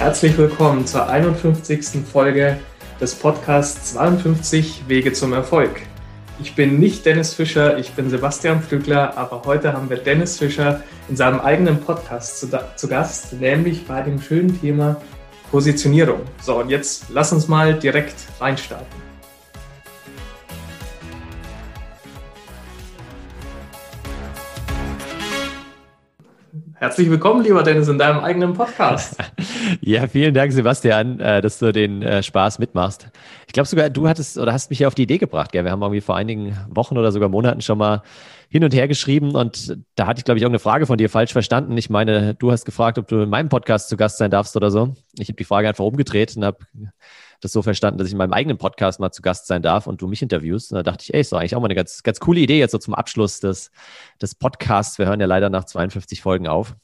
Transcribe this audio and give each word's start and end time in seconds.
Herzlich 0.00 0.38
willkommen 0.38 0.86
zur 0.86 1.10
51. 1.10 2.06
Folge 2.10 2.58
des 3.02 3.14
Podcasts 3.14 3.92
52 3.92 4.84
Wege 4.88 5.12
zum 5.12 5.34
Erfolg. 5.34 5.82
Ich 6.40 6.54
bin 6.54 6.80
nicht 6.80 7.04
Dennis 7.04 7.34
Fischer, 7.34 7.76
ich 7.76 7.90
bin 7.92 8.08
Sebastian 8.08 8.62
Flügler, 8.62 9.18
aber 9.18 9.42
heute 9.44 9.74
haben 9.74 9.90
wir 9.90 9.98
Dennis 9.98 10.38
Fischer 10.38 10.82
in 11.10 11.16
seinem 11.16 11.40
eigenen 11.40 11.80
Podcast 11.80 12.40
zu, 12.40 12.48
zu 12.76 12.88
Gast, 12.88 13.34
nämlich 13.34 13.86
bei 13.86 14.00
dem 14.00 14.22
schönen 14.22 14.58
Thema 14.58 14.96
Positionierung. 15.50 16.20
So, 16.40 16.60
und 16.60 16.70
jetzt 16.70 17.10
lass 17.10 17.34
uns 17.34 17.46
mal 17.46 17.74
direkt 17.74 18.16
reinstarten. 18.40 19.09
Herzlich 26.80 27.10
willkommen, 27.10 27.44
lieber 27.44 27.62
Dennis, 27.62 27.88
in 27.88 27.98
deinem 27.98 28.20
eigenen 28.20 28.54
Podcast. 28.54 29.14
ja, 29.82 30.06
vielen 30.06 30.32
Dank, 30.32 30.50
Sebastian, 30.50 31.20
äh, 31.20 31.42
dass 31.42 31.58
du 31.58 31.74
den 31.74 32.00
äh, 32.00 32.22
Spaß 32.22 32.58
mitmachst. 32.58 33.10
Ich 33.46 33.52
glaube 33.52 33.68
sogar, 33.68 33.90
du 33.90 34.08
hattest 34.08 34.38
oder 34.38 34.54
hast 34.54 34.70
mich 34.70 34.78
ja 34.78 34.88
auf 34.88 34.94
die 34.94 35.02
Idee 35.02 35.18
gebracht. 35.18 35.52
Gell? 35.52 35.62
Wir 35.62 35.72
haben 35.72 35.82
irgendwie 35.82 36.00
vor 36.00 36.16
einigen 36.16 36.56
Wochen 36.70 36.96
oder 36.96 37.12
sogar 37.12 37.28
Monaten 37.28 37.60
schon 37.60 37.76
mal 37.76 38.02
hin 38.48 38.64
und 38.64 38.72
her 38.72 38.88
geschrieben 38.88 39.34
und 39.34 39.76
da 39.94 40.06
hatte 40.06 40.20
ich, 40.20 40.24
glaube 40.24 40.38
ich, 40.38 40.42
irgendeine 40.42 40.60
Frage 40.60 40.86
von 40.86 40.96
dir 40.96 41.10
falsch 41.10 41.32
verstanden. 41.32 41.76
Ich 41.76 41.90
meine, 41.90 42.32
du 42.32 42.50
hast 42.50 42.64
gefragt, 42.64 42.96
ob 42.96 43.06
du 43.08 43.20
in 43.20 43.28
meinem 43.28 43.50
Podcast 43.50 43.90
zu 43.90 43.98
Gast 43.98 44.16
sein 44.16 44.30
darfst 44.30 44.56
oder 44.56 44.70
so. 44.70 44.94
Ich 45.18 45.28
habe 45.28 45.36
die 45.36 45.44
Frage 45.44 45.68
einfach 45.68 45.84
umgedreht 45.84 46.34
und 46.34 46.46
habe 46.46 46.60
das 47.40 47.52
so 47.52 47.62
verstanden, 47.62 47.98
dass 47.98 48.06
ich 48.06 48.12
in 48.12 48.18
meinem 48.18 48.32
eigenen 48.32 48.58
Podcast 48.58 49.00
mal 49.00 49.10
zu 49.10 49.22
Gast 49.22 49.46
sein 49.46 49.62
darf 49.62 49.86
und 49.86 50.02
du 50.02 50.06
mich 50.06 50.22
interviewst. 50.22 50.72
Und 50.72 50.76
da 50.76 50.82
dachte 50.82 51.04
ich, 51.04 51.14
ey, 51.14 51.20
ist 51.20 51.32
doch 51.32 51.38
eigentlich 51.38 51.56
auch 51.56 51.60
mal 51.60 51.66
eine 51.66 51.74
ganz, 51.74 52.02
ganz 52.02 52.20
coole 52.20 52.40
Idee 52.40 52.58
jetzt 52.58 52.72
so 52.72 52.78
zum 52.78 52.94
Abschluss 52.94 53.40
des, 53.40 53.70
des 54.20 54.34
Podcasts. 54.34 54.98
Wir 54.98 55.06
hören 55.06 55.20
ja 55.20 55.26
leider 55.26 55.50
nach 55.50 55.64
52 55.64 56.20
Folgen 56.20 56.48
auf. 56.48 56.74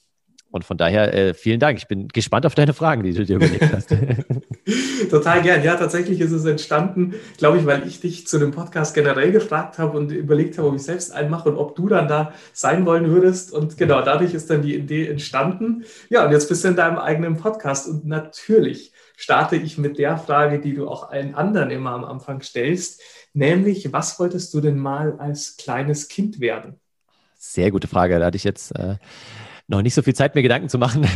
Und 0.51 0.65
von 0.65 0.77
daher 0.77 1.13
äh, 1.13 1.35
vielen 1.35 1.61
Dank. 1.61 1.77
Ich 1.79 1.89
bin 1.89 2.09
gespannt 2.09 2.47
auf 2.47 2.55
deine 2.55 2.73
Fragen, 2.73 3.03
die 3.03 3.13
du 3.13 3.25
dir 3.25 3.37
überlegt 3.37 3.73
hast. 3.73 3.95
Total 5.11 5.43
gern. 5.43 5.63
Ja, 5.63 5.77
tatsächlich 5.77 6.21
ist 6.21 6.33
es 6.33 6.45
entstanden, 6.45 7.15
glaube 7.37 7.59
ich, 7.59 7.67
weil 7.67 7.87
ich 7.87 8.01
dich 8.01 8.27
zu 8.27 8.39
dem 8.39 8.53
Podcast 8.53 8.95
generell 8.95 9.33
gefragt 9.33 9.79
habe 9.79 9.99
und 9.99 10.13
überlegt 10.13 10.57
habe, 10.57 10.69
ob 10.69 10.77
ich 10.77 10.83
selbst 10.83 11.13
einen 11.13 11.31
mache 11.31 11.51
und 11.51 11.57
ob 11.57 11.77
du 11.77 11.89
dann 11.89 12.09
da 12.09 12.33
sein 12.53 12.87
wollen 12.87 13.11
würdest. 13.11 13.53
Und 13.53 13.77
genau, 13.77 14.03
dadurch 14.03 14.35
ist 14.35 14.49
dann 14.49 14.63
die 14.63 14.77
Idee 14.77 15.09
entstanden. 15.09 15.85
Ja, 16.09 16.25
und 16.25 16.33
jetzt 16.33 16.49
bist 16.49 16.65
du 16.65 16.69
in 16.69 16.77
deinem 16.77 16.99
eigenen 16.99 17.37
Podcast. 17.37 17.89
Und 17.89 18.07
natürlich 18.07 18.93
starte 19.17 19.57
ich 19.57 19.79
mit 19.79 19.99
der 19.99 20.17
Frage, 20.17 20.61
die 20.61 20.75
du 20.75 20.89
auch 20.89 21.11
allen 21.11 21.35
anderen 21.35 21.71
immer 21.71 21.91
am 21.91 22.05
Anfang 22.05 22.41
stellst, 22.41 23.03
nämlich, 23.33 23.93
was 23.93 24.19
wolltest 24.21 24.55
du 24.55 24.61
denn 24.61 24.79
mal 24.79 25.19
als 25.19 25.57
kleines 25.57 26.09
Kind 26.09 26.41
werden? 26.41 26.79
Sehr 27.39 27.71
gute 27.71 27.89
Frage. 27.89 28.19
Da 28.19 28.27
hatte 28.27 28.37
ich 28.37 28.45
jetzt 28.45 28.75
äh, 28.77 28.97
noch 29.69 29.83
nicht 29.83 29.95
so 29.95 30.03
viel 30.03 30.15
Zeit, 30.15 30.35
mir 30.35 30.43
Gedanken 30.43 30.69
zu 30.69 30.79
machen. 30.79 31.07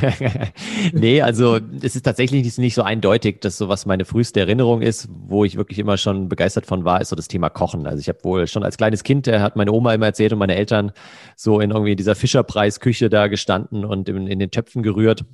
nee, 0.92 1.22
also 1.22 1.60
es 1.82 1.94
ist 1.94 2.02
tatsächlich 2.02 2.58
nicht, 2.58 2.74
so 2.74 2.82
eindeutig, 2.82 3.40
dass 3.40 3.56
so 3.56 3.68
was 3.68 3.86
meine 3.86 4.04
früheste 4.04 4.40
Erinnerung 4.40 4.82
ist, 4.82 5.08
wo 5.10 5.44
ich 5.44 5.56
wirklich 5.56 5.78
immer 5.78 5.96
schon 5.96 6.28
begeistert 6.28 6.66
von 6.66 6.84
war, 6.84 7.00
ist 7.00 7.10
so 7.10 7.16
das 7.16 7.28
Thema 7.28 7.48
Kochen. 7.48 7.86
Also 7.86 8.00
ich 8.00 8.08
habe 8.08 8.24
wohl 8.24 8.46
schon 8.48 8.64
als 8.64 8.76
kleines 8.76 9.04
Kind, 9.04 9.26
der 9.26 9.40
hat 9.40 9.54
meine 9.54 9.72
Oma 9.72 9.94
immer 9.94 10.06
erzählt 10.06 10.32
und 10.32 10.40
meine 10.40 10.56
Eltern 10.56 10.92
so 11.36 11.60
in 11.60 11.70
irgendwie 11.70 11.94
dieser 11.94 12.16
Fischerpreisküche 12.16 13.08
da 13.08 13.28
gestanden 13.28 13.84
und 13.84 14.08
in, 14.08 14.26
in 14.26 14.40
den 14.40 14.50
Töpfen 14.50 14.82
gerührt 14.82 15.24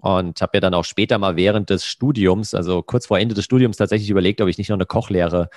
und 0.00 0.40
habe 0.40 0.52
ja 0.54 0.60
dann 0.60 0.74
auch 0.74 0.84
später 0.84 1.18
mal 1.18 1.36
während 1.36 1.70
des 1.70 1.84
Studiums, 1.84 2.54
also 2.54 2.82
kurz 2.82 3.06
vor 3.06 3.18
Ende 3.18 3.34
des 3.34 3.44
Studiums, 3.44 3.78
tatsächlich 3.78 4.10
überlegt, 4.10 4.40
ob 4.40 4.48
ich 4.48 4.58
nicht 4.58 4.68
noch 4.68 4.76
eine 4.76 4.86
Kochlehre 4.86 5.50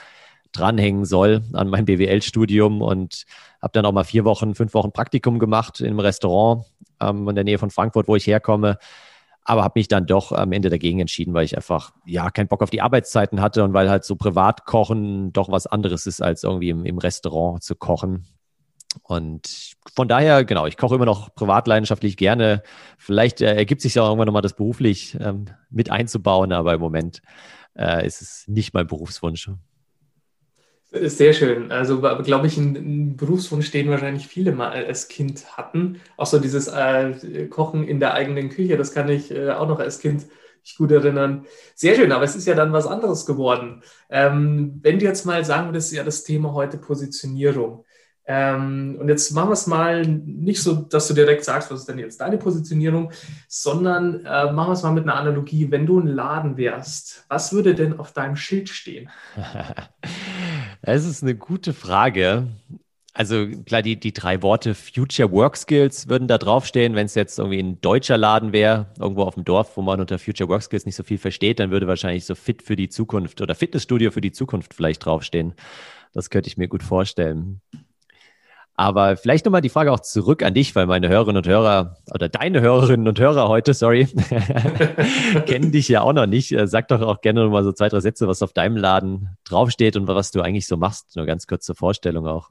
dranhängen 0.51 1.05
soll 1.05 1.41
an 1.53 1.69
mein 1.69 1.85
BWL-Studium 1.85 2.81
und 2.81 3.25
habe 3.63 3.71
dann 3.71 3.85
auch 3.85 3.93
mal 3.93 4.03
vier 4.03 4.25
Wochen, 4.25 4.55
fünf 4.55 4.73
Wochen 4.73 4.91
Praktikum 4.91 5.39
gemacht 5.39 5.79
in 5.79 5.87
einem 5.87 6.01
Restaurant 6.01 6.65
ähm, 6.99 7.29
in 7.29 7.35
der 7.35 7.45
Nähe 7.45 7.57
von 7.57 7.69
Frankfurt, 7.69 8.09
wo 8.09 8.15
ich 8.17 8.27
herkomme. 8.27 8.77
Aber 9.45 9.63
habe 9.63 9.79
mich 9.79 9.87
dann 9.87 10.05
doch 10.05 10.33
am 10.33 10.51
Ende 10.51 10.69
dagegen 10.69 10.99
entschieden, 10.99 11.33
weil 11.33 11.45
ich 11.45 11.55
einfach 11.55 11.93
ja 12.05 12.29
keinen 12.29 12.49
Bock 12.49 12.61
auf 12.61 12.69
die 12.69 12.81
Arbeitszeiten 12.81 13.41
hatte 13.41 13.63
und 13.63 13.73
weil 13.73 13.89
halt 13.89 14.03
so 14.03 14.17
Privatkochen 14.17 15.31
doch 15.31 15.49
was 15.49 15.65
anderes 15.65 16.05
ist, 16.05 16.21
als 16.21 16.43
irgendwie 16.43 16.69
im, 16.69 16.85
im 16.85 16.97
Restaurant 16.97 17.63
zu 17.63 17.75
kochen. 17.75 18.25
Und 19.01 19.75
von 19.95 20.07
daher, 20.07 20.43
genau, 20.43 20.65
ich 20.67 20.77
koche 20.77 20.95
immer 20.95 21.05
noch 21.05 21.33
privat 21.33 21.67
leidenschaftlich 21.67 22.17
gerne. 22.17 22.63
Vielleicht 22.97 23.41
äh, 23.41 23.55
ergibt 23.55 23.81
sich 23.81 23.95
ja 23.95 24.03
irgendwann 24.03 24.27
nochmal 24.27 24.41
das 24.41 24.55
beruflich 24.55 25.17
ähm, 25.19 25.45
mit 25.69 25.89
einzubauen, 25.89 26.51
aber 26.51 26.73
im 26.73 26.81
Moment 26.81 27.21
äh, 27.75 28.05
ist 28.05 28.21
es 28.21 28.45
nicht 28.47 28.73
mein 28.73 28.87
Berufswunsch. 28.87 29.49
Sehr 30.95 31.33
schön. 31.33 31.71
Also, 31.71 31.99
glaube 31.99 32.45
ich, 32.45 32.57
ein, 32.57 33.17
Berufswunsch, 33.17 33.71
den 33.71 33.89
wahrscheinlich 33.89 34.27
viele 34.27 34.51
mal 34.51 34.71
als 34.71 35.07
Kind 35.07 35.57
hatten. 35.57 35.99
Auch 36.17 36.27
so 36.27 36.39
dieses 36.39 36.67
äh, 36.67 37.47
Kochen 37.49 37.83
in 37.87 37.99
der 37.99 38.13
eigenen 38.13 38.49
Küche, 38.49 38.77
das 38.77 38.93
kann 38.93 39.09
ich 39.09 39.31
äh, 39.31 39.51
auch 39.51 39.67
noch 39.67 39.79
als 39.79 39.99
Kind 39.99 40.27
mich 40.61 40.75
gut 40.77 40.91
erinnern. 40.91 41.45
Sehr 41.73 41.95
schön, 41.95 42.11
aber 42.11 42.23
es 42.23 42.35
ist 42.35 42.45
ja 42.45 42.53
dann 42.53 42.73
was 42.73 42.85
anderes 42.85 43.25
geworden. 43.25 43.81
Ähm, 44.09 44.79
wenn 44.83 44.99
du 44.99 45.05
jetzt 45.05 45.25
mal 45.25 45.43
sagen 45.43 45.69
würdest, 45.69 45.91
ja 45.93 46.03
das 46.03 46.23
Thema 46.23 46.53
heute 46.53 46.77
Positionierung. 46.77 47.85
Ähm, 48.25 48.97
und 48.99 49.09
jetzt 49.09 49.31
machen 49.31 49.49
wir 49.49 49.53
es 49.53 49.67
mal 49.67 50.05
nicht 50.05 50.61
so, 50.61 50.75
dass 50.75 51.07
du 51.07 51.13
direkt 51.13 51.43
sagst, 51.43 51.71
was 51.71 51.81
ist 51.81 51.89
denn 51.89 51.99
jetzt 51.99 52.21
deine 52.21 52.37
Positionierung, 52.37 53.11
sondern 53.47 54.25
äh, 54.25 54.51
machen 54.51 54.69
wir 54.69 54.73
es 54.73 54.83
mal 54.83 54.93
mit 54.93 55.03
einer 55.03 55.15
Analogie. 55.15 55.71
Wenn 55.71 55.85
du 55.85 55.99
ein 55.99 56.07
Laden 56.07 56.55
wärst, 56.55 57.25
was 57.27 57.51
würde 57.51 57.75
denn 57.75 57.99
auf 57.99 58.13
deinem 58.13 58.35
Schild 58.35 58.69
stehen? 58.69 59.09
Es 60.85 61.05
ist 61.05 61.23
eine 61.23 61.33
gute 61.33 61.71
Frage. 61.71 62.47
Also 63.13 63.47
klar, 63.65 63.81
die, 63.81 63.97
die 63.97 64.11
drei 64.11 64.41
Worte 64.41 64.75
Future 64.75 65.31
Work 65.31 65.55
Skills 65.55 66.09
würden 66.09 66.27
da 66.27 66.37
draufstehen. 66.37 66.93
Wenn 66.93 67.05
es 67.05 67.15
jetzt 67.15 67.39
irgendwie 67.39 67.59
ein 67.59 67.79
deutscher 67.79 68.17
Laden 68.17 68.51
wäre, 68.51 68.87
irgendwo 68.99 69.23
auf 69.23 69.35
dem 69.35 69.45
Dorf, 69.45 69.77
wo 69.77 69.81
man 69.81 70.01
unter 70.01 70.19
Future 70.19 70.49
Work 70.49 70.61
Skills 70.63 70.85
nicht 70.85 70.97
so 70.97 71.03
viel 71.03 71.17
versteht, 71.17 71.59
dann 71.61 71.71
würde 71.71 71.87
wahrscheinlich 71.87 72.25
so 72.25 72.35
Fit 72.35 72.61
für 72.61 72.75
die 72.75 72.89
Zukunft 72.89 73.39
oder 73.39 73.55
Fitnessstudio 73.55 74.11
für 74.11 74.19
die 74.19 74.33
Zukunft 74.33 74.73
vielleicht 74.73 75.05
draufstehen. 75.05 75.53
Das 76.11 76.29
könnte 76.29 76.49
ich 76.49 76.57
mir 76.57 76.67
gut 76.67 76.83
vorstellen. 76.83 77.61
Aber 78.75 79.17
vielleicht 79.17 79.45
nochmal 79.45 79.61
die 79.61 79.69
Frage 79.69 79.91
auch 79.91 79.99
zurück 79.99 80.41
an 80.41 80.55
dich, 80.55 80.75
weil 80.75 80.87
meine 80.87 81.07
Hörerinnen 81.07 81.37
und 81.37 81.47
Hörer 81.47 81.97
oder 82.11 82.27
deine 82.27 82.61
Hörerinnen 82.61 83.07
und 83.07 83.19
Hörer 83.19 83.47
heute, 83.47 83.75
sorry, 83.75 84.07
kennen 85.45 85.71
dich 85.71 85.87
ja 85.89 86.01
auch 86.01 86.13
noch 86.13 86.25
nicht. 86.25 86.51
Äh, 86.51 86.67
sag 86.67 86.87
doch 86.87 87.01
auch 87.01 87.21
gerne 87.21 87.43
nochmal 87.43 87.63
so 87.63 87.71
zwei, 87.71 87.89
drei 87.89 87.99
Sätze, 87.99 88.27
was 88.27 88.41
auf 88.41 88.53
deinem 88.53 88.77
Laden 88.77 89.37
draufsteht 89.43 89.95
und 89.95 90.07
was 90.07 90.31
du 90.31 90.41
eigentlich 90.41 90.65
so 90.65 90.77
machst. 90.77 91.15
Nur 91.15 91.27
ganz 91.27 91.45
kurz 91.45 91.65
zur 91.65 91.75
Vorstellung 91.75 92.25
auch. 92.25 92.49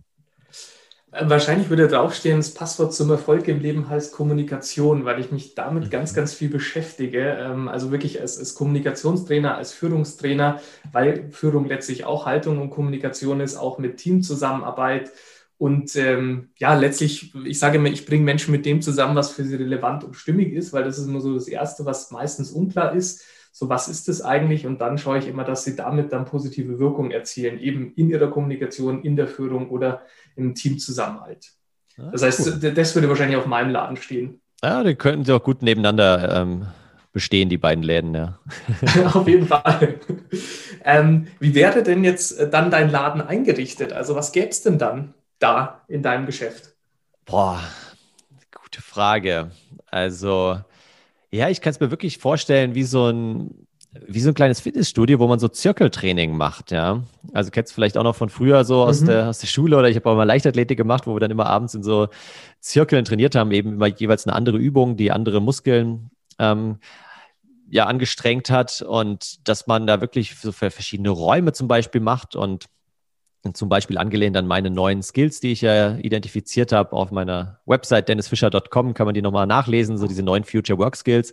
Äh, 1.11 1.29
wahrscheinlich 1.29 1.71
würde 1.71 1.89
draufstehen, 1.89 2.39
das 2.39 2.55
Passwort 2.55 2.95
zum 2.95 3.11
Erfolg 3.11 3.49
im 3.49 3.61
Leben 3.61 3.89
heißt 3.89 4.15
Kommunikation, 4.15 5.05
weil 5.05 5.19
ich 5.19 5.33
mich 5.33 5.57
damit 5.57 5.91
ganz, 5.91 6.13
mhm. 6.13 6.17
ganz 6.17 6.35
viel 6.35 6.49
beschäftige. 6.49 7.37
Ähm, 7.39 7.67
also 7.67 7.91
wirklich 7.91 8.21
als, 8.21 8.39
als 8.39 8.55
Kommunikationstrainer, 8.55 9.57
als 9.57 9.73
Führungstrainer, 9.73 10.61
weil 10.93 11.31
Führung 11.33 11.67
letztlich 11.67 12.05
auch 12.05 12.27
Haltung 12.27 12.61
und 12.61 12.71
Kommunikation 12.71 13.41
ist, 13.41 13.57
auch 13.57 13.79
mit 13.79 13.97
Teamzusammenarbeit 13.97 15.11
und 15.59 15.95
ähm, 15.97 16.51
ja, 16.59 16.75
letztlich, 16.75 17.35
ich 17.45 17.59
sage 17.59 17.79
immer, 17.79 17.89
ich 17.89 18.05
bringe 18.05 18.25
Menschen 18.25 18.51
mit 18.51 18.67
dem 18.67 18.83
zusammen, 18.83 19.15
was 19.15 19.31
für 19.31 19.45
sie 19.45 19.55
relevant 19.55 20.03
und 20.03 20.17
stimmig 20.17 20.53
ist, 20.53 20.73
weil 20.73 20.85
das 20.85 20.99
ist 20.99 21.07
immer 21.07 21.21
so 21.21 21.35
das 21.35 21.47
Erste, 21.47 21.85
was 21.85 22.11
meistens 22.11 22.51
unklar 22.51 22.95
ist. 22.95 23.25
So, 23.53 23.69
was 23.69 23.87
ist 23.87 24.09
das 24.09 24.23
eigentlich? 24.23 24.67
Und 24.67 24.81
dann 24.81 24.99
schaue 24.99 25.19
ich 25.19 25.29
immer, 25.29 25.45
dass 25.45 25.63
sie 25.65 25.77
damit 25.77 26.13
dann 26.13 26.25
positive 26.25 26.79
Wirkung 26.79 27.11
erzielen, 27.11 27.61
eben 27.61 27.93
in 27.95 28.09
ihrer 28.09 28.29
Kommunikation, 28.29 29.03
in 29.03 29.15
der 29.15 29.29
Führung 29.29 29.69
oder 29.69 30.03
im 30.37 30.55
Teamzusammenhalt. 30.55 31.53
Ah, 31.99 32.11
das 32.11 32.23
heißt, 32.23 32.63
cool. 32.63 32.73
das 32.73 32.95
würde 32.95 33.09
wahrscheinlich 33.09 33.37
auf 33.37 33.47
meinem 33.47 33.71
Laden 33.71 33.97
stehen. 33.97 34.41
Ja, 34.65 34.83
die 34.83 34.95
könnten 34.95 35.25
sie 35.25 35.35
auch 35.35 35.43
gut 35.43 35.63
nebeneinander 35.63 36.41
ähm, 36.41 36.67
bestehen, 37.13 37.49
die 37.49 37.59
beiden 37.59 37.85
Läden, 37.85 38.15
ja. 38.15 38.39
auf 39.13 39.29
jeden 39.29 39.47
Fall. 39.47 40.01
Ähm, 40.85 41.29
wie 41.39 41.55
wäre 41.55 41.85
denn 41.85 42.03
jetzt 42.03 42.49
dann 42.51 42.73
dein 42.73 42.91
Laden 42.91 43.21
eingerichtet? 43.21 43.93
Also 43.93 44.17
was 44.17 44.33
gäbe 44.33 44.49
es 44.49 44.63
denn 44.63 44.79
dann? 44.79 45.15
Da 45.43 45.83
in 45.89 46.03
deinem 46.03 46.27
Geschäft? 46.27 46.75
Boah, 47.25 47.61
gute 48.63 48.83
Frage. 48.83 49.51
Also, 49.91 50.59
ja, 51.31 51.49
ich 51.49 51.61
kann 51.61 51.71
es 51.71 51.81
mir 51.81 51.91
wirklich 51.91 52.19
vorstellen, 52.19 52.75
wie 52.75 52.85
so 52.85 53.09
ein, 53.09 53.67
wie 54.07 54.21
so 54.21 54.31
ein 54.31 54.35
kleines 54.35 54.61
Fitnessstudio, 54.61 55.19
wo 55.19 55.27
man 55.27 55.39
so 55.39 55.49
Zirkeltraining 55.49 56.37
macht, 56.37 56.71
ja. 56.71 57.03
Also 57.33 57.51
kennst 57.51 57.73
du 57.73 57.75
vielleicht 57.75 57.99
auch 57.99 58.05
noch 58.05 58.17
von 58.17 58.29
früher 58.29 58.65
so 58.65 58.83
aus, 58.83 59.03
mhm. 59.03 59.07
der, 59.07 59.29
aus 59.29 59.39
der 59.39 59.47
Schule 59.47 59.77
oder 59.77 59.89
ich 59.89 59.97
habe 59.97 60.09
auch 60.11 60.17
mal 60.17 60.25
Leichtathletik 60.25 60.79
gemacht, 60.79 61.07
wo 61.07 61.15
wir 61.15 61.21
dann 61.21 61.31
immer 61.31 61.47
abends 61.47 61.75
in 61.75 61.83
so 61.83 62.09
Zirkeln 62.61 63.05
trainiert 63.05 63.35
haben, 63.35 63.51
eben 63.53 63.75
immer 63.75 63.87
jeweils 63.87 64.27
eine 64.27 64.35
andere 64.35 64.57
Übung, 64.57 64.97
die 64.97 65.11
andere 65.11 65.41
Muskeln 65.41 66.11
ähm, 66.39 66.79
ja 67.69 67.87
angestrengt 67.87 68.51
hat 68.51 68.83
und 68.83 69.49
dass 69.49 69.67
man 69.67 69.87
da 69.87 70.01
wirklich 70.01 70.37
so 70.37 70.53
für 70.53 70.71
verschiedene 70.71 71.11
Räume 71.11 71.53
zum 71.53 71.69
Beispiel 71.69 72.01
macht 72.01 72.37
und 72.37 72.67
zum 73.55 73.69
Beispiel 73.69 73.99
angelehnt 73.99 74.37
an 74.37 74.47
meine 74.47 74.71
neuen 74.71 75.03
Skills, 75.03 75.41
die 75.41 75.53
ich 75.53 75.63
ja 75.63 75.97
identifiziert 75.97 76.71
habe 76.71 76.93
auf 76.93 77.11
meiner 77.11 77.59
Website 77.67 78.09
dennisfischer.com, 78.09 78.95
kann 78.95 79.07
man 79.07 79.15
die 79.15 79.23
nochmal 79.23 79.49
nachlesen, 79.49 79.99
so 79.99 80.07
diese 80.07 80.23
neuen 80.23 80.45
Future 80.45 80.79
Work 80.79 80.97
Skills. 80.97 81.33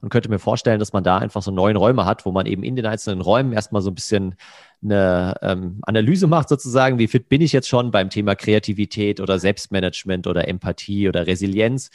Und 0.00 0.08
könnte 0.08 0.30
mir 0.30 0.38
vorstellen, 0.38 0.78
dass 0.78 0.94
man 0.94 1.04
da 1.04 1.18
einfach 1.18 1.42
so 1.42 1.50
neuen 1.50 1.76
Räume 1.76 2.06
hat, 2.06 2.24
wo 2.24 2.32
man 2.32 2.46
eben 2.46 2.62
in 2.62 2.76
den 2.76 2.86
einzelnen 2.86 3.20
Räumen 3.20 3.52
erstmal 3.52 3.82
so 3.82 3.90
ein 3.90 3.94
bisschen 3.94 4.36
eine 4.82 5.34
ähm, 5.42 5.80
Analyse 5.82 6.26
macht 6.26 6.48
sozusagen, 6.48 6.98
wie 6.98 7.08
fit 7.08 7.28
bin 7.28 7.42
ich 7.42 7.52
jetzt 7.52 7.68
schon 7.68 7.90
beim 7.90 8.08
Thema 8.08 8.34
Kreativität 8.34 9.20
oder 9.20 9.38
Selbstmanagement 9.38 10.26
oder 10.26 10.48
Empathie 10.48 11.08
oder 11.08 11.26
Resilienz. 11.26 11.90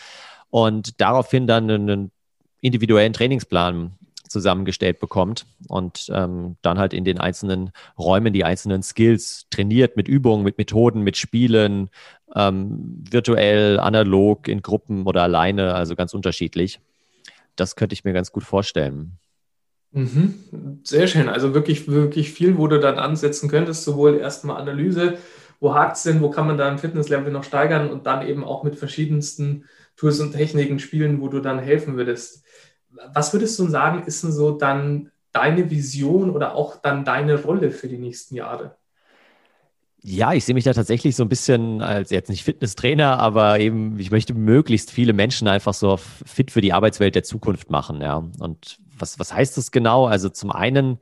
Und 0.51 1.01
daraufhin 1.01 1.47
dann 1.47 1.71
einen 1.71 2.11
individuellen 2.61 3.13
Trainingsplan 3.13 3.97
zusammengestellt 4.29 4.99
bekommt 4.99 5.45
und 5.67 6.07
ähm, 6.13 6.57
dann 6.61 6.77
halt 6.77 6.93
in 6.93 7.03
den 7.03 7.19
einzelnen 7.19 7.71
Räumen 7.97 8.33
die 8.33 8.43
einzelnen 8.43 8.83
Skills 8.83 9.47
trainiert 9.49 9.97
mit 9.97 10.07
Übungen, 10.07 10.43
mit 10.43 10.57
Methoden, 10.57 11.01
mit 11.01 11.17
Spielen, 11.17 11.89
ähm, 12.35 13.03
virtuell, 13.09 13.79
analog, 13.79 14.47
in 14.47 14.61
Gruppen 14.61 15.05
oder 15.05 15.23
alleine, 15.23 15.73
also 15.75 15.95
ganz 15.95 16.13
unterschiedlich. 16.13 16.79
Das 17.55 17.75
könnte 17.75 17.93
ich 17.93 18.03
mir 18.03 18.13
ganz 18.13 18.31
gut 18.31 18.43
vorstellen. 18.43 19.17
Mhm. 19.91 20.81
Sehr 20.83 21.07
schön. 21.07 21.29
Also 21.29 21.53
wirklich, 21.53 21.87
wirklich 21.87 22.31
viel, 22.31 22.57
wo 22.57 22.67
du 22.67 22.79
dann 22.79 22.99
ansetzen 22.99 23.49
könntest, 23.49 23.85
sowohl 23.85 24.17
erstmal 24.17 24.57
Analyse, 24.57 25.17
wo 25.61 25.73
hakt 25.73 25.95
es 25.95 26.03
denn, 26.03 26.21
wo 26.21 26.29
kann 26.29 26.47
man 26.47 26.57
da 26.57 26.69
ein 26.69 26.79
Fitnesslevel 26.79 27.31
noch 27.31 27.45
steigern 27.45 27.89
und 27.89 28.05
dann 28.05 28.27
eben 28.27 28.43
auch 28.43 28.63
mit 28.63 28.75
verschiedensten 28.75 29.63
Tools 29.95 30.19
und 30.19 30.33
Techniken 30.33 30.79
spielen, 30.79 31.21
wo 31.21 31.29
du 31.29 31.39
dann 31.39 31.59
helfen 31.59 31.95
würdest. 31.95 32.43
Was 33.13 33.33
würdest 33.33 33.57
du 33.59 33.67
sagen, 33.67 34.03
ist 34.05 34.23
denn 34.23 34.31
so 34.31 34.51
dann 34.51 35.11
deine 35.31 35.69
Vision 35.69 36.29
oder 36.29 36.55
auch 36.55 36.77
dann 36.77 37.03
deine 37.03 37.41
Rolle 37.41 37.71
für 37.71 37.87
die 37.87 37.97
nächsten 37.97 38.35
Jahre? 38.35 38.75
Ja, 40.01 40.33
ich 40.33 40.45
sehe 40.45 40.53
mich 40.53 40.65
da 40.65 40.73
tatsächlich 40.73 41.15
so 41.15 41.23
ein 41.23 41.29
bisschen 41.29 41.81
als 41.81 42.11
jetzt 42.11 42.29
nicht 42.29 42.43
Fitnesstrainer, 42.43 43.19
aber 43.19 43.59
eben, 43.59 43.97
ich 43.99 44.11
möchte 44.11 44.35
möglichst 44.35 44.91
viele 44.91 45.13
Menschen 45.13 45.47
einfach 45.47 45.73
so 45.73 45.97
fit 45.97 46.51
für 46.51 46.61
die 46.61 46.73
Arbeitswelt 46.73 47.15
der 47.15 47.23
Zukunft 47.23 47.71
machen, 47.71 48.01
ja. 48.01 48.23
Und 48.39 48.77
was, 48.97 49.17
was 49.17 49.33
heißt 49.33 49.57
das 49.57 49.71
genau? 49.71 50.05
Also 50.05 50.29
zum 50.29 50.51
einen, 50.51 50.99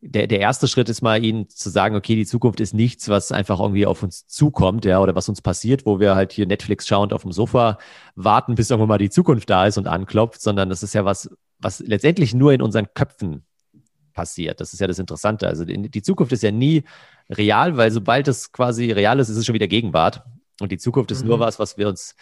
der, 0.00 0.26
der 0.28 0.40
erste 0.40 0.68
Schritt 0.68 0.88
ist 0.88 1.02
mal, 1.02 1.22
ihnen 1.24 1.48
zu 1.48 1.70
sagen, 1.70 1.96
okay, 1.96 2.14
die 2.14 2.26
Zukunft 2.26 2.60
ist 2.60 2.72
nichts, 2.72 3.08
was 3.08 3.32
einfach 3.32 3.58
irgendwie 3.58 3.86
auf 3.86 4.02
uns 4.02 4.26
zukommt, 4.26 4.84
ja, 4.84 5.00
oder 5.00 5.14
was 5.14 5.28
uns 5.28 5.42
passiert, 5.42 5.86
wo 5.86 5.98
wir 5.98 6.14
halt 6.14 6.32
hier 6.32 6.46
Netflix 6.46 6.86
schauend 6.86 7.12
auf 7.12 7.22
dem 7.22 7.32
Sofa 7.32 7.78
warten, 8.14 8.54
bis 8.54 8.70
irgendwann 8.70 8.88
mal 8.88 8.98
die 8.98 9.10
Zukunft 9.10 9.50
da 9.50 9.66
ist 9.66 9.76
und 9.76 9.88
anklopft, 9.88 10.40
sondern 10.40 10.68
das 10.68 10.82
ist 10.82 10.94
ja 10.94 11.04
was, 11.04 11.30
was 11.58 11.80
letztendlich 11.80 12.32
nur 12.32 12.52
in 12.52 12.62
unseren 12.62 12.86
Köpfen 12.94 13.44
passiert. 14.12 14.60
Das 14.60 14.72
ist 14.72 14.80
ja 14.80 14.86
das 14.86 14.98
Interessante. 14.98 15.48
Also 15.48 15.64
die, 15.64 16.02
Zukunft 16.02 16.32
ist 16.32 16.42
ja 16.42 16.50
nie 16.50 16.84
real, 17.30 17.76
weil 17.76 17.90
sobald 17.90 18.28
es 18.28 18.52
quasi 18.52 18.90
real 18.92 19.18
ist, 19.18 19.28
ist 19.28 19.36
es 19.36 19.46
schon 19.46 19.54
wieder 19.54 19.68
Gegenwart. 19.68 20.22
Und 20.60 20.72
die 20.72 20.78
Zukunft 20.78 21.10
ist 21.10 21.22
mhm. 21.22 21.28
nur 21.28 21.40
was, 21.40 21.58
was 21.58 21.76
wir 21.76 21.88
uns 21.88 22.14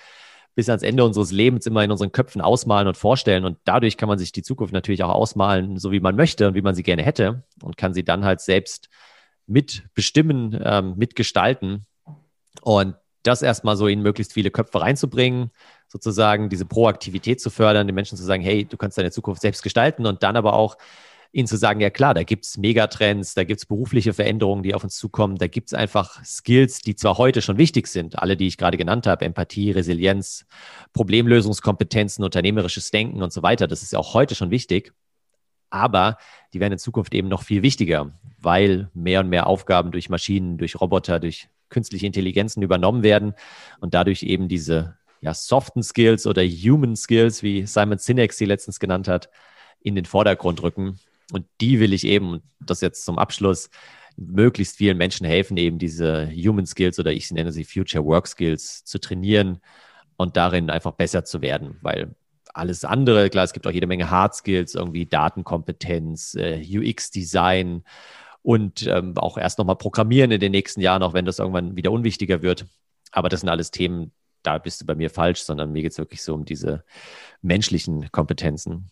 bis 0.56 0.70
ans 0.70 0.82
Ende 0.82 1.04
unseres 1.04 1.30
Lebens 1.30 1.66
immer 1.66 1.84
in 1.84 1.90
unseren 1.90 2.10
Köpfen 2.10 2.40
ausmalen 2.40 2.88
und 2.88 2.96
vorstellen. 2.96 3.44
Und 3.44 3.58
dadurch 3.64 3.98
kann 3.98 4.08
man 4.08 4.18
sich 4.18 4.32
die 4.32 4.42
Zukunft 4.42 4.72
natürlich 4.72 5.04
auch 5.04 5.14
ausmalen, 5.14 5.78
so 5.78 5.92
wie 5.92 6.00
man 6.00 6.16
möchte 6.16 6.48
und 6.48 6.54
wie 6.54 6.62
man 6.62 6.74
sie 6.74 6.82
gerne 6.82 7.02
hätte 7.02 7.44
und 7.62 7.76
kann 7.76 7.92
sie 7.92 8.04
dann 8.04 8.24
halt 8.24 8.40
selbst 8.40 8.88
mitbestimmen, 9.46 10.58
ähm, 10.64 10.94
mitgestalten. 10.96 11.84
Und 12.62 12.96
das 13.22 13.42
erstmal 13.42 13.76
so 13.76 13.86
in 13.86 14.00
möglichst 14.00 14.32
viele 14.32 14.50
Köpfe 14.50 14.80
reinzubringen, 14.80 15.50
sozusagen 15.88 16.48
diese 16.48 16.64
Proaktivität 16.64 17.40
zu 17.40 17.50
fördern, 17.50 17.86
den 17.86 17.94
Menschen 17.94 18.16
zu 18.16 18.24
sagen, 18.24 18.42
hey, 18.42 18.64
du 18.64 18.78
kannst 18.78 18.96
deine 18.96 19.10
Zukunft 19.10 19.42
selbst 19.42 19.62
gestalten 19.62 20.06
und 20.06 20.22
dann 20.22 20.36
aber 20.36 20.54
auch 20.54 20.78
ihnen 21.36 21.46
zu 21.46 21.58
sagen, 21.58 21.80
ja 21.80 21.90
klar, 21.90 22.14
da 22.14 22.22
gibt 22.22 22.46
es 22.46 22.56
Megatrends, 22.56 23.34
da 23.34 23.44
gibt 23.44 23.60
es 23.60 23.66
berufliche 23.66 24.14
Veränderungen, 24.14 24.62
die 24.62 24.74
auf 24.74 24.82
uns 24.84 24.96
zukommen, 24.96 25.36
da 25.36 25.48
gibt 25.48 25.68
es 25.68 25.74
einfach 25.74 26.24
Skills, 26.24 26.80
die 26.80 26.96
zwar 26.96 27.18
heute 27.18 27.42
schon 27.42 27.58
wichtig 27.58 27.88
sind, 27.88 28.18
alle, 28.18 28.38
die 28.38 28.46
ich 28.46 28.56
gerade 28.56 28.78
genannt 28.78 29.06
habe, 29.06 29.26
Empathie, 29.26 29.70
Resilienz, 29.70 30.46
Problemlösungskompetenzen, 30.94 32.24
unternehmerisches 32.24 32.90
Denken 32.90 33.22
und 33.22 33.34
so 33.34 33.42
weiter, 33.42 33.68
das 33.68 33.82
ist 33.82 33.92
ja 33.92 33.98
auch 33.98 34.14
heute 34.14 34.34
schon 34.34 34.50
wichtig, 34.50 34.94
aber 35.68 36.16
die 36.54 36.60
werden 36.60 36.72
in 36.72 36.78
Zukunft 36.78 37.14
eben 37.14 37.28
noch 37.28 37.42
viel 37.42 37.62
wichtiger, 37.62 38.12
weil 38.38 38.88
mehr 38.94 39.20
und 39.20 39.28
mehr 39.28 39.46
Aufgaben 39.46 39.90
durch 39.90 40.08
Maschinen, 40.08 40.56
durch 40.56 40.80
Roboter, 40.80 41.20
durch 41.20 41.50
künstliche 41.68 42.06
Intelligenzen 42.06 42.62
übernommen 42.62 43.02
werden 43.02 43.34
und 43.80 43.92
dadurch 43.92 44.22
eben 44.22 44.48
diese 44.48 44.96
ja, 45.20 45.34
soften 45.34 45.82
Skills 45.82 46.26
oder 46.26 46.42
Human 46.42 46.96
Skills, 46.96 47.42
wie 47.42 47.66
Simon 47.66 47.98
Sinek 47.98 48.32
sie 48.32 48.46
letztens 48.46 48.80
genannt 48.80 49.06
hat, 49.06 49.28
in 49.80 49.94
den 49.94 50.06
Vordergrund 50.06 50.62
rücken. 50.62 50.98
Und 51.32 51.46
die 51.60 51.80
will 51.80 51.92
ich 51.92 52.04
eben, 52.04 52.42
das 52.60 52.80
jetzt 52.80 53.04
zum 53.04 53.18
Abschluss, 53.18 53.70
möglichst 54.16 54.76
vielen 54.76 54.96
Menschen 54.96 55.26
helfen, 55.26 55.56
eben 55.56 55.78
diese 55.78 56.30
Human 56.30 56.66
Skills 56.66 56.98
oder 56.98 57.12
ich 57.12 57.30
nenne 57.30 57.52
sie 57.52 57.64
Future 57.64 58.04
Work 58.04 58.26
Skills 58.26 58.84
zu 58.84 58.98
trainieren 58.98 59.58
und 60.16 60.36
darin 60.36 60.70
einfach 60.70 60.92
besser 60.92 61.24
zu 61.24 61.42
werden, 61.42 61.76
weil 61.82 62.14
alles 62.54 62.84
andere, 62.84 63.28
klar, 63.28 63.44
es 63.44 63.52
gibt 63.52 63.66
auch 63.66 63.72
jede 63.72 63.86
Menge 63.86 64.10
Hard 64.10 64.34
Skills, 64.34 64.74
irgendwie 64.74 65.04
Datenkompetenz, 65.04 66.34
äh, 66.34 66.62
UX-Design 66.66 67.84
und 68.40 68.86
ähm, 68.86 69.16
auch 69.18 69.36
erst 69.36 69.58
nochmal 69.58 69.76
Programmieren 69.76 70.30
in 70.30 70.40
den 70.40 70.52
nächsten 70.52 70.80
Jahren, 70.80 71.02
auch 71.02 71.12
wenn 71.12 71.26
das 71.26 71.38
irgendwann 71.38 71.76
wieder 71.76 71.92
unwichtiger 71.92 72.40
wird. 72.40 72.66
Aber 73.12 73.28
das 73.28 73.40
sind 73.40 73.50
alles 73.50 73.70
Themen, 73.70 74.12
da 74.42 74.58
bist 74.58 74.80
du 74.80 74.86
bei 74.86 74.94
mir 74.94 75.10
falsch, 75.10 75.40
sondern 75.40 75.72
mir 75.72 75.82
geht 75.82 75.92
es 75.92 75.98
wirklich 75.98 76.22
so 76.22 76.32
um 76.32 76.44
diese 76.44 76.84
menschlichen 77.42 78.10
Kompetenzen. 78.10 78.90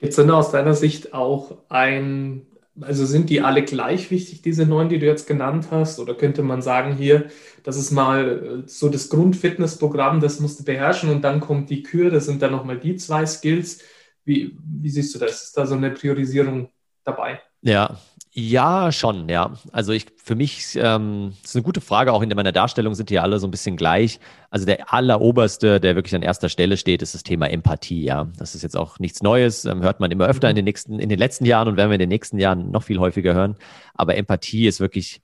Gibt 0.00 0.10
es 0.10 0.16
denn 0.16 0.30
aus 0.30 0.50
deiner 0.50 0.74
Sicht 0.74 1.12
auch 1.12 1.58
ein, 1.68 2.46
also 2.80 3.04
sind 3.04 3.28
die 3.28 3.42
alle 3.42 3.62
gleich 3.62 4.10
wichtig, 4.10 4.40
diese 4.40 4.64
neun, 4.64 4.88
die 4.88 4.98
du 4.98 5.04
jetzt 5.04 5.26
genannt 5.26 5.68
hast? 5.70 5.98
Oder 5.98 6.14
könnte 6.14 6.42
man 6.42 6.62
sagen, 6.62 6.96
hier, 6.96 7.26
das 7.64 7.76
ist 7.76 7.90
mal 7.90 8.62
äh, 8.64 8.68
so 8.68 8.88
das 8.88 9.10
Grundfitnessprogramm, 9.10 10.20
das 10.20 10.40
musst 10.40 10.60
du 10.60 10.64
beherrschen 10.64 11.10
und 11.10 11.22
dann 11.22 11.40
kommt 11.40 11.68
die 11.68 11.82
Kür, 11.82 12.10
das 12.10 12.24
sind 12.24 12.40
dann 12.40 12.52
nochmal 12.52 12.78
die 12.78 12.96
zwei 12.96 13.26
Skills. 13.26 13.82
Wie, 14.24 14.56
wie 14.58 14.90
siehst 14.90 15.14
du 15.14 15.18
das? 15.18 15.44
Ist 15.44 15.56
da 15.56 15.66
so 15.66 15.74
eine 15.74 15.90
Priorisierung 15.90 16.70
dabei? 17.04 17.40
Ja, 17.60 17.98
ja, 18.32 18.92
schon, 18.92 19.28
ja. 19.28 19.54
Also 19.72 19.92
ich, 19.92 20.06
für 20.16 20.36
mich 20.36 20.76
ähm, 20.80 21.32
ist 21.42 21.56
eine 21.56 21.64
gute 21.64 21.80
Frage, 21.80 22.12
auch 22.12 22.22
in 22.22 22.28
meiner 22.28 22.52
Darstellung 22.52 22.94
sind 22.94 23.10
die 23.10 23.18
alle 23.18 23.40
so 23.40 23.48
ein 23.48 23.50
bisschen 23.50 23.76
gleich. 23.76 24.20
Also 24.50 24.66
der 24.66 24.92
alleroberste, 24.92 25.80
der 25.80 25.96
wirklich 25.96 26.14
an 26.14 26.22
erster 26.22 26.48
Stelle 26.48 26.76
steht, 26.76 27.02
ist 27.02 27.14
das 27.14 27.24
Thema 27.24 27.50
Empathie, 27.50 28.04
ja. 28.04 28.28
Das 28.38 28.54
ist 28.54 28.62
jetzt 28.62 28.76
auch 28.76 29.00
nichts 29.00 29.20
Neues, 29.22 29.64
ähm, 29.64 29.82
hört 29.82 29.98
man 29.98 30.12
immer 30.12 30.26
öfter 30.26 30.48
in 30.48 30.54
den 30.54 30.64
nächsten, 30.64 31.00
in 31.00 31.08
den 31.08 31.18
letzten 31.18 31.44
Jahren 31.44 31.66
und 31.66 31.76
werden 31.76 31.90
wir 31.90 31.96
in 31.96 32.00
den 32.00 32.08
nächsten 32.08 32.38
Jahren 32.38 32.70
noch 32.70 32.84
viel 32.84 33.00
häufiger 33.00 33.34
hören. 33.34 33.56
Aber 33.94 34.16
Empathie 34.16 34.68
ist 34.68 34.78
wirklich 34.78 35.22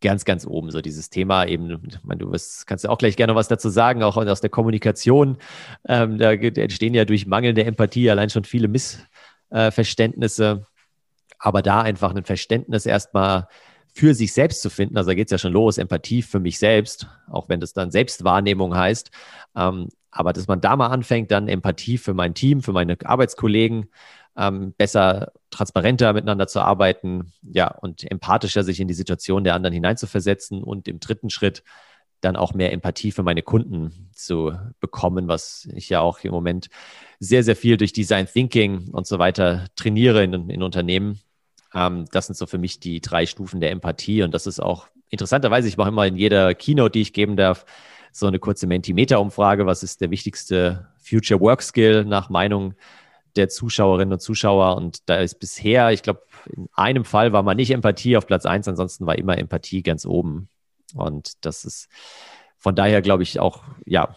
ganz, 0.00 0.24
ganz 0.24 0.46
oben, 0.46 0.70
so 0.70 0.80
dieses 0.80 1.10
Thema 1.10 1.46
eben, 1.46 1.82
ich 1.88 2.04
meine, 2.04 2.18
du 2.18 2.30
wirst, 2.30 2.68
kannst 2.68 2.84
ja 2.84 2.90
auch 2.90 2.98
gleich 2.98 3.16
gerne 3.16 3.34
was 3.34 3.48
dazu 3.48 3.70
sagen, 3.70 4.04
auch 4.04 4.16
aus 4.16 4.40
der 4.40 4.50
Kommunikation. 4.50 5.38
Ähm, 5.88 6.18
da 6.18 6.32
entstehen 6.32 6.94
ja 6.94 7.04
durch 7.04 7.26
mangelnde 7.26 7.64
Empathie 7.64 8.08
allein 8.08 8.30
schon 8.30 8.44
viele 8.44 8.68
Missverständnisse. 8.68 10.64
Aber 11.38 11.62
da 11.62 11.82
einfach 11.82 12.14
ein 12.14 12.24
Verständnis 12.24 12.86
erstmal 12.86 13.48
für 13.92 14.14
sich 14.14 14.32
selbst 14.32 14.60
zu 14.60 14.68
finden, 14.68 14.98
also 14.98 15.10
da 15.10 15.14
geht 15.14 15.28
es 15.28 15.32
ja 15.32 15.38
schon 15.38 15.52
los, 15.52 15.78
Empathie 15.78 16.22
für 16.22 16.38
mich 16.38 16.58
selbst, 16.58 17.08
auch 17.30 17.48
wenn 17.48 17.60
das 17.60 17.72
dann 17.72 17.90
Selbstwahrnehmung 17.90 18.76
heißt, 18.76 19.10
ähm, 19.56 19.88
aber 20.10 20.32
dass 20.32 20.48
man 20.48 20.60
da 20.60 20.76
mal 20.76 20.88
anfängt, 20.88 21.30
dann 21.30 21.48
Empathie 21.48 21.98
für 21.98 22.14
mein 22.14 22.34
Team, 22.34 22.62
für 22.62 22.72
meine 22.72 22.96
Arbeitskollegen, 23.04 23.90
ähm, 24.36 24.74
besser, 24.76 25.32
transparenter 25.50 26.12
miteinander 26.12 26.46
zu 26.46 26.60
arbeiten, 26.60 27.32
ja, 27.42 27.68
und 27.68 28.10
empathischer 28.10 28.64
sich 28.64 28.80
in 28.80 28.88
die 28.88 28.94
Situation 28.94 29.44
der 29.44 29.54
anderen 29.54 29.74
hineinzuversetzen 29.74 30.62
und 30.62 30.88
im 30.88 31.00
dritten 31.00 31.30
Schritt 31.30 31.62
dann 32.20 32.36
auch 32.36 32.54
mehr 32.54 32.72
Empathie 32.72 33.12
für 33.12 33.22
meine 33.22 33.42
Kunden 33.42 34.10
zu 34.14 34.52
bekommen, 34.80 35.28
was 35.28 35.68
ich 35.74 35.88
ja 35.88 36.00
auch 36.00 36.20
im 36.20 36.32
Moment 36.32 36.68
sehr, 37.20 37.42
sehr 37.42 37.56
viel 37.56 37.76
durch 37.76 37.92
Design 37.92 38.26
Thinking 38.26 38.88
und 38.90 39.06
so 39.06 39.18
weiter 39.18 39.66
trainiere 39.76 40.24
in, 40.24 40.50
in 40.50 40.62
Unternehmen. 40.62 41.20
Ähm, 41.74 42.06
das 42.12 42.26
sind 42.26 42.36
so 42.36 42.46
für 42.46 42.58
mich 42.58 42.80
die 42.80 43.00
drei 43.00 43.26
Stufen 43.26 43.60
der 43.60 43.70
Empathie 43.70 44.22
und 44.22 44.32
das 44.32 44.46
ist 44.46 44.60
auch 44.60 44.88
interessanterweise, 45.10 45.68
ich 45.68 45.76
mache 45.76 45.88
immer 45.88 46.06
in 46.06 46.16
jeder 46.16 46.54
Keynote, 46.54 46.92
die 46.92 47.02
ich 47.02 47.12
geben 47.12 47.36
darf, 47.36 47.64
so 48.12 48.26
eine 48.26 48.38
kurze 48.38 48.66
Mentimeter-Umfrage. 48.66 49.66
Was 49.66 49.82
ist 49.82 50.00
der 50.00 50.10
wichtigste 50.10 50.88
Future 50.98 51.40
Work 51.40 51.62
Skill 51.62 52.04
nach 52.04 52.30
Meinung 52.30 52.74
der 53.36 53.48
Zuschauerinnen 53.48 54.14
und 54.14 54.20
Zuschauer? 54.20 54.76
Und 54.76 55.08
da 55.08 55.16
ist 55.16 55.38
bisher, 55.38 55.92
ich 55.92 56.02
glaube, 56.02 56.22
in 56.50 56.68
einem 56.72 57.04
Fall 57.04 57.32
war 57.32 57.42
mal 57.42 57.54
nicht 57.54 57.70
Empathie 57.70 58.16
auf 58.16 58.26
Platz 58.26 58.46
eins, 58.46 58.68
ansonsten 58.68 59.06
war 59.06 59.18
immer 59.18 59.36
Empathie 59.36 59.82
ganz 59.82 60.06
oben. 60.06 60.48
Und 60.94 61.44
das 61.44 61.64
ist 61.64 61.88
von 62.58 62.74
daher, 62.74 63.02
glaube 63.02 63.22
ich, 63.22 63.38
auch, 63.40 63.62
ja, 63.84 64.16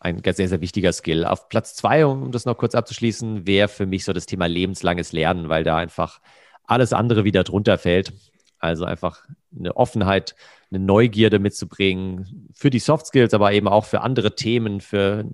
ein 0.00 0.20
sehr, 0.22 0.48
sehr 0.48 0.60
wichtiger 0.60 0.92
Skill. 0.92 1.24
Auf 1.24 1.48
Platz 1.48 1.74
zwei, 1.74 2.04
um 2.04 2.30
das 2.30 2.44
noch 2.44 2.58
kurz 2.58 2.74
abzuschließen, 2.74 3.46
wäre 3.46 3.68
für 3.68 3.86
mich 3.86 4.04
so 4.04 4.12
das 4.12 4.26
Thema 4.26 4.46
lebenslanges 4.46 5.12
Lernen, 5.12 5.48
weil 5.48 5.64
da 5.64 5.76
einfach 5.76 6.20
alles 6.64 6.92
andere 6.92 7.24
wieder 7.24 7.42
drunter 7.42 7.78
fällt. 7.78 8.12
Also 8.58 8.84
einfach 8.84 9.24
eine 9.56 9.76
Offenheit, 9.76 10.34
eine 10.70 10.84
Neugierde 10.84 11.38
mitzubringen 11.38 12.48
für 12.52 12.70
die 12.70 12.78
Soft 12.78 13.06
Skills, 13.06 13.34
aber 13.34 13.52
eben 13.52 13.68
auch 13.68 13.84
für 13.84 14.00
andere 14.00 14.34
Themen, 14.34 14.80
für 14.80 15.24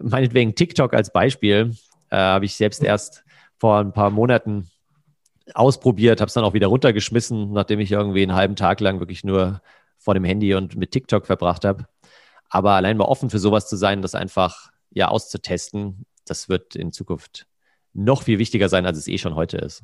meinetwegen 0.00 0.54
TikTok 0.54 0.94
als 0.94 1.12
Beispiel, 1.12 1.74
äh, 2.10 2.16
habe 2.16 2.44
ich 2.44 2.54
selbst 2.54 2.82
erst 2.82 3.24
vor 3.58 3.78
ein 3.78 3.92
paar 3.92 4.10
Monaten 4.10 4.70
ausprobiert, 5.54 6.20
habe 6.20 6.28
es 6.28 6.34
dann 6.34 6.44
auch 6.44 6.54
wieder 6.54 6.68
runtergeschmissen, 6.68 7.52
nachdem 7.52 7.80
ich 7.80 7.92
irgendwie 7.92 8.22
einen 8.22 8.34
halben 8.34 8.56
Tag 8.56 8.80
lang 8.80 9.00
wirklich 9.00 9.24
nur 9.24 9.60
vor 10.04 10.14
dem 10.14 10.24
Handy 10.24 10.54
und 10.54 10.76
mit 10.76 10.90
TikTok 10.90 11.26
verbracht 11.26 11.64
habe. 11.64 11.86
Aber 12.48 12.72
allein 12.72 12.96
mal 12.96 13.06
offen 13.06 13.30
für 13.30 13.38
sowas 13.38 13.68
zu 13.68 13.76
sein, 13.76 14.02
das 14.02 14.14
einfach 14.14 14.70
ja 14.90 15.08
auszutesten, 15.08 16.06
das 16.26 16.48
wird 16.48 16.76
in 16.76 16.92
Zukunft 16.92 17.46
noch 17.92 18.22
viel 18.22 18.38
wichtiger 18.38 18.68
sein, 18.68 18.86
als 18.86 18.98
es 18.98 19.08
eh 19.08 19.18
schon 19.18 19.34
heute 19.34 19.56
ist. 19.56 19.82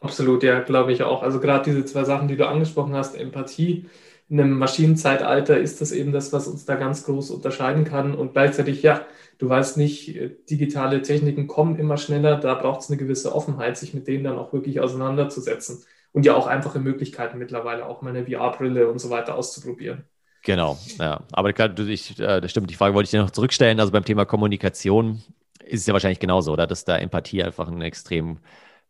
Absolut, 0.00 0.42
ja, 0.42 0.60
glaube 0.60 0.92
ich 0.92 1.02
auch. 1.02 1.22
Also 1.22 1.40
gerade 1.40 1.64
diese 1.64 1.84
zwei 1.84 2.04
Sachen, 2.04 2.28
die 2.28 2.36
du 2.36 2.46
angesprochen 2.48 2.94
hast, 2.94 3.14
Empathie 3.16 3.86
in 4.28 4.40
einem 4.40 4.58
Maschinenzeitalter 4.58 5.58
ist 5.58 5.80
das 5.80 5.92
eben 5.92 6.12
das, 6.12 6.32
was 6.32 6.48
uns 6.48 6.64
da 6.64 6.74
ganz 6.74 7.04
groß 7.04 7.30
unterscheiden 7.30 7.84
kann 7.84 8.14
und 8.14 8.32
gleichzeitig 8.32 8.82
ja 8.82 9.06
Du 9.38 9.48
weißt 9.48 9.76
nicht, 9.76 10.16
äh, 10.16 10.30
digitale 10.48 11.02
Techniken 11.02 11.46
kommen 11.46 11.76
immer 11.76 11.98
schneller, 11.98 12.36
da 12.36 12.54
braucht 12.54 12.80
es 12.80 12.88
eine 12.88 12.96
gewisse 12.96 13.34
Offenheit, 13.34 13.76
sich 13.76 13.92
mit 13.92 14.08
denen 14.08 14.24
dann 14.24 14.38
auch 14.38 14.52
wirklich 14.52 14.80
auseinanderzusetzen. 14.80 15.84
Und 16.16 16.24
ja 16.24 16.34
auch 16.34 16.46
einfache 16.46 16.78
Möglichkeiten 16.78 17.36
mittlerweile, 17.36 17.84
auch 17.84 18.00
mal 18.00 18.08
eine 18.08 18.24
VR-Brille 18.24 18.88
und 18.88 18.98
so 18.98 19.10
weiter 19.10 19.34
auszuprobieren. 19.34 20.04
Genau, 20.44 20.78
ja. 20.98 21.20
Aber 21.30 21.52
klar, 21.52 21.78
ich, 21.78 22.18
äh, 22.18 22.40
das 22.40 22.50
stimmt, 22.50 22.70
die 22.70 22.74
Frage 22.74 22.94
wollte 22.94 23.04
ich 23.04 23.10
dir 23.10 23.20
noch 23.20 23.32
zurückstellen. 23.32 23.78
Also 23.78 23.92
beim 23.92 24.06
Thema 24.06 24.24
Kommunikation 24.24 25.22
ist 25.62 25.82
es 25.82 25.86
ja 25.86 25.92
wahrscheinlich 25.92 26.18
genauso, 26.18 26.54
oder? 26.54 26.66
Dass 26.66 26.86
da 26.86 26.96
Empathie 26.96 27.42
einfach 27.42 27.68
eine 27.68 27.84
extrem 27.84 28.38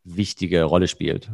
wichtige 0.04 0.62
Rolle 0.62 0.87
spielt. 0.87 1.28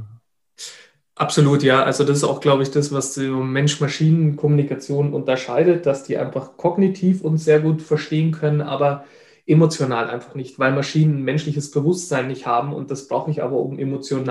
Absolut, 1.14 1.62
ja. 1.62 1.84
Also 1.84 2.04
das 2.04 2.16
ist 2.16 2.24
auch, 2.24 2.40
glaube 2.40 2.62
ich, 2.62 2.70
das, 2.70 2.90
was 2.90 3.12
die 3.12 3.28
Mensch-Maschinen-Kommunikation 3.28 5.12
unterscheidet, 5.12 5.84
dass 5.84 6.04
die 6.04 6.16
einfach 6.16 6.56
kognitiv 6.56 7.20
uns 7.20 7.44
sehr 7.44 7.60
gut 7.60 7.82
verstehen 7.82 8.32
können, 8.32 8.62
aber 8.62 9.04
emotional 9.44 10.08
einfach 10.08 10.34
nicht, 10.36 10.58
weil 10.58 10.72
Maschinen 10.72 11.22
menschliches 11.22 11.70
Bewusstsein 11.70 12.28
nicht 12.28 12.46
haben 12.46 12.72
und 12.72 12.90
das 12.90 13.08
brauche 13.08 13.30
ich 13.30 13.42
aber, 13.42 13.56
um 13.56 13.78
Emotionen 13.78 14.24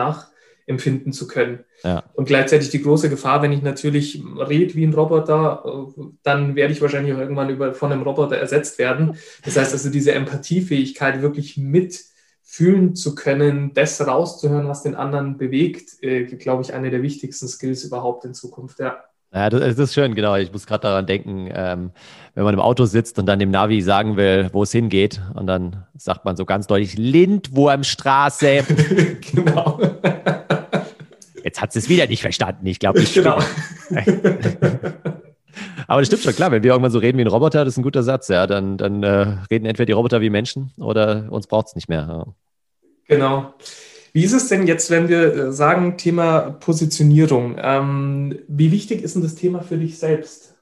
nachempfinden 0.71 1.13
zu 1.13 1.27
können. 1.27 1.63
Ja. 1.83 2.03
Und 2.13 2.25
gleichzeitig 2.25 2.69
die 2.69 2.81
große 2.81 3.09
Gefahr, 3.09 3.41
wenn 3.41 3.51
ich 3.51 3.61
natürlich 3.61 4.21
rede 4.37 4.75
wie 4.75 4.85
ein 4.85 4.93
Roboter, 4.93 5.87
dann 6.23 6.55
werde 6.55 6.73
ich 6.73 6.81
wahrscheinlich 6.81 7.13
auch 7.13 7.19
irgendwann 7.19 7.49
über, 7.49 7.73
von 7.73 7.91
einem 7.91 8.03
Roboter 8.03 8.37
ersetzt 8.37 8.79
werden. 8.79 9.17
Das 9.43 9.57
heißt 9.57 9.73
also, 9.73 9.89
diese 9.89 10.13
Empathiefähigkeit 10.13 11.21
wirklich 11.21 11.57
mit 11.57 11.99
fühlen 12.43 12.95
zu 12.95 13.15
können, 13.15 13.73
das 13.73 14.05
rauszuhören, 14.05 14.67
was 14.67 14.83
den 14.83 14.95
anderen 14.95 15.37
bewegt, 15.37 16.03
äh, 16.03 16.25
glaube 16.25 16.63
ich, 16.63 16.73
eine 16.73 16.89
der 16.89 17.01
wichtigsten 17.01 17.47
Skills 17.47 17.83
überhaupt 17.85 18.25
in 18.25 18.33
Zukunft, 18.33 18.79
ja. 18.79 18.97
Ja, 19.33 19.49
das, 19.49 19.61
das 19.61 19.79
ist 19.79 19.93
schön, 19.93 20.13
genau. 20.13 20.35
Ich 20.35 20.51
muss 20.51 20.67
gerade 20.67 20.81
daran 20.81 21.05
denken, 21.05 21.49
ähm, 21.53 21.91
wenn 22.35 22.43
man 22.43 22.53
im 22.53 22.59
Auto 22.59 22.83
sitzt 22.83 23.17
und 23.17 23.25
dann 23.27 23.39
dem 23.39 23.49
Navi 23.49 23.81
sagen 23.81 24.17
will, 24.17 24.49
wo 24.51 24.63
es 24.63 24.73
hingeht, 24.73 25.21
und 25.33 25.47
dann 25.47 25.85
sagt 25.95 26.25
man 26.25 26.35
so 26.35 26.43
ganz 26.43 26.67
deutlich, 26.67 26.97
Lindwurmstraße. 26.97 28.65
genau. 29.33 29.79
Jetzt 31.61 31.67
hat 31.67 31.73
sie 31.73 31.79
es 31.79 31.89
wieder 31.89 32.07
nicht 32.07 32.21
verstanden. 32.21 32.65
Ich 32.65 32.79
glaube, 32.79 32.99
ich. 33.03 33.13
Genau. 33.13 33.37
Aber 35.87 36.01
das 36.01 36.07
stimmt 36.07 36.23
schon, 36.23 36.33
klar, 36.33 36.51
wenn 36.51 36.63
wir 36.63 36.71
irgendwann 36.71 36.91
so 36.91 36.97
reden 36.99 37.19
wie 37.19 37.23
ein 37.23 37.27
Roboter, 37.27 37.63
das 37.65 37.75
ist 37.75 37.77
ein 37.77 37.83
guter 37.83 38.01
Satz, 38.01 38.29
ja, 38.29 38.47
dann, 38.47 38.77
dann 38.77 39.03
äh, 39.03 39.37
reden 39.51 39.65
entweder 39.65 39.85
die 39.85 39.91
Roboter 39.91 40.21
wie 40.21 40.29
Menschen 40.31 40.71
oder 40.77 41.27
uns 41.29 41.45
braucht 41.47 41.67
es 41.67 41.75
nicht 41.75 41.87
mehr. 41.89 42.07
Ja. 42.09 42.25
Genau. 43.07 43.53
Wie 44.13 44.23
ist 44.23 44.33
es 44.33 44.47
denn 44.47 44.65
jetzt, 44.65 44.89
wenn 44.89 45.07
wir 45.07 45.35
äh, 45.35 45.51
sagen, 45.51 45.97
Thema 45.97 46.51
Positionierung? 46.51 47.57
Ähm, 47.59 48.39
wie 48.47 48.71
wichtig 48.71 49.03
ist 49.03 49.15
denn 49.15 49.21
das 49.21 49.35
Thema 49.35 49.61
für 49.61 49.77
dich 49.77 49.99
selbst? 49.99 50.55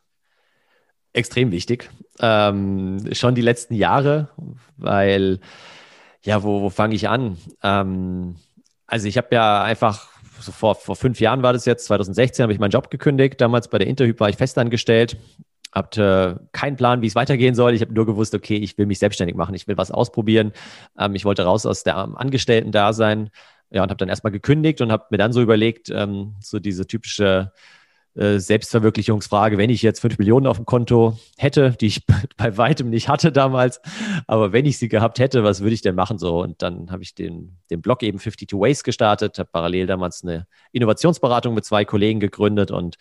Extrem 1.14 1.52
wichtig. 1.52 1.90
Ähm, 2.20 2.98
schon 3.14 3.36
die 3.36 3.42
letzten 3.42 3.76
Jahre, 3.76 4.30
weil, 4.78 5.40
ja, 6.24 6.44
wo, 6.44 6.62
wo 6.62 6.70
fange 6.70 6.96
ich 6.96 7.08
an? 7.08 7.38
Ähm, 7.64 8.36
also 8.86 9.08
ich 9.08 9.18
habe 9.18 9.28
ja 9.32 9.64
einfach 9.64 10.10
so 10.40 10.52
vor, 10.52 10.76
vor 10.76 10.96
fünf 10.96 11.20
Jahren 11.20 11.44
war 11.44 11.54
das 11.54 11.66
jetzt, 11.66 11.86
2016 11.86 12.44
habe 12.44 12.54
ich 12.54 12.60
meinen 12.60 12.72
Job 12.72 12.90
gekündigt. 12.90 13.40
Damals 13.42 13.68
bei 13.68 13.78
der 13.78 13.88
Interhyp 13.88 14.20
war 14.20 14.30
ich 14.30 14.38
festangestellt, 14.38 15.18
hatte 15.72 16.48
keinen 16.52 16.76
Plan, 16.76 17.02
wie 17.02 17.08
es 17.08 17.16
weitergehen 17.16 17.56
soll. 17.56 17.74
Ich 17.74 17.82
habe 17.82 17.94
nur 17.94 18.06
gewusst, 18.06 18.34
okay, 18.34 18.56
ich 18.56 18.78
will 18.78 18.86
mich 18.86 19.00
selbstständig 19.00 19.36
machen, 19.36 19.56
ich 19.56 19.68
will 19.68 19.78
was 19.78 19.92
ausprobieren. 19.92 20.54
Ähm, 20.98 21.16
ich 21.16 21.26
wollte 21.26 21.44
raus 21.44 21.66
aus 21.66 21.84
der 21.84 21.98
Angestellten-Dasein. 21.98 23.30
Ja, 23.72 23.84
und 23.84 23.90
habe 23.90 23.98
dann 23.98 24.10
erstmal 24.10 24.32
gekündigt 24.32 24.82
und 24.82 24.92
habe 24.92 25.06
mir 25.12 25.18
dann 25.18 25.32
so 25.32 25.42
überlegt, 25.42 25.92
ähm, 25.92 26.36
so 26.42 26.60
diese 26.60 26.88
typische 26.88 27.52
äh, 27.54 27.60
Selbstverwirklichungsfrage, 28.16 29.58
wenn 29.58 29.70
ich 29.70 29.82
jetzt 29.82 30.00
fünf 30.00 30.18
Millionen 30.18 30.48
auf 30.48 30.58
dem 30.58 30.66
Konto 30.66 31.18
hätte, 31.38 31.76
die 31.80 31.88
ich 31.88 32.06
bei 32.38 32.58
weitem 32.58 32.90
nicht 32.90 33.08
hatte 33.08 33.32
damals, 33.32 33.80
aber 34.28 34.52
wenn 34.52 34.66
ich 34.66 34.78
sie 34.78 34.90
gehabt 34.90 35.20
hätte, 35.20 35.44
was 35.44 35.62
würde 35.62 35.74
ich 35.74 35.82
denn 35.82 35.96
machen 35.96 36.18
so? 36.18 36.42
Und 36.42 36.62
dann 36.62 36.92
habe 36.92 37.04
ich 37.04 37.16
den, 37.16 37.58
den 37.70 37.82
Blog 37.82 38.04
eben 38.04 38.20
52 38.20 38.60
Ways 38.60 38.84
gestartet, 38.84 39.40
habe 39.40 39.50
parallel 39.52 39.88
damals 39.88 40.24
eine 40.24 40.48
Innovationsberatung 40.72 41.54
mit 41.54 41.66
zwei 41.66 41.86
Kollegen 41.86 42.20
gegründet 42.20 42.72
und 42.72 42.98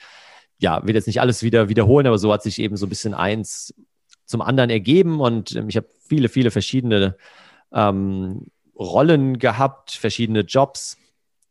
ja, 0.59 0.87
will 0.87 0.95
jetzt 0.95 1.07
nicht 1.07 1.21
alles 1.21 1.43
wieder 1.43 1.69
wiederholen, 1.69 2.07
aber 2.07 2.19
so 2.19 2.33
hat 2.33 2.43
sich 2.43 2.59
eben 2.59 2.77
so 2.77 2.87
ein 2.87 2.91
bisschen 2.91 3.15
eins 3.15 3.75
zum 4.25 4.43
anderen 4.43 4.71
ergeben 4.71 5.21
und 5.21 5.57
ähm, 5.57 5.69
ich 5.69 5.77
habe 5.77 5.89
viele, 6.07 6.29
viele 6.29 6.51
verschiedene 6.51 7.17
ähm, 7.73 8.47
Rollen 8.79 9.39
gehabt, 9.39 9.93
verschiedene 9.93 10.41
Jobs 10.41 10.97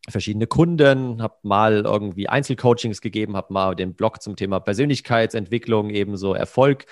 verschiedene 0.09 0.47
Kunden, 0.47 1.21
habe 1.21 1.35
mal 1.43 1.83
irgendwie 1.85 2.29
Einzelcoachings 2.29 3.01
gegeben, 3.01 3.35
habe 3.35 3.53
mal 3.53 3.75
den 3.75 3.93
Blog 3.93 4.21
zum 4.21 4.35
Thema 4.35 4.59
Persönlichkeitsentwicklung, 4.59 5.89
ebenso 5.89 6.33
Erfolg, 6.33 6.85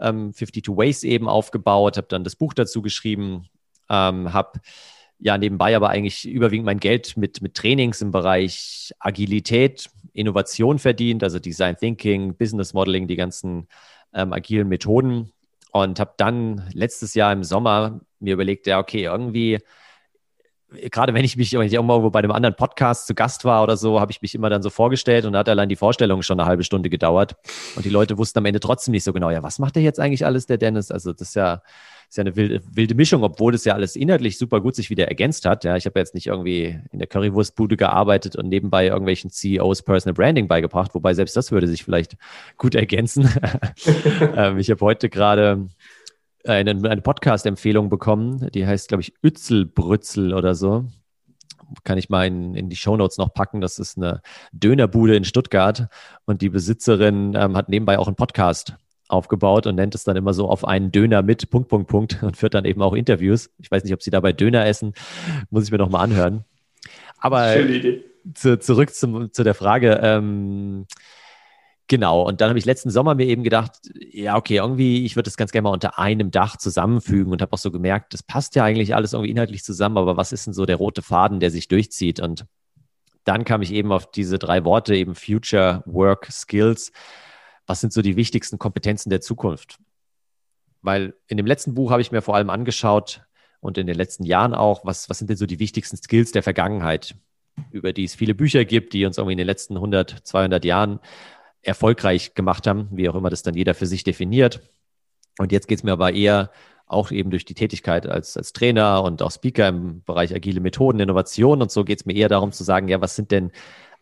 ähm, 0.00 0.32
52 0.32 0.68
Ways 0.68 1.02
eben 1.02 1.28
aufgebaut, 1.28 1.96
habe 1.96 2.08
dann 2.08 2.24
das 2.24 2.36
Buch 2.36 2.54
dazu 2.54 2.82
geschrieben, 2.82 3.46
ähm, 3.88 4.32
habe 4.32 4.60
ja 5.18 5.36
nebenbei 5.36 5.74
aber 5.74 5.90
eigentlich 5.90 6.28
überwiegend 6.28 6.66
mein 6.66 6.78
Geld 6.80 7.16
mit, 7.16 7.42
mit 7.42 7.54
Trainings 7.54 8.00
im 8.02 8.10
Bereich 8.10 8.94
Agilität, 9.00 9.90
Innovation 10.12 10.78
verdient, 10.78 11.22
also 11.22 11.38
Design 11.38 11.76
Thinking, 11.76 12.36
Business 12.36 12.74
Modeling, 12.74 13.08
die 13.08 13.16
ganzen 13.16 13.68
ähm, 14.14 14.32
agilen 14.32 14.68
Methoden. 14.68 15.32
Und 15.70 16.00
habe 16.00 16.14
dann 16.16 16.68
letztes 16.72 17.14
Jahr 17.14 17.32
im 17.32 17.44
Sommer 17.44 18.00
mir 18.20 18.34
überlegt, 18.34 18.66
ja, 18.66 18.78
okay, 18.78 19.04
irgendwie 19.04 19.58
gerade 20.90 21.14
wenn 21.14 21.24
ich 21.24 21.36
mich 21.36 21.52
wenn 21.52 21.62
ich 21.62 21.72
irgendwo 21.72 22.10
bei 22.10 22.18
einem 22.18 22.32
anderen 22.32 22.54
Podcast 22.54 23.06
zu 23.06 23.14
Gast 23.14 23.44
war 23.44 23.62
oder 23.62 23.76
so, 23.76 24.00
habe 24.00 24.12
ich 24.12 24.20
mich 24.20 24.34
immer 24.34 24.50
dann 24.50 24.62
so 24.62 24.70
vorgestellt 24.70 25.24
und 25.24 25.32
da 25.32 25.40
hat 25.40 25.48
allein 25.48 25.68
die 25.68 25.76
Vorstellung 25.76 26.22
schon 26.22 26.38
eine 26.38 26.48
halbe 26.48 26.64
Stunde 26.64 26.90
gedauert. 26.90 27.36
Und 27.76 27.84
die 27.84 27.90
Leute 27.90 28.18
wussten 28.18 28.38
am 28.38 28.44
Ende 28.44 28.60
trotzdem 28.60 28.92
nicht 28.92 29.04
so 29.04 29.12
genau, 29.12 29.30
ja, 29.30 29.42
was 29.42 29.58
macht 29.58 29.76
der 29.76 29.82
jetzt 29.82 29.98
eigentlich 29.98 30.26
alles, 30.26 30.46
der 30.46 30.58
Dennis? 30.58 30.90
Also 30.90 31.12
das 31.12 31.28
ist 31.28 31.34
ja, 31.36 31.62
ist 32.08 32.16
ja 32.16 32.22
eine 32.22 32.36
wilde, 32.36 32.60
wilde 32.70 32.94
Mischung, 32.94 33.22
obwohl 33.22 33.52
das 33.52 33.64
ja 33.64 33.74
alles 33.74 33.96
inhaltlich 33.96 34.36
super 34.36 34.60
gut 34.60 34.74
sich 34.74 34.90
wieder 34.90 35.08
ergänzt 35.08 35.46
hat. 35.46 35.64
Ja, 35.64 35.76
ich 35.76 35.86
habe 35.86 35.98
jetzt 35.98 36.14
nicht 36.14 36.26
irgendwie 36.26 36.78
in 36.92 36.98
der 36.98 37.08
Currywurstbude 37.08 37.76
gearbeitet 37.76 38.36
und 38.36 38.48
nebenbei 38.48 38.86
irgendwelchen 38.86 39.30
CEOs 39.30 39.82
Personal 39.82 40.14
Branding 40.14 40.48
beigebracht, 40.48 40.94
wobei 40.94 41.14
selbst 41.14 41.36
das 41.36 41.50
würde 41.50 41.66
sich 41.66 41.84
vielleicht 41.84 42.16
gut 42.58 42.74
ergänzen. 42.74 43.28
ähm, 44.36 44.58
ich 44.58 44.70
habe 44.70 44.80
heute 44.80 45.08
gerade 45.08 45.68
eine, 46.48 46.70
eine 46.70 47.00
Podcast-Empfehlung 47.00 47.88
bekommen, 47.88 48.50
die 48.54 48.66
heißt, 48.66 48.88
glaube 48.88 49.02
ich, 49.02 49.14
Ützelbrützel 49.22 50.34
oder 50.34 50.54
so. 50.54 50.86
Kann 51.84 51.98
ich 51.98 52.08
mal 52.08 52.26
in, 52.26 52.54
in 52.54 52.70
die 52.70 52.76
Shownotes 52.76 53.18
noch 53.18 53.34
packen. 53.34 53.60
Das 53.60 53.78
ist 53.78 53.98
eine 53.98 54.22
Dönerbude 54.52 55.16
in 55.16 55.24
Stuttgart 55.24 55.88
und 56.24 56.40
die 56.40 56.48
Besitzerin 56.48 57.34
ähm, 57.36 57.56
hat 57.56 57.68
nebenbei 57.68 57.98
auch 57.98 58.06
einen 58.06 58.16
Podcast 58.16 58.74
aufgebaut 59.08 59.66
und 59.66 59.74
nennt 59.74 59.94
es 59.94 60.04
dann 60.04 60.16
immer 60.16 60.34
so 60.34 60.48
auf 60.48 60.66
einen 60.66 60.92
Döner 60.92 61.22
mit 61.22 61.50
Punkt, 61.50 61.68
Punkt, 61.68 61.88
Punkt 61.88 62.22
und 62.22 62.36
führt 62.36 62.54
dann 62.54 62.64
eben 62.64 62.82
auch 62.82 62.94
Interviews. 62.94 63.50
Ich 63.58 63.70
weiß 63.70 63.84
nicht, 63.84 63.92
ob 63.92 64.02
sie 64.02 64.10
dabei 64.10 64.32
Döner 64.32 64.66
essen, 64.66 64.94
muss 65.50 65.64
ich 65.64 65.70
mir 65.70 65.78
noch 65.78 65.90
mal 65.90 66.00
anhören. 66.00 66.44
Aber 67.18 67.54
zu, 68.34 68.58
zurück 68.58 68.94
zum, 68.94 69.32
zu 69.32 69.44
der 69.44 69.54
Frage, 69.54 70.00
ähm, 70.02 70.86
Genau, 71.90 72.22
und 72.22 72.42
dann 72.42 72.50
habe 72.50 72.58
ich 72.58 72.66
letzten 72.66 72.90
Sommer 72.90 73.14
mir 73.14 73.26
eben 73.26 73.42
gedacht, 73.42 73.72
ja, 73.94 74.36
okay, 74.36 74.56
irgendwie, 74.56 75.06
ich 75.06 75.16
würde 75.16 75.24
das 75.28 75.38
ganz 75.38 75.52
gerne 75.52 75.64
mal 75.64 75.72
unter 75.72 75.98
einem 75.98 76.30
Dach 76.30 76.58
zusammenfügen 76.58 77.32
und 77.32 77.40
habe 77.40 77.54
auch 77.54 77.58
so 77.58 77.70
gemerkt, 77.70 78.12
das 78.12 78.22
passt 78.22 78.54
ja 78.56 78.64
eigentlich 78.64 78.94
alles 78.94 79.14
irgendwie 79.14 79.30
inhaltlich 79.30 79.64
zusammen, 79.64 79.96
aber 79.96 80.18
was 80.18 80.32
ist 80.32 80.46
denn 80.46 80.52
so 80.52 80.66
der 80.66 80.76
rote 80.76 81.00
Faden, 81.00 81.40
der 81.40 81.50
sich 81.50 81.66
durchzieht? 81.66 82.20
Und 82.20 82.44
dann 83.24 83.44
kam 83.44 83.62
ich 83.62 83.72
eben 83.72 83.90
auf 83.90 84.10
diese 84.10 84.38
drei 84.38 84.66
Worte, 84.66 84.94
eben 84.94 85.14
Future, 85.14 85.82
Work, 85.86 86.28
Skills. 86.30 86.92
Was 87.66 87.80
sind 87.80 87.94
so 87.94 88.02
die 88.02 88.16
wichtigsten 88.16 88.58
Kompetenzen 88.58 89.08
der 89.08 89.22
Zukunft? 89.22 89.78
Weil 90.82 91.14
in 91.26 91.38
dem 91.38 91.46
letzten 91.46 91.74
Buch 91.74 91.90
habe 91.90 92.02
ich 92.02 92.12
mir 92.12 92.20
vor 92.20 92.36
allem 92.36 92.50
angeschaut 92.50 93.22
und 93.60 93.78
in 93.78 93.86
den 93.86 93.96
letzten 93.96 94.24
Jahren 94.24 94.52
auch, 94.52 94.84
was, 94.84 95.08
was 95.08 95.18
sind 95.18 95.30
denn 95.30 95.38
so 95.38 95.46
die 95.46 95.58
wichtigsten 95.58 95.96
Skills 95.96 96.32
der 96.32 96.42
Vergangenheit, 96.42 97.16
über 97.70 97.94
die 97.94 98.04
es 98.04 98.14
viele 98.14 98.34
Bücher 98.34 98.66
gibt, 98.66 98.92
die 98.92 99.06
uns 99.06 99.16
irgendwie 99.16 99.32
in 99.32 99.38
den 99.38 99.46
letzten 99.46 99.76
100, 99.76 100.20
200 100.22 100.64
Jahren 100.66 101.00
erfolgreich 101.62 102.34
gemacht 102.34 102.66
haben, 102.66 102.88
wie 102.92 103.08
auch 103.08 103.14
immer 103.14 103.30
das 103.30 103.42
dann 103.42 103.54
jeder 103.54 103.74
für 103.74 103.86
sich 103.86 104.04
definiert. 104.04 104.60
Und 105.38 105.52
jetzt 105.52 105.68
geht 105.68 105.78
es 105.78 105.84
mir 105.84 105.92
aber 105.92 106.12
eher 106.12 106.50
auch 106.86 107.10
eben 107.10 107.30
durch 107.30 107.44
die 107.44 107.54
Tätigkeit 107.54 108.06
als, 108.06 108.36
als 108.36 108.52
Trainer 108.52 109.02
und 109.02 109.22
auch 109.22 109.30
Speaker 109.30 109.68
im 109.68 110.02
Bereich 110.04 110.34
agile 110.34 110.60
Methoden, 110.60 111.00
Innovation 111.00 111.60
und 111.60 111.70
so 111.70 111.84
geht 111.84 112.00
es 112.00 112.06
mir 112.06 112.14
eher 112.14 112.28
darum 112.28 112.50
zu 112.50 112.64
sagen, 112.64 112.88
ja, 112.88 113.00
was 113.00 113.14
sind 113.14 113.30
denn 113.30 113.52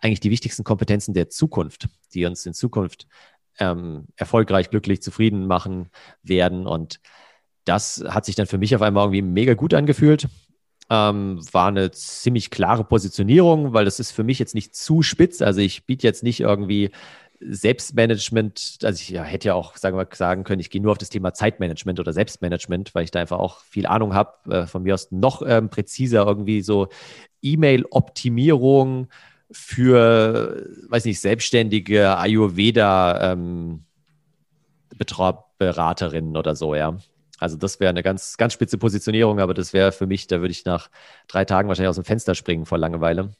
eigentlich 0.00 0.20
die 0.20 0.30
wichtigsten 0.30 0.64
Kompetenzen 0.64 1.14
der 1.14 1.28
Zukunft, 1.28 1.88
die 2.14 2.24
uns 2.26 2.46
in 2.46 2.54
Zukunft 2.54 3.06
ähm, 3.58 4.06
erfolgreich, 4.16 4.70
glücklich, 4.70 5.02
zufrieden 5.02 5.46
machen 5.46 5.90
werden. 6.22 6.66
Und 6.66 7.00
das 7.64 8.04
hat 8.06 8.24
sich 8.24 8.34
dann 8.34 8.46
für 8.46 8.58
mich 8.58 8.74
auf 8.74 8.82
einmal 8.82 9.04
irgendwie 9.04 9.22
mega 9.22 9.54
gut 9.54 9.74
angefühlt. 9.74 10.28
Ähm, 10.88 11.40
war 11.50 11.68
eine 11.68 11.90
ziemlich 11.90 12.50
klare 12.50 12.84
Positionierung, 12.84 13.72
weil 13.72 13.84
das 13.84 13.98
ist 13.98 14.12
für 14.12 14.22
mich 14.22 14.38
jetzt 14.38 14.54
nicht 14.54 14.76
zu 14.76 15.02
spitz. 15.02 15.42
Also 15.42 15.60
ich 15.60 15.86
biete 15.86 16.06
jetzt 16.06 16.22
nicht 16.22 16.40
irgendwie 16.40 16.90
Selbstmanagement, 17.40 18.78
also 18.82 19.00
ich 19.00 19.10
ja, 19.10 19.22
hätte 19.22 19.48
ja 19.48 19.54
auch 19.54 19.76
sagen, 19.76 19.96
wir, 19.96 20.08
sagen 20.12 20.44
können, 20.44 20.60
ich 20.60 20.70
gehe 20.70 20.80
nur 20.80 20.92
auf 20.92 20.98
das 20.98 21.10
Thema 21.10 21.34
Zeitmanagement 21.34 22.00
oder 22.00 22.12
Selbstmanagement, 22.12 22.94
weil 22.94 23.04
ich 23.04 23.10
da 23.10 23.20
einfach 23.20 23.38
auch 23.38 23.60
viel 23.60 23.86
Ahnung 23.86 24.14
habe. 24.14 24.32
Äh, 24.50 24.66
von 24.66 24.82
mir 24.82 24.94
aus 24.94 25.10
noch 25.10 25.42
ähm, 25.46 25.68
präziser 25.68 26.26
irgendwie 26.26 26.62
so 26.62 26.88
E-Mail-Optimierung 27.42 29.08
für, 29.50 30.66
weiß 30.88 31.04
nicht, 31.04 31.20
selbstständige 31.20 32.16
Ayurveda 32.16 33.32
ähm, 33.32 33.84
oder 34.98 36.56
so, 36.56 36.74
ja. 36.74 36.96
Also 37.38 37.56
das 37.56 37.80
wäre 37.80 37.90
eine 37.90 38.02
ganz, 38.02 38.38
ganz 38.38 38.54
spitze 38.54 38.78
Positionierung, 38.78 39.40
aber 39.40 39.52
das 39.52 39.72
wäre 39.72 39.92
für 39.92 40.06
mich, 40.06 40.26
da 40.26 40.40
würde 40.40 40.52
ich 40.52 40.64
nach 40.64 40.88
drei 41.28 41.44
Tagen 41.44 41.68
wahrscheinlich 41.68 41.90
aus 41.90 41.96
dem 41.96 42.04
Fenster 42.04 42.34
springen 42.34 42.64
vor 42.64 42.78
Langeweile. 42.78 43.34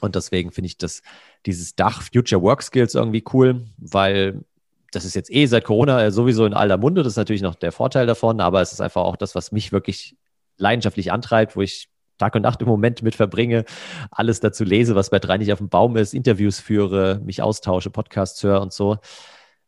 Und 0.00 0.14
deswegen 0.14 0.52
finde 0.52 0.66
ich 0.66 0.78
das, 0.78 1.02
dieses 1.46 1.74
Dach 1.74 2.02
Future 2.02 2.42
Work 2.42 2.62
Skills 2.62 2.94
irgendwie 2.94 3.24
cool, 3.32 3.66
weil 3.78 4.44
das 4.92 5.04
ist 5.04 5.14
jetzt 5.14 5.30
eh 5.30 5.46
seit 5.46 5.64
Corona 5.64 6.10
sowieso 6.10 6.46
in 6.46 6.54
aller 6.54 6.76
Munde. 6.76 7.02
Das 7.02 7.14
ist 7.14 7.16
natürlich 7.16 7.42
noch 7.42 7.54
der 7.54 7.72
Vorteil 7.72 8.06
davon, 8.06 8.40
aber 8.40 8.62
es 8.62 8.72
ist 8.72 8.80
einfach 8.80 9.02
auch 9.02 9.16
das, 9.16 9.34
was 9.34 9.52
mich 9.52 9.72
wirklich 9.72 10.16
leidenschaftlich 10.56 11.12
antreibt, 11.12 11.56
wo 11.56 11.62
ich 11.62 11.88
Tag 12.18 12.34
und 12.34 12.42
Nacht 12.42 12.60
im 12.60 12.68
Moment 12.68 13.02
mit 13.02 13.14
verbringe, 13.14 13.64
alles 14.10 14.40
dazu 14.40 14.64
lese, 14.64 14.94
was 14.94 15.10
bei 15.10 15.18
drei 15.18 15.38
nicht 15.38 15.52
auf 15.52 15.58
dem 15.58 15.68
Baum 15.68 15.96
ist, 15.96 16.14
Interviews 16.14 16.58
führe, 16.58 17.20
mich 17.24 17.42
austausche, 17.42 17.90
Podcasts 17.90 18.42
höre 18.42 18.60
und 18.60 18.72
so. 18.72 18.98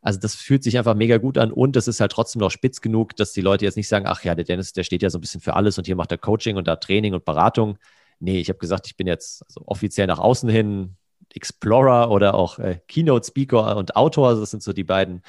Also 0.01 0.19
das 0.19 0.35
fühlt 0.35 0.63
sich 0.63 0.77
einfach 0.77 0.95
mega 0.95 1.17
gut 1.17 1.37
an 1.37 1.51
und 1.51 1.75
es 1.75 1.87
ist 1.87 1.99
halt 1.99 2.11
trotzdem 2.11 2.39
noch 2.39 2.51
spitz 2.51 2.81
genug, 2.81 3.15
dass 3.15 3.33
die 3.33 3.41
Leute 3.41 3.65
jetzt 3.65 3.77
nicht 3.77 3.87
sagen, 3.87 4.05
ach 4.07 4.23
ja, 4.23 4.35
der 4.35 4.45
Dennis, 4.45 4.73
der 4.73 4.83
steht 4.83 5.03
ja 5.03 5.09
so 5.09 5.17
ein 5.17 5.21
bisschen 5.21 5.41
für 5.41 5.55
alles 5.55 5.77
und 5.77 5.85
hier 5.85 5.95
macht 5.95 6.11
er 6.11 6.17
Coaching 6.17 6.57
und 6.57 6.67
da 6.67 6.75
Training 6.75 7.13
und 7.13 7.23
Beratung. 7.23 7.77
Nee, 8.21 8.39
ich 8.39 8.49
habe 8.49 8.59
gesagt, 8.59 8.87
ich 8.87 8.95
bin 8.95 9.07
jetzt 9.07 9.43
also 9.47 9.63
offiziell 9.65 10.07
nach 10.07 10.19
außen 10.19 10.49
hin 10.49 10.95
Explorer 11.33 12.11
oder 12.11 12.35
auch 12.35 12.59
äh, 12.59 12.79
Keynote 12.87 13.25
Speaker 13.27 13.75
und 13.77 13.95
Autor. 13.95 14.35
Das 14.35 14.51
sind 14.51 14.61
so 14.63 14.73
die 14.73 14.83
beiden 14.83 15.23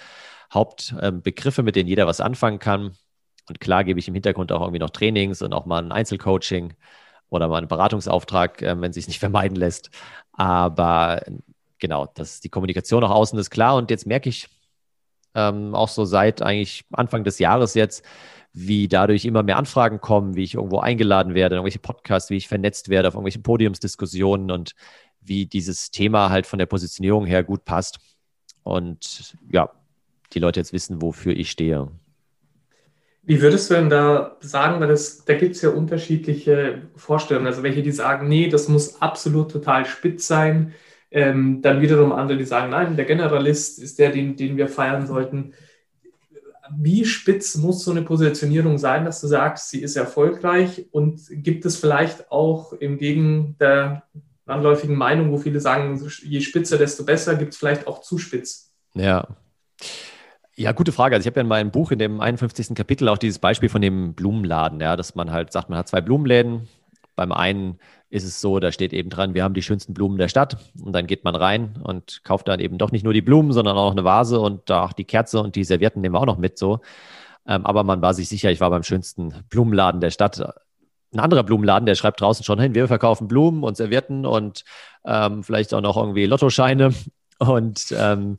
Hauptbegriffe, 0.53 1.63
mit 1.63 1.77
denen 1.77 1.89
jeder 1.89 2.07
was 2.07 2.21
anfangen 2.21 2.59
kann. 2.59 2.97
Und 3.49 3.61
klar 3.61 3.85
gebe 3.85 3.99
ich 3.99 4.09
im 4.09 4.15
Hintergrund 4.15 4.53
auch 4.53 4.61
irgendwie 4.61 4.79
noch 4.79 4.91
Trainings 4.91 5.43
und 5.43 5.53
auch 5.55 5.67
mal 5.67 5.83
ein 5.83 5.93
Einzelcoaching 5.93 6.75
oder 7.31 7.49
mal 7.49 7.59
einen 7.59 7.69
Beratungsauftrag, 7.69 8.61
äh, 8.63 8.81
wenn 8.81 8.91
es 8.91 8.95
sich 8.95 9.09
nicht 9.09 9.21
vermeiden 9.21 9.57
lässt. 9.57 9.91
Aber 10.33 11.23
genau, 11.79 12.07
das, 12.15 12.41
die 12.41 12.51
Kommunikation 12.51 13.01
nach 13.01 13.11
außen 13.11 13.39
ist 13.39 13.51
klar. 13.51 13.77
Und 13.77 13.91
jetzt 13.91 14.07
merke 14.07 14.29
ich 14.29 14.49
ähm, 15.35 15.75
auch 15.75 15.89
so 15.89 16.05
seit 16.05 16.43
eigentlich 16.43 16.85
Anfang 16.93 17.25
des 17.25 17.39
Jahres 17.39 17.75
jetzt, 17.75 18.05
wie 18.53 18.89
dadurch 18.89 19.25
immer 19.25 19.43
mehr 19.43 19.57
Anfragen 19.57 20.01
kommen, 20.01 20.37
wie 20.37 20.43
ich 20.43 20.55
irgendwo 20.55 20.79
eingeladen 20.79 21.35
werde, 21.35 21.55
in 21.55 21.59
irgendwelche 21.59 21.79
Podcasts, 21.79 22.31
wie 22.31 22.37
ich 22.37 22.49
vernetzt 22.49 22.89
werde 22.89 23.09
auf 23.09 23.15
irgendwelche 23.15 23.41
Podiumsdiskussionen 23.41 24.51
und 24.51 24.75
wie 25.21 25.47
dieses 25.47 25.91
Thema 25.91 26.31
halt 26.31 26.47
von 26.47 26.59
der 26.59 26.67
Positionierung 26.67 27.27
her 27.27 27.45
gut 27.45 27.65
passt. 27.65 27.99
Und 28.63 29.37
ja, 29.51 29.71
die 30.33 30.39
Leute 30.39 30.61
jetzt 30.61 30.73
wissen, 30.73 31.01
wofür 31.01 31.35
ich 31.35 31.51
stehe. 31.51 31.89
Wie 33.25 33.41
würdest 33.41 33.71
du 33.71 33.75
denn 33.75 33.89
da 33.89 34.37
sagen, 34.41 34.81
weil 34.81 34.89
das, 34.89 35.25
da 35.25 35.35
gibt 35.35 35.55
es 35.55 35.63
ja 35.63 35.71
unterschiedliche 35.71 36.83
Vorstellungen, 36.97 37.47
also 37.47 37.63
welche, 37.63 37.83
die 37.83 37.93
sagen, 37.93 38.29
nee, 38.29 38.49
das 38.49 38.69
muss 38.69 39.01
absolut 39.01 39.51
total 39.53 39.87
spitz 39.87 40.27
sein, 40.27 40.75
ähm, 41.13 41.63
dann 41.63 41.81
wiederum 41.81 42.11
andere, 42.11 42.39
die 42.39 42.45
sagen, 42.45 42.71
nein, 42.71 42.97
der 42.97 43.05
Generalist 43.05 43.79
ist 43.79 43.99
der, 43.99 44.11
den, 44.11 44.35
den 44.37 44.57
wir 44.57 44.67
feiern 44.67 45.07
sollten. 45.07 45.53
Wie 46.71 47.05
spitz 47.05 47.57
muss 47.57 47.85
so 47.85 47.91
eine 47.91 48.03
Positionierung 48.03 48.79
sein, 48.79 49.05
dass 49.05 49.21
du 49.21 49.27
sagst, 49.27 49.71
sie 49.71 49.83
ist 49.83 49.97
erfolgreich 49.97 50.87
und 50.93 51.21
gibt 51.31 51.65
es 51.65 51.77
vielleicht 51.77 52.31
auch 52.31 52.73
im 52.73 52.99
Gegen 52.99 53.57
der 53.59 54.05
landläufigen 54.47 54.97
Meinung, 54.97 55.33
wo 55.33 55.39
viele 55.39 55.61
sagen, 55.61 56.01
je 56.23 56.41
spitzer, 56.41 56.79
desto 56.79 57.05
besser, 57.05 57.37
gibt 57.37 57.53
es 57.53 57.59
vielleicht 57.59 57.87
auch 57.87 58.01
zu 58.01 58.19
spitz? 58.19 58.73
Ja. 58.95 59.27
Ja, 60.55 60.73
gute 60.73 60.93
Frage. 60.93 61.15
Also 61.15 61.25
ich 61.25 61.27
habe 61.29 61.41
ja 61.41 61.43
in 61.43 61.49
meinem 61.49 61.71
Buch 61.71 61.93
in 61.93 61.99
dem 61.99 62.21
51. 62.21 62.75
Kapitel 62.75 63.09
auch 63.09 63.19
dieses 63.19 63.39
Beispiel 63.39 63.69
von 63.69 63.81
dem 63.81 64.15
Blumenladen, 64.15 64.81
ja, 64.81 64.97
dass 64.97 65.15
man 65.15 65.31
halt 65.31 65.53
sagt, 65.53 65.71
man 65.71 65.79
hat 65.79 65.89
zwei 65.89 66.01
Blumenläden. 66.01 66.69
Beim 67.17 67.33
einen 67.33 67.79
ist 68.13 68.25
es 68.25 68.43
so, 68.43 68.61
da 68.61 68.73
steht 68.73 68.93
eben 68.93 69.09
dran, 69.09 69.33
wir 69.33 69.43
haben 69.43 69.55
die 69.55 69.63
schönsten 69.63 69.95
Blumen 69.95 70.19
der 70.19 70.29
Stadt. 70.29 70.59
Und 70.79 70.93
dann 70.93 71.07
geht 71.07 71.25
man 71.25 71.35
rein 71.35 71.81
und 71.83 72.21
kauft 72.25 72.47
dann 72.47 72.61
eben 72.61 72.77
doch 72.77 72.93
nicht 72.93 73.05
nur 73.05 73.15
die 73.15 73.23
Blumen, 73.23 73.53
sondern 73.53 73.79
auch 73.79 73.93
eine 73.93 74.05
Vase 74.05 74.39
und 74.39 74.71
auch 74.71 74.93
die 74.93 75.05
Kerze 75.05 75.41
und 75.41 75.57
die 75.57 75.65
Servietten 75.65 76.03
nehmen 76.03 76.15
wir 76.15 76.21
auch 76.21 76.27
noch 76.27 76.37
mit 76.37 76.59
so. 76.59 76.81
Ähm, 77.47 77.65
aber 77.65 77.85
man 77.85 78.03
war 78.03 78.13
sich 78.13 78.29
sicher, 78.29 78.51
ich 78.51 78.61
war 78.61 78.69
beim 78.69 78.83
schönsten 78.83 79.33
Blumenladen 79.49 80.03
der 80.03 80.11
Stadt 80.11 80.43
ein 81.15 81.21
anderer 81.21 81.43
Blumenladen, 81.43 81.87
der 81.87 81.95
schreibt 81.95 82.21
draußen 82.21 82.45
schon 82.45 82.61
hin, 82.61 82.75
wir 82.75 82.87
verkaufen 82.87 83.29
Blumen 83.29 83.63
und 83.65 83.79
Servietten 83.79 84.27
und 84.27 84.65
ähm, 85.07 85.43
vielleicht 85.43 85.73
auch 85.73 85.81
noch 85.81 85.97
irgendwie 85.97 86.27
Lottoscheine 86.27 86.93
und 87.49 87.95
ähm, 87.97 88.39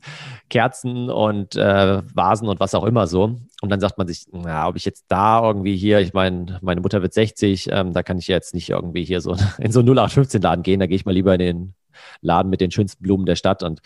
Kerzen 0.50 1.10
und 1.10 1.56
äh, 1.56 2.02
Vasen 2.14 2.48
und 2.48 2.60
was 2.60 2.74
auch 2.74 2.84
immer 2.84 3.06
so. 3.06 3.40
Und 3.60 3.70
dann 3.70 3.80
sagt 3.80 3.98
man 3.98 4.06
sich, 4.06 4.26
na, 4.32 4.68
ob 4.68 4.76
ich 4.76 4.84
jetzt 4.84 5.06
da 5.08 5.42
irgendwie 5.46 5.76
hier, 5.76 6.00
ich 6.00 6.12
meine, 6.12 6.58
meine 6.62 6.80
Mutter 6.80 7.02
wird 7.02 7.14
60, 7.14 7.70
ähm, 7.70 7.92
da 7.92 8.02
kann 8.02 8.18
ich 8.18 8.28
jetzt 8.28 8.54
nicht 8.54 8.70
irgendwie 8.70 9.04
hier 9.04 9.20
so 9.20 9.36
in 9.58 9.72
so 9.72 9.80
einen 9.80 9.88
0815-Laden 9.90 10.62
gehen, 10.62 10.80
da 10.80 10.86
gehe 10.86 10.96
ich 10.96 11.06
mal 11.06 11.12
lieber 11.12 11.34
in 11.34 11.40
den 11.40 11.74
Laden 12.20 12.50
mit 12.50 12.60
den 12.60 12.70
schönsten 12.70 13.02
Blumen 13.02 13.26
der 13.26 13.36
Stadt 13.36 13.62
und 13.62 13.80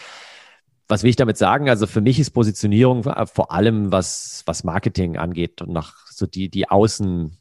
was 0.91 1.03
will 1.03 1.11
ich 1.11 1.17
damit 1.17 1.37
sagen? 1.37 1.69
Also 1.69 1.87
für 1.87 2.01
mich 2.01 2.19
ist 2.19 2.31
Positionierung 2.31 3.03
vor 3.03 3.53
allem, 3.53 3.93
was, 3.93 4.43
was 4.47 4.65
Marketing 4.65 5.19
angeht 5.19 5.61
und 5.61 5.71
nach 5.71 6.07
so 6.07 6.27
die, 6.27 6.49
die 6.49 6.71
Außen, 6.71 7.37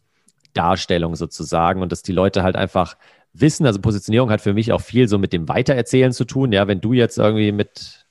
Darstellung 0.53 1.15
sozusagen 1.15 1.81
und 1.81 1.91
dass 1.91 2.01
die 2.01 2.11
Leute 2.11 2.43
halt 2.43 2.55
einfach 2.55 2.97
wissen, 3.33 3.65
also 3.65 3.79
Positionierung 3.79 4.29
hat 4.29 4.41
für 4.41 4.53
mich 4.53 4.71
auch 4.71 4.81
viel 4.81 5.07
so 5.07 5.17
mit 5.17 5.33
dem 5.33 5.47
Weitererzählen 5.47 6.11
zu 6.11 6.25
tun. 6.25 6.51
Ja, 6.51 6.67
wenn 6.67 6.81
du 6.81 6.93
jetzt 6.93 7.17
irgendwie 7.17 7.51
mit 7.51 8.05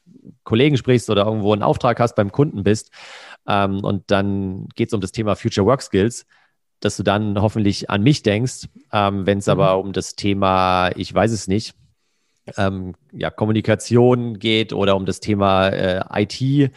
Kollegen 0.44 0.76
sprichst 0.76 1.10
oder 1.10 1.26
irgendwo 1.26 1.52
einen 1.52 1.62
Auftrag 1.62 2.00
hast 2.00 2.14
beim 2.14 2.32
Kunden 2.32 2.62
bist 2.62 2.90
ähm, 3.48 3.84
und 3.84 4.10
dann 4.10 4.68
geht 4.74 4.88
es 4.88 4.94
um 4.94 5.00
das 5.00 5.12
Thema 5.12 5.36
Future 5.36 5.66
Work 5.66 5.82
Skills, 5.82 6.26
dass 6.80 6.96
du 6.96 7.02
dann 7.02 7.40
hoffentlich 7.40 7.90
an 7.90 8.02
mich 8.02 8.22
denkst. 8.22 8.68
Ähm, 8.92 9.26
wenn 9.26 9.38
es 9.38 9.46
mhm. 9.46 9.52
aber 9.52 9.78
um 9.78 9.92
das 9.92 10.14
Thema, 10.14 10.90
ich 10.96 11.12
weiß 11.12 11.32
es 11.32 11.48
nicht, 11.48 11.74
ähm, 12.56 12.94
ja, 13.12 13.30
Kommunikation 13.30 14.38
geht 14.38 14.72
oder 14.72 14.96
um 14.96 15.06
das 15.06 15.20
Thema 15.20 15.68
äh, 15.68 16.22
IT, 16.22 16.70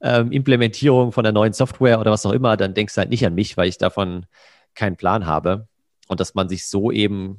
ähm, 0.00 0.32
Implementierung 0.32 1.12
von 1.12 1.22
der 1.22 1.32
neuen 1.32 1.52
Software 1.52 2.00
oder 2.00 2.10
was 2.10 2.26
auch 2.26 2.32
immer, 2.32 2.56
dann 2.56 2.74
denkst 2.74 2.94
du 2.94 2.98
halt 2.98 3.10
nicht 3.10 3.24
an 3.24 3.34
mich, 3.34 3.56
weil 3.56 3.68
ich 3.68 3.78
davon 3.78 4.26
keinen 4.74 4.96
Plan 4.96 5.26
habe 5.26 5.68
und 6.08 6.18
dass 6.18 6.34
man 6.34 6.48
sich 6.48 6.66
so 6.66 6.90
eben 6.90 7.38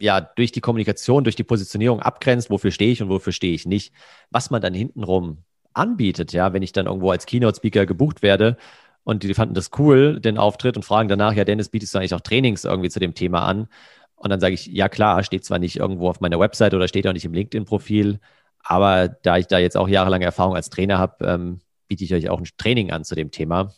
ja 0.00 0.20
durch 0.20 0.52
die 0.52 0.60
Kommunikation, 0.60 1.24
durch 1.24 1.36
die 1.36 1.44
Positionierung 1.44 2.00
abgrenzt, 2.00 2.50
wofür 2.50 2.70
stehe 2.70 2.92
ich 2.92 3.02
und 3.02 3.08
wofür 3.08 3.32
stehe 3.32 3.54
ich 3.54 3.66
nicht, 3.66 3.92
was 4.30 4.50
man 4.50 4.62
dann 4.62 4.74
hintenrum 4.74 5.44
anbietet, 5.72 6.32
ja, 6.32 6.52
wenn 6.52 6.62
ich 6.62 6.72
dann 6.72 6.86
irgendwo 6.86 7.10
als 7.10 7.26
Keynote-Speaker 7.26 7.86
gebucht 7.86 8.22
werde 8.22 8.56
und 9.04 9.22
die 9.22 9.34
fanden 9.34 9.54
das 9.54 9.70
cool, 9.78 10.20
den 10.20 10.38
Auftritt 10.38 10.76
und 10.76 10.84
fragen 10.84 11.08
danach, 11.08 11.34
ja, 11.34 11.44
Dennis, 11.44 11.68
bietest 11.68 11.94
du 11.94 11.98
eigentlich 11.98 12.14
auch 12.14 12.20
Trainings 12.20 12.64
irgendwie 12.64 12.90
zu 12.90 13.00
dem 13.00 13.14
Thema 13.14 13.46
an? 13.46 13.68
Und 14.16 14.30
dann 14.30 14.40
sage 14.40 14.54
ich, 14.54 14.66
ja 14.66 14.88
klar, 14.88 15.22
steht 15.24 15.44
zwar 15.44 15.58
nicht 15.58 15.76
irgendwo 15.76 16.08
auf 16.10 16.20
meiner 16.20 16.38
Website 16.38 16.74
oder 16.74 16.88
steht 16.88 17.06
auch 17.06 17.12
nicht 17.12 17.24
im 17.24 17.32
LinkedIn-Profil, 17.32 18.20
aber 18.62 19.08
da 19.08 19.38
ich 19.38 19.46
da 19.46 19.58
jetzt 19.58 19.76
auch 19.76 19.88
jahrelange 19.88 20.26
Erfahrung 20.26 20.54
als 20.54 20.70
Trainer 20.70 20.98
habe, 20.98 21.24
ähm, 21.26 21.60
biete 21.88 22.04
ich 22.04 22.14
euch 22.14 22.28
auch 22.28 22.38
ein 22.38 22.48
Training 22.58 22.90
an 22.90 23.04
zu 23.04 23.14
dem 23.14 23.30
Thema. 23.30 23.72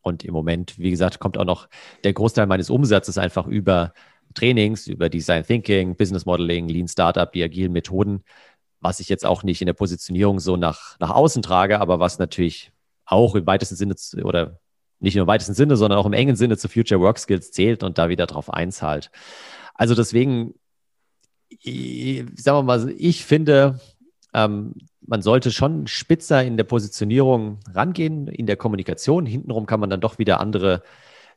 Und 0.00 0.24
im 0.24 0.32
Moment, 0.32 0.78
wie 0.78 0.90
gesagt, 0.90 1.18
kommt 1.18 1.36
auch 1.36 1.44
noch 1.44 1.68
der 2.04 2.12
Großteil 2.12 2.46
meines 2.46 2.70
Umsatzes 2.70 3.18
einfach 3.18 3.46
über 3.46 3.92
Trainings, 4.34 4.86
über 4.86 5.08
Design 5.08 5.44
Thinking, 5.44 5.96
Business 5.96 6.26
Modeling, 6.26 6.68
Lean 6.68 6.88
Startup, 6.88 7.30
die 7.30 7.42
agilen 7.42 7.72
Methoden, 7.72 8.24
was 8.80 9.00
ich 9.00 9.08
jetzt 9.08 9.26
auch 9.26 9.42
nicht 9.42 9.60
in 9.60 9.66
der 9.66 9.72
Positionierung 9.72 10.40
so 10.40 10.56
nach, 10.56 10.98
nach 11.00 11.10
außen 11.10 11.42
trage, 11.42 11.80
aber 11.80 12.00
was 12.00 12.18
natürlich 12.18 12.72
auch 13.04 13.34
im 13.34 13.46
weitesten 13.46 13.76
Sinne 13.76 13.94
oder 14.24 14.60
nicht 15.00 15.14
nur 15.14 15.22
im 15.22 15.28
weitesten 15.28 15.54
Sinne, 15.54 15.76
sondern 15.76 15.98
auch 15.98 16.06
im 16.06 16.12
engen 16.12 16.36
Sinne 16.36 16.56
zu 16.56 16.68
Future 16.68 17.00
Work 17.00 17.18
Skills 17.18 17.52
zählt 17.52 17.82
und 17.82 17.98
da 17.98 18.08
wieder 18.08 18.26
drauf 18.26 18.52
einzahlt. 18.52 19.10
Also 19.74 19.94
deswegen, 19.94 20.54
sagen 21.62 22.58
wir 22.58 22.62
mal, 22.62 22.94
ich 22.98 23.24
finde, 23.24 23.80
ähm, 24.34 24.74
man 25.00 25.22
sollte 25.22 25.50
schon 25.50 25.86
spitzer 25.86 26.44
in 26.44 26.56
der 26.56 26.64
Positionierung 26.64 27.60
rangehen, 27.72 28.28
in 28.28 28.46
der 28.46 28.56
Kommunikation. 28.56 29.24
Hintenrum 29.24 29.66
kann 29.66 29.80
man 29.80 29.88
dann 29.88 30.00
doch 30.00 30.18
wieder 30.18 30.40
andere 30.40 30.82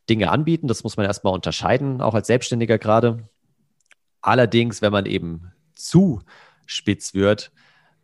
Dinge 0.10 0.32
anbieten. 0.32 0.68
Das 0.68 0.84
muss 0.84 0.98
man 0.98 1.06
erstmal 1.06 1.34
unterscheiden, 1.34 2.02
auch 2.02 2.14
als 2.14 2.28
Selbstständiger 2.28 2.78
gerade. 2.78 3.30
Allerdings, 4.22 4.82
wenn 4.82 4.92
man 4.92 5.06
eben 5.06 5.54
zu 5.76 6.22
spitz 6.66 7.14
wird, 7.14 7.52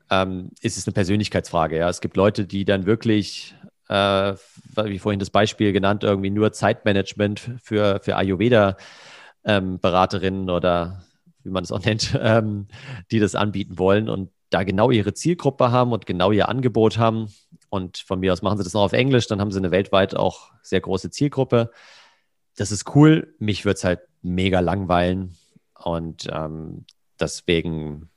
ähm, 0.10 0.52
ist 0.62 0.78
es 0.78 0.88
eine 0.88 0.94
Persönlichkeitsfrage. 0.94 1.78
Ja. 1.78 1.90
Es 1.90 2.00
gibt 2.02 2.18
Leute, 2.18 2.46
die 2.46 2.66
dann 2.66 2.86
wirklich, 2.86 3.56
äh, 3.90 4.34
wie 4.84 5.00
vorhin 5.00 5.20
das 5.20 5.30
Beispiel 5.30 5.72
genannt, 5.74 6.04
irgendwie 6.04 6.30
nur 6.30 6.54
Zeitmanagement 6.54 7.52
für, 7.62 8.00
für 8.02 8.16
Ayurveda-Beraterinnen 8.16 10.44
ähm, 10.44 10.50
oder 10.50 11.04
wie 11.44 11.50
man 11.50 11.64
es 11.64 11.72
auch 11.72 11.80
nennt, 11.86 12.18
ähm, 12.20 12.68
die 13.12 13.20
das 13.20 13.36
anbieten 13.36 13.78
wollen. 13.78 14.10
Und 14.10 14.32
da 14.50 14.64
genau 14.64 14.92
ihre 14.92 15.14
Zielgruppe 15.14 15.72
haben 15.72 15.92
und 15.92 16.06
genau 16.06 16.32
ihr 16.32 16.48
Angebot 16.50 16.98
haben. 16.98 17.28
Und 17.70 17.98
von 17.98 18.20
mir 18.20 18.34
aus 18.34 18.42
machen 18.42 18.58
sie 18.58 18.64
das 18.64 18.74
noch 18.74 18.82
auf 18.82 18.94
Englisch, 18.94 19.28
dann 19.28 19.42
haben 19.42 19.52
sie 19.52 19.60
eine 19.60 19.72
weltweit 19.72 20.16
auch 20.16 20.52
sehr 20.62 20.82
große 20.82 21.10
Zielgruppe. 21.10 21.72
Das 22.56 22.72
ist 22.72 22.96
cool. 22.96 23.36
Mich 23.40 23.66
wird 23.66 23.78
es 23.78 23.84
halt 23.84 24.02
mega 24.22 24.60
langweilen. 24.60 25.36
Und 25.76 26.28
ähm, 26.32 26.86
deswegen, 27.20 28.10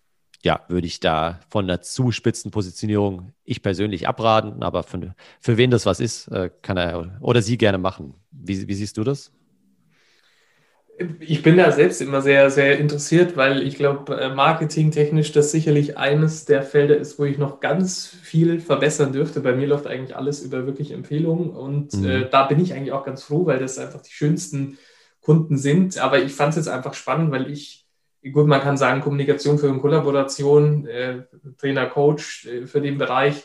ja, 0.43 0.65
würde 0.69 0.87
ich 0.87 1.01
da 1.01 1.41
von 1.51 1.65
einer 1.65 1.83
zu 1.83 2.11
spitzen 2.11 2.51
Positionierung 2.51 3.33
ich 3.45 3.63
persönlich 3.63 4.09
abraten. 4.09 4.63
Aber 4.63 4.83
für, 4.83 5.15
für 5.41 5.57
wen 5.57 5.71
das 5.71 5.85
was 5.85 6.01
ist, 6.01 6.29
äh, 6.29 6.51
kann 6.63 6.77
er 6.77 7.19
oder 7.21 7.43
sie 7.43 7.59
gerne 7.59 7.79
machen. 7.79 8.15
Wie, 8.31 8.67
wie 8.69 8.75
siehst 8.75 8.97
du 8.97 9.05
das? 9.05 9.33
Ich 11.21 11.43
bin 11.43 11.57
da 11.57 11.73
selbst 11.73 12.03
immer 12.03 12.21
sehr, 12.21 12.51
sehr 12.51 12.79
interessiert, 12.79 13.37
weil 13.37 13.63
ich 13.63 13.77
glaube, 13.77 14.21
äh, 14.21 14.35
marketingtechnisch 14.35 15.33
das 15.33 15.51
sicherlich 15.51 15.97
eines 15.97 16.45
der 16.45 16.63
Felder 16.63 16.97
ist, 16.97 17.19
wo 17.19 17.25
ich 17.25 17.39
noch 17.39 17.61
ganz 17.61 18.07
viel 18.07 18.61
verbessern 18.61 19.13
dürfte. 19.13 19.41
Bei 19.41 19.55
mir 19.55 19.67
läuft 19.67 19.87
eigentlich 19.87 20.15
alles 20.15 20.43
über 20.43 20.67
wirklich 20.67 20.91
Empfehlungen 20.91 21.51
und 21.51 21.95
mhm. 21.95 22.05
äh, 22.05 22.29
da 22.29 22.45
bin 22.45 22.61
ich 22.61 22.75
eigentlich 22.75 22.93
auch 22.93 23.05
ganz 23.05 23.23
froh, 23.23 23.47
weil 23.47 23.59
das 23.59 23.79
einfach 23.79 24.03
die 24.03 24.13
schönsten 24.13 24.77
Kunden 25.21 25.57
sind. 25.57 25.99
Aber 25.99 26.23
ich 26.23 26.35
fand 26.35 26.51
es 26.51 26.57
jetzt 26.57 26.69
einfach 26.69 26.93
spannend, 26.93 27.31
weil 27.31 27.51
ich, 27.51 27.87
gut, 28.33 28.47
man 28.47 28.61
kann 28.61 28.77
sagen, 28.77 29.01
Kommunikation 29.01 29.59
für 29.59 29.69
eine 29.69 29.79
Kollaboration, 29.79 30.87
äh, 30.87 31.23
Trainer, 31.57 31.87
Coach 31.87 32.47
äh, 32.47 32.67
für 32.67 32.83
den 32.83 32.99
Bereich 32.99 33.45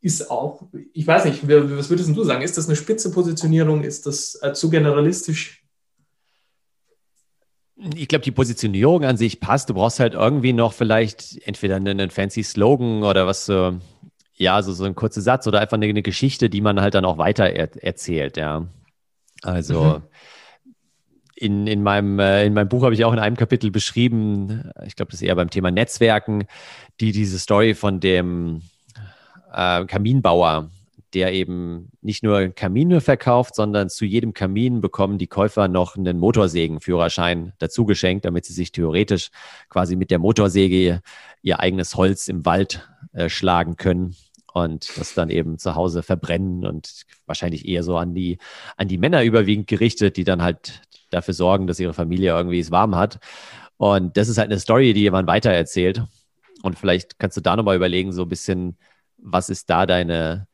ist 0.00 0.30
auch, 0.30 0.68
ich 0.92 1.06
weiß 1.06 1.24
nicht, 1.24 1.48
was 1.48 1.88
würdest 1.88 2.14
du 2.14 2.24
sagen? 2.24 2.42
Ist 2.42 2.58
das 2.58 2.66
eine 2.66 2.76
spitze 2.76 3.12
Positionierung? 3.12 3.84
Ist 3.84 4.06
das 4.06 4.38
äh, 4.42 4.52
zu 4.52 4.68
generalistisch? 4.68 5.61
Ich 7.96 8.08
glaube, 8.08 8.24
die 8.24 8.30
Positionierung 8.30 9.04
an 9.04 9.16
sich 9.16 9.40
passt. 9.40 9.70
Du 9.70 9.74
brauchst 9.74 9.98
halt 9.98 10.14
irgendwie 10.14 10.52
noch 10.52 10.72
vielleicht 10.72 11.46
entweder 11.46 11.76
einen, 11.76 12.10
fancy 12.10 12.42
Slogan 12.42 13.02
oder 13.02 13.26
was 13.26 13.46
so, 13.46 13.78
ja, 14.34 14.62
so, 14.62 14.72
so 14.72 14.84
ein 14.84 14.94
kurzer 14.94 15.20
Satz 15.20 15.46
oder 15.46 15.60
einfach 15.60 15.76
eine, 15.76 15.86
eine 15.86 16.02
Geschichte, 16.02 16.48
die 16.48 16.60
man 16.60 16.80
halt 16.80 16.94
dann 16.94 17.04
auch 17.04 17.18
weiter 17.18 17.50
er, 17.50 17.70
erzählt, 17.82 18.36
ja. 18.36 18.66
Also 19.42 19.82
mhm. 19.82 20.02
in, 21.34 21.66
in, 21.66 21.82
meinem, 21.82 22.18
äh, 22.20 22.46
in 22.46 22.54
meinem 22.54 22.68
Buch 22.68 22.84
habe 22.84 22.94
ich 22.94 23.04
auch 23.04 23.12
in 23.12 23.18
einem 23.18 23.36
Kapitel 23.36 23.70
beschrieben, 23.70 24.70
ich 24.86 24.94
glaube, 24.94 25.10
das 25.10 25.20
ist 25.20 25.26
eher 25.26 25.34
beim 25.34 25.50
Thema 25.50 25.70
Netzwerken, 25.70 26.46
die 27.00 27.10
diese 27.10 27.38
Story 27.38 27.74
von 27.74 27.98
dem 27.98 28.62
äh, 29.52 29.84
Kaminbauer, 29.86 30.70
der 31.14 31.32
eben 31.32 31.90
nicht 32.00 32.22
nur 32.22 32.48
Kamine 32.48 33.00
verkauft, 33.00 33.54
sondern 33.54 33.90
zu 33.90 34.04
jedem 34.04 34.32
Kamin 34.32 34.80
bekommen 34.80 35.18
die 35.18 35.26
Käufer 35.26 35.68
noch 35.68 35.96
einen 35.96 36.18
Motorsägenführerschein 36.18 37.52
dazu 37.58 37.84
geschenkt, 37.84 38.24
damit 38.24 38.44
sie 38.44 38.54
sich 38.54 38.72
theoretisch 38.72 39.30
quasi 39.68 39.96
mit 39.96 40.10
der 40.10 40.18
Motorsäge 40.18 41.02
ihr 41.42 41.60
eigenes 41.60 41.96
Holz 41.96 42.28
im 42.28 42.46
Wald 42.46 42.88
äh, 43.12 43.28
schlagen 43.28 43.76
können 43.76 44.16
und 44.52 44.96
das 44.96 45.14
dann 45.14 45.30
eben 45.30 45.58
zu 45.58 45.74
Hause 45.74 46.02
verbrennen 46.02 46.66
und 46.66 47.04
wahrscheinlich 47.26 47.66
eher 47.66 47.82
so 47.82 47.96
an 47.96 48.14
die, 48.14 48.38
an 48.76 48.88
die 48.88 48.98
Männer 48.98 49.22
überwiegend 49.22 49.66
gerichtet, 49.66 50.16
die 50.16 50.24
dann 50.24 50.42
halt 50.42 50.82
dafür 51.10 51.34
sorgen, 51.34 51.66
dass 51.66 51.80
ihre 51.80 51.94
Familie 51.94 52.32
irgendwie 52.32 52.60
es 52.60 52.70
warm 52.70 52.96
hat. 52.96 53.18
Und 53.76 54.16
das 54.16 54.28
ist 54.28 54.38
halt 54.38 54.50
eine 54.50 54.60
Story, 54.60 54.92
die 54.92 55.00
jemand 55.00 55.28
weitererzählt. 55.28 56.02
Und 56.62 56.78
vielleicht 56.78 57.18
kannst 57.18 57.36
du 57.36 57.40
da 57.40 57.56
nochmal 57.56 57.76
überlegen, 57.76 58.12
so 58.12 58.22
ein 58.22 58.28
bisschen, 58.28 58.76
was 59.18 59.50
ist 59.50 59.68
da 59.70 59.86
deine, 59.86 60.46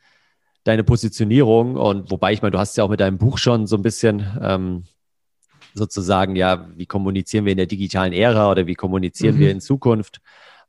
deine 0.69 0.85
Positionierung? 0.85 1.77
Und 1.77 2.11
wobei 2.11 2.33
ich 2.33 2.43
meine, 2.43 2.53
du 2.53 2.59
hast 2.59 2.77
ja 2.77 2.85
auch 2.85 2.89
mit 2.91 3.01
deinem 3.01 3.19
Buch 3.19 3.39
schon 3.39 3.67
so 3.67 3.77
ein 3.77 3.83
bisschen 3.83 4.25
ähm, 4.41 4.85
sozusagen, 5.75 6.37
ja, 6.37 6.69
wie 6.77 6.87
kommunizieren 6.87 7.45
wir 7.45 7.53
in 7.53 7.59
der 7.59 7.67
digitalen 7.67 8.13
Ära 8.13 8.51
oder 8.51 8.67
wie 8.67 8.75
kommunizieren 8.75 9.37
mhm. 9.37 9.41
wir 9.41 9.51
in 9.51 9.61
Zukunft, 9.61 10.21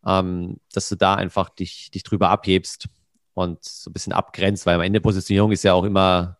ähm, 0.05 0.57
dass 0.73 0.89
du 0.89 0.95
da 0.95 1.15
einfach 1.15 1.49
dich, 1.49 1.91
dich 1.91 2.03
drüber 2.03 2.29
abhebst 2.29 2.87
und 3.33 3.63
so 3.63 3.89
ein 3.89 3.93
bisschen 3.93 4.13
abgrenzt, 4.13 4.65
weil 4.65 4.75
am 4.75 4.81
Ende 4.81 5.01
Positionierung 5.01 5.51
ist 5.51 5.63
ja 5.63 5.73
auch 5.73 5.83
immer 5.83 6.37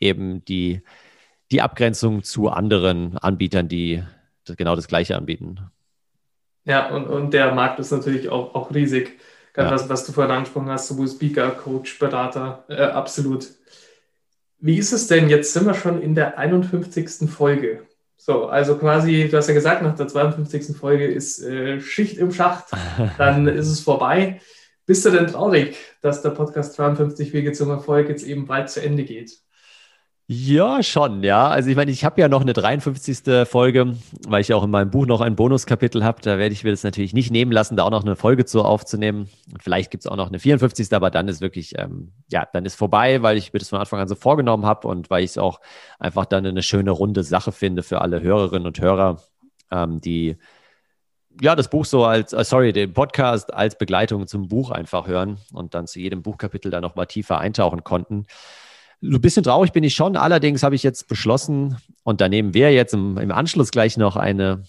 eben 0.00 0.44
die, 0.44 0.82
die 1.50 1.62
Abgrenzung 1.62 2.22
zu 2.22 2.48
anderen 2.48 3.16
Anbietern, 3.18 3.68
die 3.68 4.02
genau 4.44 4.76
das 4.76 4.88
Gleiche 4.88 5.16
anbieten. 5.16 5.60
Ja, 6.64 6.94
und, 6.94 7.06
und 7.06 7.32
der 7.32 7.54
Markt 7.54 7.78
ist 7.78 7.90
natürlich 7.90 8.28
auch, 8.28 8.54
auch 8.54 8.74
riesig. 8.74 9.18
Ja. 9.58 9.70
Was, 9.72 9.88
was 9.88 10.06
du 10.06 10.12
vorhin 10.12 10.32
angesprochen 10.32 10.70
hast, 10.70 10.86
sowohl 10.86 11.08
Speaker, 11.08 11.50
Coach, 11.50 11.98
Berater, 11.98 12.64
äh, 12.68 12.80
absolut. 12.80 13.48
Wie 14.60 14.78
ist 14.78 14.92
es 14.92 15.08
denn? 15.08 15.28
Jetzt 15.28 15.52
sind 15.52 15.66
wir 15.66 15.74
schon 15.74 16.00
in 16.00 16.14
der 16.14 16.38
51. 16.38 17.28
Folge. 17.28 17.82
So, 18.16 18.46
also 18.46 18.76
quasi, 18.76 19.28
du 19.28 19.36
hast 19.36 19.48
ja 19.48 19.54
gesagt, 19.54 19.82
nach 19.82 19.96
der 19.96 20.06
52. 20.06 20.76
Folge 20.76 21.06
ist 21.06 21.42
äh, 21.42 21.80
Schicht 21.80 22.18
im 22.18 22.32
Schacht, 22.32 22.66
dann 23.18 23.48
ist 23.48 23.68
es 23.68 23.80
vorbei. 23.80 24.40
Bist 24.86 25.04
du 25.04 25.10
denn 25.10 25.26
traurig, 25.26 25.76
dass 26.02 26.22
der 26.22 26.30
Podcast 26.30 26.74
52 26.74 27.32
Wege 27.32 27.52
zum 27.52 27.70
Erfolg 27.70 28.08
jetzt 28.08 28.24
eben 28.24 28.46
bald 28.46 28.70
zu 28.70 28.80
Ende 28.80 29.04
geht? 29.04 29.38
Ja, 30.30 30.82
schon, 30.82 31.22
ja. 31.22 31.48
Also 31.48 31.70
ich 31.70 31.76
meine, 31.76 31.90
ich 31.90 32.04
habe 32.04 32.20
ja 32.20 32.28
noch 32.28 32.42
eine 32.42 32.52
53. 32.52 33.48
Folge, 33.48 33.96
weil 34.26 34.42
ich 34.42 34.52
auch 34.52 34.62
in 34.62 34.68
meinem 34.68 34.90
Buch 34.90 35.06
noch 35.06 35.22
ein 35.22 35.36
Bonuskapitel 35.36 36.04
habe. 36.04 36.20
Da 36.20 36.36
werde 36.36 36.52
ich 36.52 36.64
mir 36.64 36.70
das 36.70 36.82
natürlich 36.84 37.14
nicht 37.14 37.30
nehmen 37.30 37.50
lassen, 37.50 37.76
da 37.76 37.84
auch 37.84 37.90
noch 37.90 38.04
eine 38.04 38.14
Folge 38.14 38.44
zu 38.44 38.62
aufzunehmen. 38.62 39.30
Und 39.50 39.62
vielleicht 39.62 39.90
gibt 39.90 40.04
es 40.04 40.06
auch 40.06 40.16
noch 40.16 40.28
eine 40.28 40.38
54. 40.38 40.92
Aber 40.92 41.10
dann 41.10 41.28
ist 41.28 41.40
wirklich, 41.40 41.78
ähm, 41.78 42.12
ja, 42.30 42.46
dann 42.52 42.66
ist 42.66 42.74
vorbei, 42.74 43.22
weil 43.22 43.38
ich 43.38 43.54
mir 43.54 43.58
das 43.58 43.70
von 43.70 43.78
Anfang 43.78 44.00
an 44.00 44.08
so 44.08 44.16
vorgenommen 44.16 44.66
habe 44.66 44.86
und 44.86 45.08
weil 45.08 45.24
ich 45.24 45.30
es 45.30 45.38
auch 45.38 45.60
einfach 45.98 46.26
dann 46.26 46.44
eine 46.44 46.62
schöne 46.62 46.90
runde 46.90 47.22
Sache 47.22 47.50
finde 47.50 47.82
für 47.82 48.02
alle 48.02 48.20
Hörerinnen 48.20 48.66
und 48.66 48.78
Hörer, 48.78 49.22
ähm, 49.70 50.02
die 50.02 50.36
ja, 51.40 51.56
das 51.56 51.70
Buch 51.70 51.86
so 51.86 52.04
als, 52.04 52.34
äh, 52.34 52.44
sorry, 52.44 52.74
den 52.74 52.92
Podcast 52.92 53.54
als 53.54 53.78
Begleitung 53.78 54.26
zum 54.26 54.48
Buch 54.48 54.72
einfach 54.72 55.06
hören 55.06 55.38
und 55.54 55.74
dann 55.74 55.86
zu 55.86 56.00
jedem 56.00 56.20
Buchkapitel 56.20 56.70
dann 56.70 56.82
nochmal 56.82 57.06
tiefer 57.06 57.38
eintauchen 57.38 57.82
konnten. 57.82 58.26
So 59.00 59.16
ein 59.16 59.20
bisschen 59.20 59.44
traurig 59.44 59.72
bin 59.72 59.84
ich 59.84 59.94
schon. 59.94 60.16
Allerdings 60.16 60.62
habe 60.62 60.74
ich 60.74 60.82
jetzt 60.82 61.08
beschlossen, 61.08 61.76
und 62.02 62.20
da 62.20 62.28
nehmen 62.28 62.54
wir 62.54 62.72
jetzt 62.72 62.94
im, 62.94 63.16
im 63.18 63.30
Anschluss 63.30 63.70
gleich 63.70 63.96
noch 63.96 64.16
eine 64.16 64.64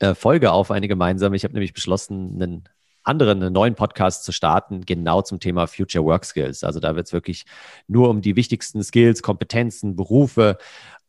äh, 0.00 0.14
Folge 0.14 0.52
auf, 0.52 0.70
eine 0.70 0.88
gemeinsame. 0.88 1.36
Ich 1.36 1.44
habe 1.44 1.54
nämlich 1.54 1.72
beschlossen, 1.72 2.34
einen 2.34 2.64
anderen, 3.04 3.42
einen 3.42 3.52
neuen 3.52 3.74
Podcast 3.74 4.24
zu 4.24 4.32
starten, 4.32 4.84
genau 4.84 5.22
zum 5.22 5.40
Thema 5.40 5.66
Future 5.66 6.04
Work 6.04 6.24
Skills. 6.24 6.64
Also 6.64 6.80
da 6.80 6.96
wird 6.96 7.06
es 7.06 7.12
wirklich 7.12 7.44
nur 7.86 8.08
um 8.08 8.20
die 8.20 8.36
wichtigsten 8.36 8.82
Skills, 8.82 9.22
Kompetenzen, 9.22 9.96
Berufe 9.96 10.58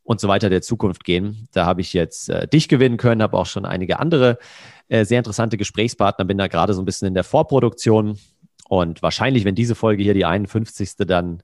und 0.04 0.20
so 0.20 0.28
weiter 0.28 0.50
der 0.50 0.62
Zukunft 0.62 1.04
gehen. 1.04 1.48
Da 1.52 1.66
habe 1.66 1.82
ich 1.82 1.94
jetzt 1.94 2.30
äh, 2.30 2.48
dich 2.48 2.70
gewinnen 2.70 2.98
können, 2.98 3.22
habe 3.22 3.38
auch 3.38 3.48
schon 3.48 3.66
einige 3.66 4.00
andere 4.00 4.38
äh, 4.88 5.04
sehr 5.04 5.18
interessante 5.18 5.58
Gesprächspartner, 5.58 6.26
bin 6.26 6.38
da 6.38 6.48
gerade 6.48 6.74
so 6.74 6.82
ein 6.82 6.86
bisschen 6.86 7.08
in 7.08 7.16
der 7.16 7.24
Vorproduktion. 7.24 8.20
Und 8.68 9.02
wahrscheinlich, 9.02 9.46
wenn 9.46 9.56
diese 9.56 9.76
Folge 9.76 10.04
hier, 10.04 10.14
die 10.14 10.26
51. 10.26 10.96
dann 10.98 11.44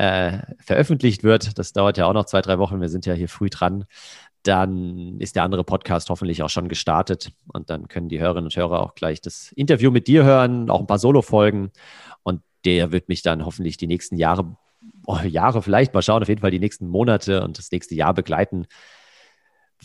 äh, 0.00 0.38
veröffentlicht 0.58 1.24
wird, 1.24 1.58
das 1.58 1.74
dauert 1.74 1.98
ja 1.98 2.06
auch 2.06 2.14
noch 2.14 2.24
zwei, 2.24 2.40
drei 2.40 2.58
Wochen, 2.58 2.80
wir 2.80 2.88
sind 2.88 3.04
ja 3.04 3.12
hier 3.12 3.28
früh 3.28 3.50
dran, 3.50 3.84
dann 4.42 5.20
ist 5.20 5.36
der 5.36 5.42
andere 5.42 5.62
Podcast 5.62 6.08
hoffentlich 6.08 6.42
auch 6.42 6.48
schon 6.48 6.68
gestartet. 6.68 7.32
Und 7.52 7.68
dann 7.68 7.86
können 7.86 8.08
die 8.08 8.18
Hörerinnen 8.18 8.46
und 8.46 8.56
Hörer 8.56 8.80
auch 8.80 8.94
gleich 8.94 9.20
das 9.20 9.52
Interview 9.52 9.90
mit 9.90 10.08
dir 10.08 10.24
hören, 10.24 10.70
auch 10.70 10.80
ein 10.80 10.86
paar 10.86 10.98
Solo-Folgen. 10.98 11.70
Und 12.22 12.40
der 12.64 12.92
wird 12.92 13.10
mich 13.10 13.20
dann 13.20 13.44
hoffentlich 13.44 13.76
die 13.76 13.86
nächsten 13.86 14.16
Jahre, 14.16 14.56
oh, 15.06 15.18
Jahre 15.18 15.60
vielleicht, 15.60 15.92
mal 15.92 16.00
schauen, 16.00 16.22
auf 16.22 16.28
jeden 16.30 16.40
Fall 16.40 16.50
die 16.50 16.60
nächsten 16.60 16.88
Monate 16.88 17.44
und 17.44 17.58
das 17.58 17.70
nächste 17.70 17.94
Jahr 17.94 18.14
begleiten, 18.14 18.66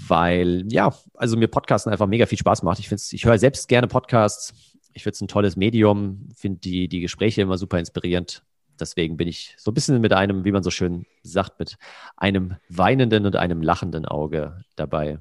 weil 0.08 0.64
ja, 0.72 0.94
also 1.16 1.36
mir 1.36 1.50
Podcasten 1.50 1.92
einfach 1.92 2.08
mega 2.08 2.26
viel 2.26 2.38
Spaß 2.38 2.64
macht. 2.64 2.80
Ich, 2.80 2.90
ich 2.90 3.26
höre 3.26 3.38
selbst 3.38 3.68
gerne 3.68 3.88
Podcasts. 3.88 4.54
Ich 4.94 5.04
finde 5.04 5.16
es 5.16 5.22
ein 5.22 5.28
tolles 5.28 5.58
Medium, 5.58 6.30
finde 6.38 6.62
die, 6.62 6.88
die 6.88 7.02
Gespräche 7.02 7.42
immer 7.42 7.58
super 7.58 7.80
inspirierend 7.80 8.44
deswegen 8.80 9.18
bin 9.18 9.28
ich 9.28 9.56
so 9.58 9.72
ein 9.72 9.74
bisschen 9.74 10.02
mit 10.02 10.14
einem, 10.14 10.46
wie 10.46 10.52
man 10.52 10.64
so 10.64 10.72
schön 10.72 11.06
sagt, 11.24 11.60
mit 11.60 11.78
einem 12.18 12.56
weinenden 12.70 13.26
und 13.26 13.36
einem 13.36 13.62
lachenden 13.62 14.06
Auge 14.06 14.64
dabei. 14.76 15.20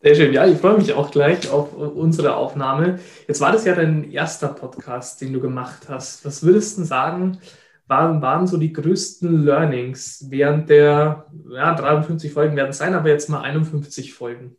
Sehr 0.00 0.14
schön. 0.14 0.32
Ja, 0.32 0.46
ich 0.46 0.58
freue 0.58 0.78
mich 0.78 0.92
auch 0.92 1.10
gleich 1.10 1.50
auf 1.50 1.72
unsere 1.72 2.36
Aufnahme. 2.36 3.00
Jetzt 3.26 3.40
war 3.40 3.50
das 3.50 3.64
ja 3.64 3.74
dein 3.74 4.12
erster 4.12 4.48
Podcast, 4.48 5.20
den 5.20 5.32
du 5.32 5.40
gemacht 5.40 5.88
hast. 5.88 6.24
Was 6.24 6.44
würdest 6.44 6.78
du 6.78 6.84
sagen, 6.84 7.38
waren, 7.88 8.22
waren 8.22 8.46
so 8.46 8.58
die 8.58 8.72
größten 8.72 9.44
Learnings 9.44 10.26
während 10.28 10.68
der, 10.68 11.26
ja, 11.50 11.74
53 11.74 12.32
Folgen 12.32 12.54
werden 12.54 12.70
es 12.70 12.78
sein, 12.78 12.94
aber 12.94 13.08
jetzt 13.08 13.28
mal 13.28 13.40
51 13.40 14.14
Folgen? 14.14 14.57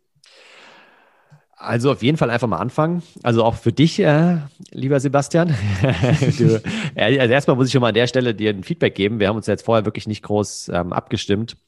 Also 1.62 1.92
auf 1.92 2.02
jeden 2.02 2.16
Fall 2.16 2.30
einfach 2.30 2.48
mal 2.48 2.56
anfangen. 2.56 3.02
Also 3.22 3.44
auch 3.44 3.54
für 3.54 3.70
dich, 3.70 4.00
äh, 4.00 4.38
lieber 4.70 4.98
Sebastian. 4.98 5.48
du, 6.38 6.62
also 6.96 7.32
erstmal 7.32 7.54
muss 7.54 7.66
ich 7.66 7.72
schon 7.72 7.82
mal 7.82 7.88
an 7.88 7.94
der 7.94 8.06
Stelle 8.06 8.34
dir 8.34 8.48
ein 8.48 8.64
Feedback 8.64 8.94
geben. 8.94 9.20
Wir 9.20 9.28
haben 9.28 9.36
uns 9.36 9.46
jetzt 9.46 9.66
vorher 9.66 9.84
wirklich 9.84 10.06
nicht 10.06 10.22
groß 10.22 10.70
ähm, 10.72 10.94
abgestimmt. 10.94 11.58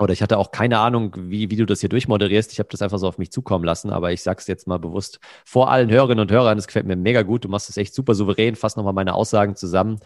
Oder 0.00 0.12
ich 0.12 0.22
hatte 0.22 0.38
auch 0.38 0.50
keine 0.50 0.80
Ahnung, 0.80 1.14
wie, 1.16 1.52
wie 1.52 1.56
du 1.56 1.66
das 1.66 1.78
hier 1.78 1.88
durchmoderierst. 1.88 2.52
Ich 2.52 2.58
habe 2.58 2.68
das 2.68 2.82
einfach 2.82 2.98
so 2.98 3.06
auf 3.06 3.18
mich 3.18 3.30
zukommen 3.30 3.64
lassen, 3.64 3.90
aber 3.90 4.10
ich 4.10 4.22
sage 4.22 4.40
es 4.40 4.48
jetzt 4.48 4.66
mal 4.66 4.80
bewusst 4.80 5.20
vor 5.44 5.70
allen 5.70 5.88
Hörerinnen 5.88 6.22
und 6.22 6.32
Hörern. 6.32 6.58
Das 6.58 6.66
gefällt 6.66 6.86
mir 6.86 6.96
mega 6.96 7.22
gut. 7.22 7.44
Du 7.44 7.48
machst 7.48 7.70
es 7.70 7.76
echt 7.76 7.94
super 7.94 8.16
souverän, 8.16 8.56
fass 8.56 8.74
nochmal 8.74 8.92
meine 8.92 9.14
Aussagen 9.14 9.54
zusammen. 9.54 10.00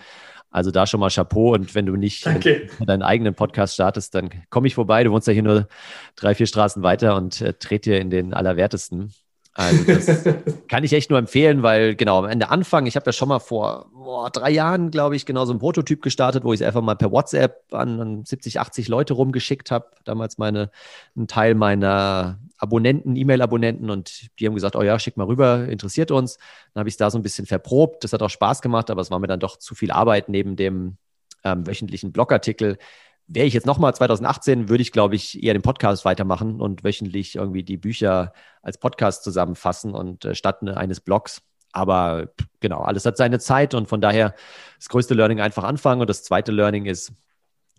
Also 0.51 0.71
da 0.71 0.87
schon 0.87 1.01
mal 1.01 1.09
Chapeau. 1.09 1.55
Und 1.55 1.75
wenn 1.75 1.87
du 1.87 1.97
nicht 1.97 2.27
Danke. 2.27 2.69
deinen 2.87 3.03
eigenen 3.03 3.35
Podcast 3.35 3.73
startest, 3.73 4.15
dann 4.15 4.29
komme 4.51 4.67
ich 4.67 4.75
vorbei. 4.75 5.05
Du 5.05 5.11
wohnst 5.11 5.27
ja 5.27 5.33
hier 5.33 5.43
nur 5.43 5.69
drei, 6.17 6.35
vier 6.35 6.47
Straßen 6.47 6.83
weiter 6.83 7.17
und 7.17 7.41
äh, 7.41 7.55
trete 7.55 7.91
dir 7.91 8.01
in 8.01 8.11
den 8.11 8.35
Allerwertesten. 8.35 9.15
Also 9.55 9.85
das 9.85 10.25
kann 10.69 10.83
ich 10.83 10.93
echt 10.95 11.11
nur 11.11 11.19
empfehlen, 11.19 11.63
weil 11.63 11.95
genau 11.95 12.19
am 12.19 12.25
Ende 12.25 12.49
Anfang, 12.51 12.87
ich 12.87 12.97
habe 12.97 13.07
ja 13.07 13.13
schon 13.13 13.29
mal 13.29 13.39
vor 13.39 13.91
boah, 13.93 14.31
drei 14.31 14.51
Jahren, 14.51 14.91
glaube 14.91 15.17
ich, 15.17 15.27
genau 15.27 15.45
so 15.45 15.53
ein 15.53 15.59
Prototyp 15.59 16.03
gestartet, 16.03 16.45
wo 16.45 16.53
ich 16.53 16.61
es 16.61 16.67
einfach 16.67 16.81
mal 16.81 16.95
per 16.95 17.13
WhatsApp 17.13 17.73
an, 17.73 18.01
an 18.01 18.25
70, 18.25 18.61
80 18.61 18.89
Leute 18.89 19.15
rumgeschickt 19.15 19.71
habe. 19.71 19.87
Damals 20.05 20.39
meine, 20.39 20.71
ein 21.17 21.27
Teil 21.27 21.55
meiner 21.55 22.39
Abonnenten, 22.57 23.17
E-Mail-Abonnenten 23.17 23.91
und 23.91 24.29
die 24.39 24.47
haben 24.47 24.55
gesagt, 24.55 24.77
oh 24.77 24.83
ja, 24.83 24.99
schick 24.99 25.17
mal 25.17 25.27
rüber, 25.27 25.69
interessiert 25.69 26.11
uns. 26.11 26.39
Dann 26.73 26.81
habe 26.81 26.89
ich 26.89 26.95
es 26.95 26.99
da 26.99 27.11
so 27.11 27.19
ein 27.19 27.23
bisschen 27.23 27.47
verprobt. 27.47 28.05
Das 28.05 28.13
hat 28.13 28.23
auch 28.23 28.31
Spaß 28.31 28.63
gemacht, 28.63 28.91
aber 28.91 29.03
es 29.03 29.11
war 29.11 29.19
mir 29.19 29.27
dann 29.27 29.41
doch 29.41 29.59
zu 29.59 29.75
viel 29.75 29.91
Arbeit 29.91 30.29
neben 30.29 30.57
dem 30.57 30.97
ähm, 31.45 31.67
wöchentlichen 31.67 32.13
Blogartikel 32.13 32.79
wäre 33.27 33.47
ich 33.47 33.55
jetzt 33.55 33.67
nochmal 33.67 33.95
2018, 33.95 34.69
würde 34.69 34.83
ich, 34.83 34.93
glaube 34.93 35.15
ich, 35.15 35.43
eher 35.43 35.55
den 35.55 35.63
Podcast 35.63 36.05
weitermachen 36.05 36.61
und 36.61 36.85
wöchentlich 36.85 37.37
irgendwie 37.37 37.63
die 37.63 37.77
Bücher 37.77 38.33
als 38.63 38.79
Podcast 38.79 39.25
zusammenfassen 39.25 39.95
und 39.95 40.25
äh, 40.25 40.35
statt 40.35 40.63
eines 40.63 41.01
Blogs. 41.01 41.43
Aber 41.73 42.29
genau, 42.61 42.81
alles 42.81 43.07
hat 43.07 43.17
seine 43.17 43.39
Zeit 43.39 43.75
und 43.75 43.89
von 43.89 44.01
daher 44.01 44.35
das 44.77 44.89
größte 44.89 45.15
Learning 45.15 45.41
einfach 45.41 45.65
anfangen 45.65 46.03
und 46.03 46.11
das 46.11 46.23
zweite 46.23 46.53
Learning 46.53 46.85
ist 46.85 47.13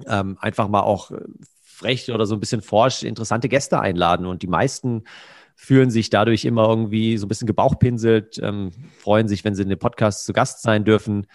ähm, 0.07 0.37
einfach 0.39 0.67
mal 0.67 0.81
auch 0.81 1.11
äh, 1.11 1.19
frech 1.61 2.11
oder 2.11 2.25
so 2.25 2.35
ein 2.35 2.39
bisschen 2.39 2.61
forsch 2.61 3.03
interessante 3.03 3.49
Gäste 3.49 3.79
einladen 3.79 4.25
und 4.25 4.41
die 4.41 4.47
meisten 4.47 5.03
fühlen 5.55 5.91
sich 5.91 6.09
dadurch 6.09 6.45
immer 6.45 6.67
irgendwie 6.67 7.17
so 7.17 7.25
ein 7.25 7.29
bisschen 7.29 7.47
gebauchpinselt, 7.47 8.39
ähm, 8.41 8.71
freuen 8.97 9.27
sich, 9.27 9.43
wenn 9.43 9.53
sie 9.53 9.63
in 9.63 9.69
dem 9.69 9.79
Podcast 9.79 10.25
zu 10.25 10.33
Gast 10.33 10.63
sein 10.63 10.83
dürfen. 10.83 11.27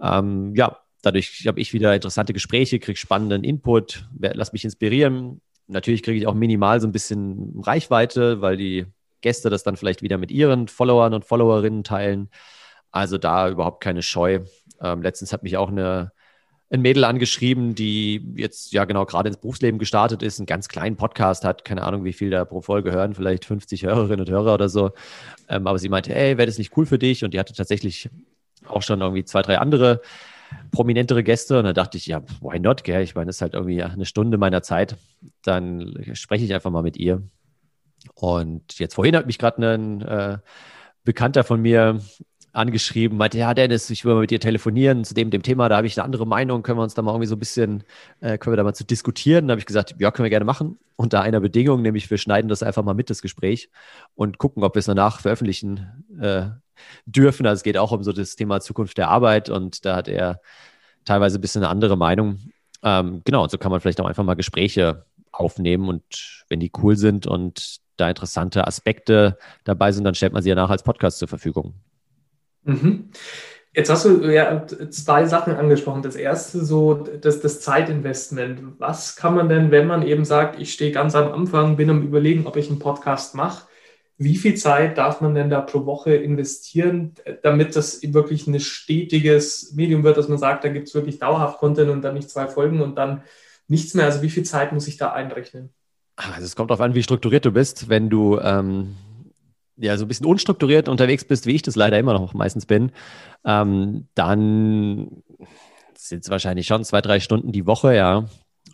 Ähm, 0.00 0.54
ja, 0.54 0.78
dadurch 1.06 1.46
habe 1.46 1.60
ich 1.60 1.72
wieder 1.72 1.94
interessante 1.94 2.32
Gespräche, 2.32 2.80
kriege 2.80 2.98
spannenden 2.98 3.44
Input, 3.44 4.08
lass 4.18 4.52
mich 4.52 4.64
inspirieren. 4.64 5.40
Natürlich 5.68 6.02
kriege 6.02 6.18
ich 6.18 6.26
auch 6.26 6.34
minimal 6.34 6.80
so 6.80 6.88
ein 6.88 6.92
bisschen 6.92 7.60
Reichweite, 7.60 8.40
weil 8.40 8.56
die 8.56 8.86
Gäste 9.20 9.48
das 9.48 9.62
dann 9.62 9.76
vielleicht 9.76 10.02
wieder 10.02 10.18
mit 10.18 10.32
ihren 10.32 10.66
Followern 10.66 11.14
und 11.14 11.24
Followerinnen 11.24 11.84
teilen. 11.84 12.28
Also 12.90 13.18
da 13.18 13.48
überhaupt 13.48 13.82
keine 13.82 14.02
Scheu. 14.02 14.40
Ähm, 14.80 15.02
letztens 15.02 15.32
hat 15.32 15.44
mich 15.44 15.56
auch 15.56 15.68
eine, 15.68 16.10
ein 16.70 16.82
Mädel 16.82 17.04
angeschrieben, 17.04 17.76
die 17.76 18.32
jetzt 18.34 18.72
ja 18.72 18.84
genau 18.84 19.06
gerade 19.06 19.28
ins 19.28 19.38
Berufsleben 19.38 19.78
gestartet 19.78 20.24
ist, 20.24 20.40
einen 20.40 20.46
ganz 20.46 20.66
kleinen 20.66 20.96
Podcast 20.96 21.44
hat, 21.44 21.64
keine 21.64 21.82
Ahnung, 21.82 22.02
wie 22.04 22.12
viel 22.14 22.30
da 22.30 22.44
pro 22.44 22.62
Folge 22.62 22.90
hören, 22.90 23.14
vielleicht 23.14 23.44
50 23.44 23.84
Hörerinnen 23.84 24.26
und 24.26 24.30
Hörer 24.30 24.54
oder 24.54 24.68
so. 24.68 24.90
Ähm, 25.48 25.68
aber 25.68 25.78
sie 25.78 25.88
meinte, 25.88 26.12
hey, 26.12 26.36
wäre 26.36 26.46
das 26.46 26.58
nicht 26.58 26.76
cool 26.76 26.86
für 26.86 26.98
dich? 26.98 27.22
Und 27.22 27.32
die 27.32 27.38
hatte 27.38 27.54
tatsächlich 27.54 28.10
auch 28.66 28.82
schon 28.82 29.00
irgendwie 29.00 29.24
zwei, 29.24 29.42
drei 29.42 29.58
andere 29.58 30.00
prominentere 30.70 31.22
Gäste. 31.22 31.58
Und 31.58 31.64
da 31.64 31.72
dachte 31.72 31.98
ich, 31.98 32.06
ja, 32.06 32.22
why 32.40 32.58
not? 32.58 32.84
Gell? 32.84 33.02
Ich 33.02 33.14
meine, 33.14 33.26
das 33.26 33.36
ist 33.36 33.42
halt 33.42 33.54
irgendwie 33.54 33.82
eine 33.82 34.06
Stunde 34.06 34.38
meiner 34.38 34.62
Zeit. 34.62 34.96
Dann 35.42 35.94
spreche 36.12 36.44
ich 36.44 36.54
einfach 36.54 36.70
mal 36.70 36.82
mit 36.82 36.96
ihr. 36.96 37.22
Und 38.14 38.78
jetzt 38.78 38.94
vorhin 38.94 39.16
hat 39.16 39.26
mich 39.26 39.38
gerade 39.38 39.74
ein 39.74 40.02
äh, 40.02 40.38
Bekannter 41.04 41.44
von 41.44 41.60
mir 41.60 42.00
angeschrieben, 42.56 43.18
meinte, 43.18 43.38
ja, 43.38 43.54
Dennis, 43.54 43.90
ich 43.90 44.04
will 44.04 44.14
mal 44.14 44.20
mit 44.20 44.30
dir 44.30 44.40
telefonieren 44.40 45.04
zu 45.04 45.14
dem, 45.14 45.30
dem 45.30 45.42
Thema, 45.42 45.68
da 45.68 45.76
habe 45.76 45.86
ich 45.86 45.98
eine 45.98 46.04
andere 46.04 46.26
Meinung, 46.26 46.62
können 46.62 46.78
wir 46.78 46.82
uns 46.82 46.94
da 46.94 47.02
mal 47.02 47.12
irgendwie 47.12 47.28
so 47.28 47.36
ein 47.36 47.38
bisschen, 47.38 47.84
äh, 48.20 48.38
können 48.38 48.54
wir 48.54 48.56
da 48.56 48.64
mal 48.64 48.74
zu 48.74 48.84
diskutieren? 48.84 49.46
Da 49.46 49.52
habe 49.52 49.60
ich 49.60 49.66
gesagt, 49.66 49.94
ja, 49.98 50.10
können 50.10 50.24
wir 50.24 50.30
gerne 50.30 50.46
machen, 50.46 50.78
unter 50.96 51.20
einer 51.20 51.40
Bedingung, 51.40 51.82
nämlich 51.82 52.10
wir 52.10 52.18
schneiden 52.18 52.48
das 52.48 52.62
einfach 52.62 52.82
mal 52.82 52.94
mit, 52.94 53.10
das 53.10 53.20
Gespräch, 53.20 53.70
und 54.14 54.38
gucken, 54.38 54.64
ob 54.64 54.74
wir 54.74 54.80
es 54.80 54.86
danach 54.86 55.20
veröffentlichen 55.20 56.04
äh, 56.18 56.46
dürfen. 57.06 57.46
Also 57.46 57.60
es 57.60 57.62
geht 57.62 57.78
auch 57.78 57.92
um 57.92 58.02
so 58.02 58.12
das 58.12 58.36
Thema 58.36 58.60
Zukunft 58.60 58.98
der 58.98 59.08
Arbeit 59.08 59.48
und 59.48 59.84
da 59.84 59.96
hat 59.96 60.08
er 60.08 60.40
teilweise 61.04 61.38
ein 61.38 61.40
bisschen 61.40 61.62
eine 61.62 61.70
andere 61.70 61.96
Meinung. 61.96 62.38
Ähm, 62.82 63.22
genau, 63.24 63.42
und 63.44 63.50
so 63.50 63.58
kann 63.58 63.70
man 63.70 63.80
vielleicht 63.80 64.00
auch 64.00 64.06
einfach 64.06 64.24
mal 64.24 64.34
Gespräche 64.34 65.04
aufnehmen 65.32 65.88
und 65.88 66.44
wenn 66.48 66.60
die 66.60 66.72
cool 66.82 66.96
sind 66.96 67.26
und 67.26 67.78
da 67.96 68.08
interessante 68.08 68.66
Aspekte 68.66 69.38
dabei 69.64 69.92
sind, 69.92 70.04
dann 70.04 70.14
stellt 70.14 70.32
man 70.32 70.42
sie 70.42 70.50
ja 70.50 70.54
nach 70.54 70.70
als 70.70 70.82
Podcast 70.82 71.18
zur 71.18 71.28
Verfügung. 71.28 71.74
Mhm. 72.64 73.10
Jetzt 73.76 73.90
hast 73.90 74.06
du 74.06 74.32
ja 74.32 74.66
zwei 74.88 75.26
Sachen 75.26 75.54
angesprochen. 75.54 76.00
Das 76.00 76.16
erste, 76.16 76.64
so 76.64 76.94
das, 76.94 77.40
das 77.40 77.60
Zeitinvestment. 77.60 78.78
Was 78.78 79.16
kann 79.16 79.34
man 79.34 79.50
denn, 79.50 79.70
wenn 79.70 79.86
man 79.86 80.02
eben 80.02 80.24
sagt, 80.24 80.58
ich 80.58 80.72
stehe 80.72 80.92
ganz 80.92 81.14
am 81.14 81.30
Anfang, 81.30 81.76
bin 81.76 81.90
am 81.90 82.02
Überlegen, 82.02 82.46
ob 82.46 82.56
ich 82.56 82.70
einen 82.70 82.78
Podcast 82.78 83.34
mache, 83.34 83.66
wie 84.18 84.36
viel 84.36 84.54
Zeit 84.54 84.96
darf 84.96 85.20
man 85.20 85.34
denn 85.34 85.50
da 85.50 85.60
pro 85.60 85.84
Woche 85.84 86.14
investieren, 86.14 87.12
damit 87.42 87.76
das 87.76 88.00
wirklich 88.02 88.46
ein 88.46 88.58
stetiges 88.60 89.72
Medium 89.74 90.04
wird, 90.04 90.16
dass 90.16 90.28
man 90.28 90.38
sagt, 90.38 90.64
da 90.64 90.68
gibt 90.68 90.88
es 90.88 90.94
wirklich 90.94 91.18
dauerhaft 91.18 91.58
Content 91.58 91.90
und 91.90 92.02
dann 92.02 92.14
nicht 92.14 92.30
zwei 92.30 92.46
Folgen 92.46 92.80
und 92.80 92.96
dann 92.96 93.22
nichts 93.68 93.94
mehr? 93.94 94.06
Also 94.06 94.22
wie 94.22 94.30
viel 94.30 94.44
Zeit 94.44 94.72
muss 94.72 94.88
ich 94.88 94.96
da 94.96 95.12
einrechnen? 95.12 95.70
Also 96.16 96.44
es 96.44 96.56
kommt 96.56 96.70
darauf 96.70 96.80
an, 96.80 96.94
wie 96.94 97.02
strukturiert 97.02 97.44
du 97.44 97.50
bist. 97.50 97.90
Wenn 97.90 98.08
du 98.08 98.38
ähm, 98.40 98.96
ja 99.76 99.98
so 99.98 100.06
ein 100.06 100.08
bisschen 100.08 100.26
unstrukturiert 100.26 100.88
unterwegs 100.88 101.24
bist, 101.24 101.44
wie 101.44 101.54
ich 101.54 101.62
das 101.62 101.76
leider 101.76 101.98
immer 101.98 102.14
noch 102.14 102.32
meistens 102.32 102.64
bin, 102.64 102.92
ähm, 103.44 104.08
dann 104.14 105.22
sind 105.94 106.24
es 106.24 106.30
wahrscheinlich 106.30 106.66
schon 106.66 106.84
zwei, 106.84 107.02
drei 107.02 107.20
Stunden 107.20 107.52
die 107.52 107.66
Woche, 107.66 107.94
ja. 107.94 108.24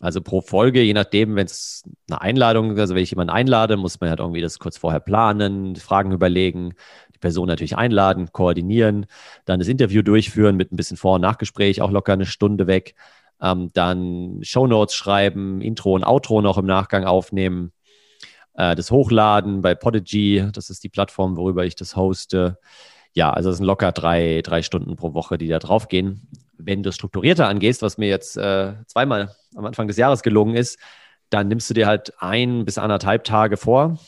Also 0.01 0.21
pro 0.21 0.41
Folge, 0.41 0.83
je 0.83 0.95
nachdem, 0.95 1.37
wenn 1.37 1.47
es 1.47 1.85
eine 2.11 2.21
Einladung, 2.21 2.79
also 2.79 2.95
wenn 2.95 3.03
ich 3.03 3.11
jemanden 3.11 3.33
einlade, 3.33 3.77
muss 3.77 4.01
man 4.01 4.11
halt 4.11 4.21
irgendwie 4.21 4.41
das 4.41 4.59
kurz 4.59 4.79
vorher 4.79 5.01
planen, 5.01 5.77
Fragen 5.77 6.13
überlegen, 6.13 6.75
die 7.15 7.19
Person 7.19 7.47
natürlich 7.47 7.77
einladen, 7.77 8.33
koordinieren, 8.33 9.07
dann 9.45 9.61
das 9.61 9.69
Interview 9.69 10.03
durchführen 10.03 10.57
mit 10.57 10.73
ein 10.73 10.77
bisschen 10.77 10.97
Vor- 10.97 11.17
und 11.17 11.21
Nachgespräch, 11.21 11.83
auch 11.83 11.91
locker 11.91 12.15
eine 12.15 12.27
Stunde 12.27 12.67
weg, 12.67 12.95
ähm, 13.41 13.71
dann 13.75 14.39
Shownotes 14.43 14.95
schreiben, 14.95 15.61
Intro 15.61 15.95
und 15.95 16.05
Outro 16.05 16.41
noch 16.43 16.59
im 16.59 16.67
Nachgang 16.67 17.05
aufnehmen, 17.05 17.73
äh, 18.55 18.75
das 18.75 18.91
Hochladen 18.91 19.63
bei 19.63 19.75
Podigy, 19.75 20.49
das 20.53 20.71
ist 20.71 20.83
die 20.85 20.89
Plattform, 20.89 21.37
worüber 21.37 21.65
ich 21.65 21.77
das 21.77 21.97
hoste. 21.97 22.59
Ja, 23.15 23.31
also 23.31 23.51
es 23.51 23.59
sind 23.59 23.67
locker 23.67 23.93
drei, 23.93 24.41
drei 24.43 24.63
Stunden 24.63 24.97
pro 24.97 25.15
Woche, 25.15 25.39
die 25.39 25.49
da 25.49 25.59
draufgehen 25.59 26.29
wenn 26.65 26.83
du 26.83 26.93
strukturierter 26.93 27.49
angehst, 27.49 27.83
was 27.83 27.99
mir 27.99 28.09
jetzt 28.09 28.37
äh, 28.37 28.75
zweimal 28.87 29.35
am 29.55 29.65
Anfang 29.65 29.89
des 29.89 29.97
Jahres 29.97 30.23
gelungen 30.23 30.55
ist, 30.55 30.79
dann 31.31 31.49
nimmst 31.49 31.71
du 31.71 31.75
dir 31.75 31.87
halt 31.87 32.13
ein 32.19 32.65
bis 32.65 32.79
anderthalb 32.79 33.25
Tage 33.25 33.57
vor 33.57 33.99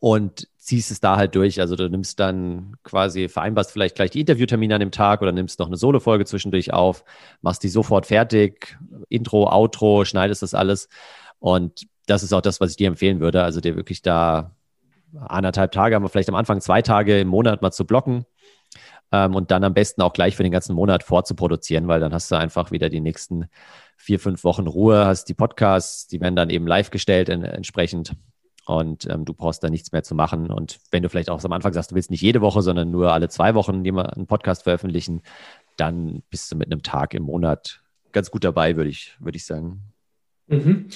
und 0.00 0.48
ziehst 0.56 0.90
es 0.90 1.00
da 1.00 1.16
halt 1.16 1.34
durch. 1.34 1.60
Also 1.60 1.76
du 1.76 1.88
nimmst 1.88 2.20
dann 2.20 2.76
quasi, 2.82 3.28
vereinbarst 3.28 3.72
vielleicht 3.72 3.94
gleich 3.94 4.10
die 4.10 4.20
Interviewtermine 4.20 4.74
an 4.74 4.80
dem 4.80 4.90
Tag 4.90 5.22
oder 5.22 5.32
nimmst 5.32 5.58
noch 5.58 5.66
eine 5.66 5.76
Solo-Folge 5.76 6.24
zwischendurch 6.24 6.72
auf, 6.72 7.04
machst 7.40 7.62
die 7.62 7.68
sofort 7.68 8.06
fertig, 8.06 8.78
Intro, 9.08 9.50
Outro, 9.50 10.04
schneidest 10.04 10.42
das 10.42 10.54
alles. 10.54 10.88
Und 11.38 11.86
das 12.06 12.22
ist 12.22 12.32
auch 12.32 12.40
das, 12.40 12.60
was 12.60 12.70
ich 12.70 12.76
dir 12.76 12.88
empfehlen 12.88 13.20
würde. 13.20 13.42
Also 13.42 13.60
dir 13.60 13.76
wirklich 13.76 14.02
da 14.02 14.54
anderthalb 15.16 15.72
Tage, 15.72 15.96
aber 15.96 16.08
vielleicht 16.08 16.28
am 16.28 16.34
Anfang 16.34 16.60
zwei 16.60 16.82
Tage 16.82 17.20
im 17.20 17.28
Monat 17.28 17.62
mal 17.62 17.70
zu 17.70 17.86
blocken 17.86 18.26
ähm, 19.12 19.34
und 19.34 19.50
dann 19.50 19.64
am 19.64 19.74
besten 19.74 20.02
auch 20.02 20.12
gleich 20.12 20.36
für 20.36 20.42
den 20.42 20.52
ganzen 20.52 20.74
Monat 20.74 21.02
vorzuproduzieren, 21.02 21.88
weil 21.88 22.00
dann 22.00 22.12
hast 22.12 22.30
du 22.30 22.36
einfach 22.36 22.70
wieder 22.70 22.88
die 22.88 23.00
nächsten 23.00 23.46
vier, 23.96 24.20
fünf 24.20 24.44
Wochen 24.44 24.66
Ruhe, 24.66 25.06
hast 25.06 25.24
die 25.28 25.34
Podcasts, 25.34 26.06
die 26.06 26.20
werden 26.20 26.36
dann 26.36 26.50
eben 26.50 26.66
live 26.66 26.90
gestellt 26.90 27.28
in, 27.28 27.42
entsprechend 27.44 28.14
und 28.68 29.08
ähm, 29.10 29.24
du 29.24 29.32
brauchst 29.32 29.64
da 29.64 29.70
nichts 29.70 29.92
mehr 29.92 30.02
zu 30.02 30.14
machen. 30.14 30.50
Und 30.50 30.78
wenn 30.90 31.02
du 31.02 31.08
vielleicht 31.08 31.30
auch 31.30 31.42
am 31.42 31.52
Anfang 31.52 31.72
sagst, 31.72 31.90
du 31.90 31.94
willst 31.94 32.10
nicht 32.10 32.20
jede 32.20 32.40
Woche, 32.42 32.60
sondern 32.62 32.90
nur 32.90 33.12
alle 33.12 33.28
zwei 33.28 33.54
Wochen 33.54 33.76
einen 33.76 34.26
Podcast 34.26 34.64
veröffentlichen, 34.64 35.22
dann 35.76 36.22
bist 36.28 36.52
du 36.52 36.56
mit 36.56 36.70
einem 36.70 36.82
Tag 36.82 37.14
im 37.14 37.22
Monat 37.22 37.82
ganz 38.12 38.30
gut 38.30 38.44
dabei, 38.44 38.76
würde 38.76 38.90
ich, 38.90 39.16
würde 39.20 39.36
ich 39.36 39.46
sagen. 39.46 39.82
Mhm. 40.48 40.88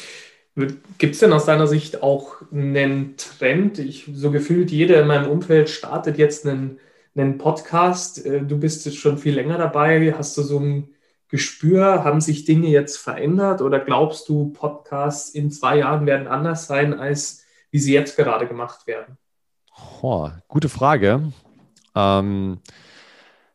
Gibt 0.99 1.15
es 1.15 1.21
denn 1.21 1.33
aus 1.33 1.47
deiner 1.47 1.67
Sicht 1.67 2.03
auch 2.03 2.43
einen 2.53 3.17
Trend? 3.17 3.79
Ich 3.79 4.11
so 4.13 4.31
gefühlt, 4.31 4.71
jeder 4.71 5.01
in 5.01 5.07
meinem 5.07 5.31
Umfeld 5.31 5.71
startet 5.71 6.19
jetzt 6.19 6.47
einen 6.47 6.79
einen 7.15 7.39
Podcast. 7.39 8.25
Äh, 8.25 8.43
du 8.43 8.59
bist 8.59 8.87
jetzt 8.87 8.99
schon 8.99 9.19
viel 9.19 9.35
länger 9.35 9.59
dabei. 9.59 10.15
Hast 10.17 10.37
du 10.37 10.43
so 10.43 10.59
ein 10.59 10.89
Gespür? 11.29 12.05
Haben 12.05 12.21
sich 12.21 12.45
Dinge 12.45 12.69
jetzt 12.69 12.99
verändert 12.99 13.63
oder 13.63 13.81
glaubst 13.81 14.29
du, 14.29 14.53
Podcasts 14.53 15.31
in 15.31 15.51
zwei 15.51 15.79
Jahren 15.79 16.07
werden 16.07 16.29
anders 16.29 16.67
sein, 16.67 16.99
als 16.99 17.45
wie 17.71 17.79
sie 17.79 17.95
jetzt 17.95 18.17
gerade 18.17 18.47
gemacht 18.47 18.87
werden? 18.87 19.17
Oh, 20.03 20.29
gute 20.49 20.69
Frage. 20.69 21.33
Ähm, 21.95 22.61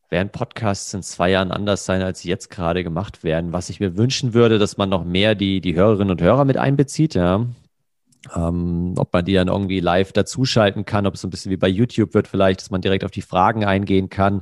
werden 0.10 0.30
Podcasts 0.30 0.94
in 0.94 1.04
zwei 1.04 1.30
Jahren 1.32 1.52
anders 1.52 1.86
sein, 1.86 2.02
als 2.02 2.22
sie 2.22 2.30
jetzt 2.30 2.50
gerade 2.50 2.84
gemacht 2.84 3.24
werden? 3.24 3.54
Was 3.54 3.70
ich 3.70 3.80
mir 3.80 3.98
wünschen 3.98 4.34
würde, 4.34 4.58
dass 4.58 4.78
man 4.78 4.90
noch 4.90 5.04
mehr 5.04 5.36
die, 5.36 5.62
die 5.62 5.76
Hörerinnen 5.76 6.12
und 6.12 6.22
Hörer 6.22 6.46
mit 6.46 6.58
einbezieht, 6.58 7.14
ja. 7.14 7.46
Ähm, 8.36 8.94
ob 8.98 9.14
man 9.14 9.26
die 9.26 9.34
dann 9.34 9.48
irgendwie 9.48 9.80
live 9.80 10.12
dazuschalten 10.12 10.86
kann, 10.86 11.06
ob 11.06 11.16
es 11.16 11.22
so 11.22 11.28
ein 11.28 11.32
bisschen 11.32 11.52
wie 11.52 11.58
bei 11.58 11.68
YouTube 11.68 12.14
wird 12.14 12.28
vielleicht, 12.28 12.62
dass 12.62 12.72
man 12.72 12.82
direkt 12.82 13.04
auf 13.04 13.12
die 13.12 13.22
Fragen 13.22 13.64
eingehen 13.66 14.10
kann, 14.10 14.42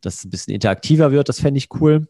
dass 0.00 0.16
es 0.16 0.24
ein 0.24 0.30
bisschen 0.30 0.54
interaktiver 0.54 1.12
wird, 1.12 1.28
das 1.28 1.40
fände 1.40 1.58
ich 1.58 1.68
cool. 1.80 2.06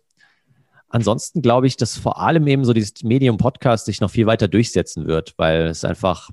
Ansonsten 0.89 1.41
glaube 1.41 1.69
ich, 1.69 1.77
dass 1.77 1.97
vor 1.97 2.21
allem 2.21 2.47
eben 2.49 2.65
so 2.65 2.73
dieses 2.73 3.03
Medium 3.05 3.37
Podcast 3.37 3.87
sich 3.87 4.01
noch 4.01 4.11
viel 4.11 4.27
weiter 4.27 4.49
durchsetzen 4.49 5.07
wird, 5.07 5.35
weil 5.37 5.67
es 5.67 5.85
einfach, 5.85 6.31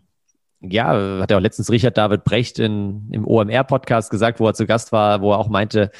ja, 0.61 1.19
hat 1.21 1.29
ja 1.29 1.37
auch 1.37 1.41
letztens 1.41 1.69
Richard 1.69 1.97
David 1.97 2.23
Brecht 2.23 2.57
in, 2.57 3.07
im 3.11 3.27
OMR-Podcast 3.27 4.09
gesagt, 4.09 4.39
wo 4.39 4.47
er 4.47 4.55
zu 4.55 4.65
Gast 4.65 4.91
war, 4.91 5.21
wo 5.21 5.31
er 5.31 5.37
auch 5.37 5.49
meinte, 5.49 5.91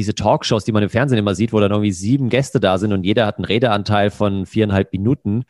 diese 0.00 0.14
Talkshows, 0.14 0.64
die 0.64 0.72
man 0.72 0.82
im 0.82 0.90
Fernsehen 0.90 1.18
immer 1.18 1.34
sieht, 1.34 1.52
wo 1.52 1.60
dann 1.60 1.70
irgendwie 1.70 1.92
sieben 1.92 2.28
Gäste 2.28 2.58
da 2.58 2.78
sind 2.78 2.92
und 2.92 3.04
jeder 3.04 3.26
hat 3.26 3.38
einen 3.38 3.44
Redeanteil 3.44 4.10
von 4.10 4.46
viereinhalb 4.46 4.92
Minuten 4.92 5.44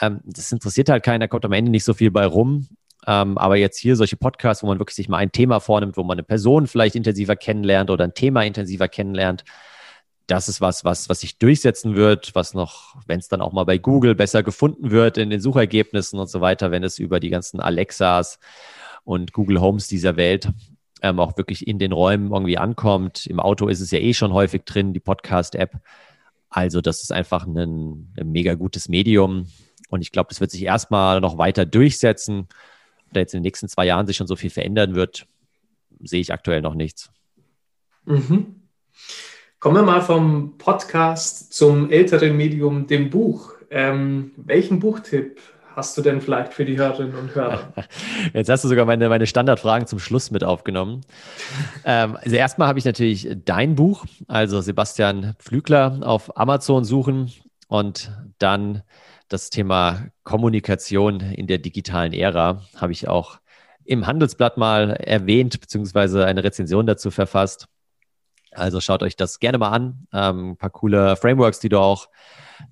ähm, 0.00 0.20
das 0.24 0.50
interessiert 0.52 0.88
halt 0.88 1.02
keiner, 1.02 1.28
kommt 1.28 1.44
am 1.44 1.52
Ende 1.52 1.70
nicht 1.70 1.84
so 1.84 1.94
viel 1.94 2.10
bei 2.10 2.26
rum. 2.26 2.68
Ähm, 3.06 3.38
aber 3.38 3.56
jetzt 3.56 3.78
hier 3.78 3.96
solche 3.96 4.16
Podcasts, 4.16 4.62
wo 4.62 4.66
man 4.66 4.78
wirklich 4.78 4.96
sich 4.96 5.08
mal 5.08 5.18
ein 5.18 5.32
Thema 5.32 5.60
vornimmt, 5.60 5.96
wo 5.96 6.02
man 6.02 6.16
eine 6.16 6.22
Person 6.22 6.66
vielleicht 6.66 6.96
intensiver 6.96 7.36
kennenlernt 7.36 7.90
oder 7.90 8.04
ein 8.04 8.14
Thema 8.14 8.42
intensiver 8.42 8.88
kennenlernt, 8.88 9.44
das 10.26 10.48
ist 10.48 10.60
was, 10.60 10.84
was, 10.84 11.08
was 11.08 11.20
sich 11.20 11.38
durchsetzen 11.38 11.96
wird, 11.96 12.34
was 12.34 12.54
noch, 12.54 12.96
wenn 13.06 13.18
es 13.18 13.28
dann 13.28 13.40
auch 13.40 13.52
mal 13.52 13.64
bei 13.64 13.78
Google 13.78 14.14
besser 14.14 14.42
gefunden 14.42 14.90
wird 14.90 15.18
in 15.18 15.30
den 15.30 15.40
Suchergebnissen 15.40 16.18
und 16.18 16.28
so 16.28 16.40
weiter, 16.40 16.70
wenn 16.70 16.84
es 16.84 16.98
über 16.98 17.20
die 17.20 17.30
ganzen 17.30 17.58
Alexas 17.58 18.38
und 19.02 19.32
Google 19.32 19.60
Homes 19.60 19.88
dieser 19.88 20.16
Welt 20.16 20.48
ähm, 21.02 21.20
auch 21.20 21.36
wirklich 21.36 21.66
in 21.66 21.78
den 21.78 21.92
Räumen 21.92 22.32
irgendwie 22.32 22.58
ankommt. 22.58 23.26
Im 23.26 23.40
Auto 23.40 23.68
ist 23.68 23.80
es 23.80 23.90
ja 23.90 23.98
eh 23.98 24.14
schon 24.14 24.32
häufig 24.32 24.64
drin, 24.64 24.92
die 24.92 25.00
Podcast-App. 25.00 25.80
Also 26.48 26.80
das 26.80 27.02
ist 27.02 27.12
einfach 27.12 27.46
ein, 27.46 27.56
ein 28.18 28.30
mega 28.30 28.54
gutes 28.54 28.88
Medium. 28.88 29.46
Und 29.88 30.02
ich 30.02 30.12
glaube, 30.12 30.28
das 30.28 30.40
wird 30.40 30.50
sich 30.50 30.62
erstmal 30.62 31.20
noch 31.20 31.38
weiter 31.38 31.66
durchsetzen. 31.66 32.48
Ob 33.06 33.14
da 33.14 33.20
jetzt 33.20 33.34
in 33.34 33.38
den 33.38 33.46
nächsten 33.46 33.68
zwei 33.68 33.86
Jahren 33.86 34.06
sich 34.06 34.16
schon 34.16 34.26
so 34.26 34.36
viel 34.36 34.50
verändern 34.50 34.94
wird, 34.94 35.26
sehe 36.02 36.20
ich 36.20 36.32
aktuell 36.32 36.62
noch 36.62 36.74
nichts. 36.74 37.10
Mhm. 38.04 38.56
Kommen 39.58 39.76
wir 39.76 39.82
mal 39.82 40.00
vom 40.00 40.56
Podcast 40.58 41.52
zum 41.52 41.90
älteren 41.90 42.36
Medium, 42.36 42.86
dem 42.86 43.10
Buch. 43.10 43.52
Ähm, 43.70 44.32
welchen 44.36 44.80
Buchtipp 44.80 45.40
hast 45.80 45.96
du 45.96 46.02
denn 46.02 46.20
vielleicht 46.20 46.52
für 46.52 46.66
die 46.66 46.76
Hörerinnen 46.76 47.14
und 47.14 47.34
Hörer? 47.34 47.72
Jetzt 48.34 48.50
hast 48.50 48.64
du 48.64 48.68
sogar 48.68 48.84
meine, 48.84 49.08
meine 49.08 49.26
Standardfragen 49.26 49.86
zum 49.86 49.98
Schluss 49.98 50.30
mit 50.30 50.44
aufgenommen. 50.44 51.00
ähm, 51.86 52.18
also 52.22 52.36
erstmal 52.36 52.68
habe 52.68 52.78
ich 52.78 52.84
natürlich 52.84 53.26
dein 53.46 53.76
Buch, 53.76 54.04
also 54.28 54.60
Sebastian 54.60 55.34
Pflügler 55.38 56.00
auf 56.02 56.36
Amazon 56.36 56.84
suchen 56.84 57.32
und 57.68 58.12
dann 58.38 58.82
das 59.30 59.48
Thema 59.48 60.08
Kommunikation 60.22 61.20
in 61.20 61.46
der 61.46 61.56
digitalen 61.56 62.12
Ära 62.12 62.60
habe 62.76 62.92
ich 62.92 63.08
auch 63.08 63.38
im 63.86 64.06
Handelsblatt 64.06 64.58
mal 64.58 64.90
erwähnt, 64.90 65.62
beziehungsweise 65.62 66.26
eine 66.26 66.44
Rezension 66.44 66.84
dazu 66.84 67.10
verfasst. 67.10 67.68
Also 68.50 68.82
schaut 68.82 69.02
euch 69.02 69.16
das 69.16 69.40
gerne 69.40 69.56
mal 69.56 69.70
an. 69.70 70.06
Ähm, 70.12 70.50
ein 70.50 70.56
paar 70.58 70.68
coole 70.68 71.16
Frameworks, 71.16 71.58
die 71.58 71.70
du 71.70 71.78
auch 71.78 72.10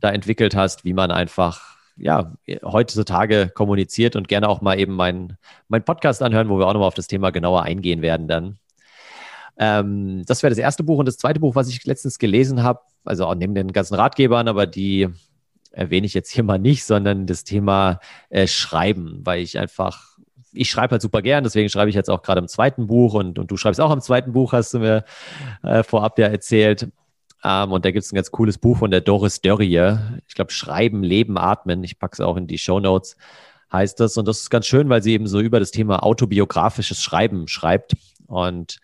da 0.01 0.11
entwickelt 0.11 0.55
hast, 0.55 0.85
wie 0.85 0.93
man 0.93 1.11
einfach 1.11 1.78
ja, 1.99 2.33
heutzutage 2.65 3.51
kommuniziert 3.55 4.17
und 4.17 4.29
gerne 4.29 4.49
auch 4.49 4.61
mal 4.61 4.79
eben 4.79 4.95
meinen 4.95 5.37
mein 5.69 5.85
Podcast 5.85 6.23
anhören, 6.23 6.49
wo 6.49 6.59
wir 6.59 6.67
auch 6.67 6.73
nochmal 6.73 6.89
auf 6.89 6.95
das 6.95 7.07
Thema 7.07 7.31
genauer 7.31 7.63
eingehen 7.63 8.03
werden 8.03 8.29
dann. 8.29 8.59
Ähm, 9.59 10.25
das 10.27 10.43
wäre 10.43 10.51
das 10.51 10.59
erste 10.59 10.85
Buch. 10.85 10.99
Und 10.99 11.07
das 11.07 11.17
zweite 11.17 11.41
Buch, 11.41 11.55
was 11.55 11.69
ich 11.69 11.85
letztens 11.85 12.19
gelesen 12.19 12.63
habe, 12.63 12.81
also 13.05 13.27
auch 13.27 13.35
neben 13.35 13.55
den 13.55 13.73
ganzen 13.73 13.95
Ratgebern, 13.95 14.49
aber 14.49 14.67
die 14.67 15.09
erwähne 15.73 16.07
ich 16.07 16.15
jetzt 16.15 16.31
hier 16.31 16.45
mal 16.45 16.59
nicht, 16.59 16.85
sondern 16.85 17.27
das 17.27 17.45
Thema 17.45 18.01
äh, 18.31 18.47
Schreiben, 18.47 19.21
weil 19.25 19.41
ich 19.41 19.59
einfach 19.59 20.19
ich 20.53 20.71
schreibe 20.71 20.93
halt 20.93 21.03
super 21.03 21.23
gern, 21.23 21.45
deswegen 21.45 21.69
schreibe 21.69 21.91
ich 21.91 21.95
jetzt 21.95 22.11
auch 22.11 22.23
gerade 22.23 22.41
im 22.41 22.49
zweiten 22.49 22.87
Buch 22.87 23.15
und, 23.15 23.39
und 23.39 23.51
du 23.51 23.57
schreibst 23.57 23.81
auch 23.81 23.93
im 23.93 24.01
zweiten 24.01 24.33
Buch, 24.33 24.53
hast 24.53 24.75
du 24.75 24.79
mir 24.79 25.05
äh, 25.63 25.83
vorab 25.83 26.19
ja 26.19 26.27
erzählt. 26.27 26.89
Ähm, 27.45 27.73
und 27.73 27.85
da 27.85 27.91
gibt 27.91 28.05
es 28.05 28.13
ein 28.13 28.17
ganz 28.17 28.31
cooles 28.31 28.59
Buch 28.59 28.79
von 28.79 28.91
der 28.91 29.01
Doris 29.01 29.41
Dörrie. 29.41 29.97
Ich 30.27 30.35
glaube, 30.35 30.53
Schreiben, 30.53 31.03
Leben, 31.03 31.39
Atmen. 31.39 31.85
Ich 31.85 31.99
packe 31.99 32.15
es 32.15 32.21
auch 32.21 32.37
in 32.37 32.47
die 32.47 32.59
Show 32.59 32.81
Notes, 32.81 33.17
heißt 33.73 34.01
das. 34.01 34.17
Und 34.17 34.27
das 34.27 34.41
ist 34.41 34.51
ganz 34.51 34.67
schön, 34.67 34.89
weil 34.89 35.03
sie 35.03 35.13
eben 35.13 35.27
so 35.27 35.41
über 35.41 35.61
das 35.61 35.71
Thema 35.71 36.03
autobiografisches 36.03 37.03
Schreiben 37.03 37.49
schreibt 37.49 37.97
und 38.27 38.79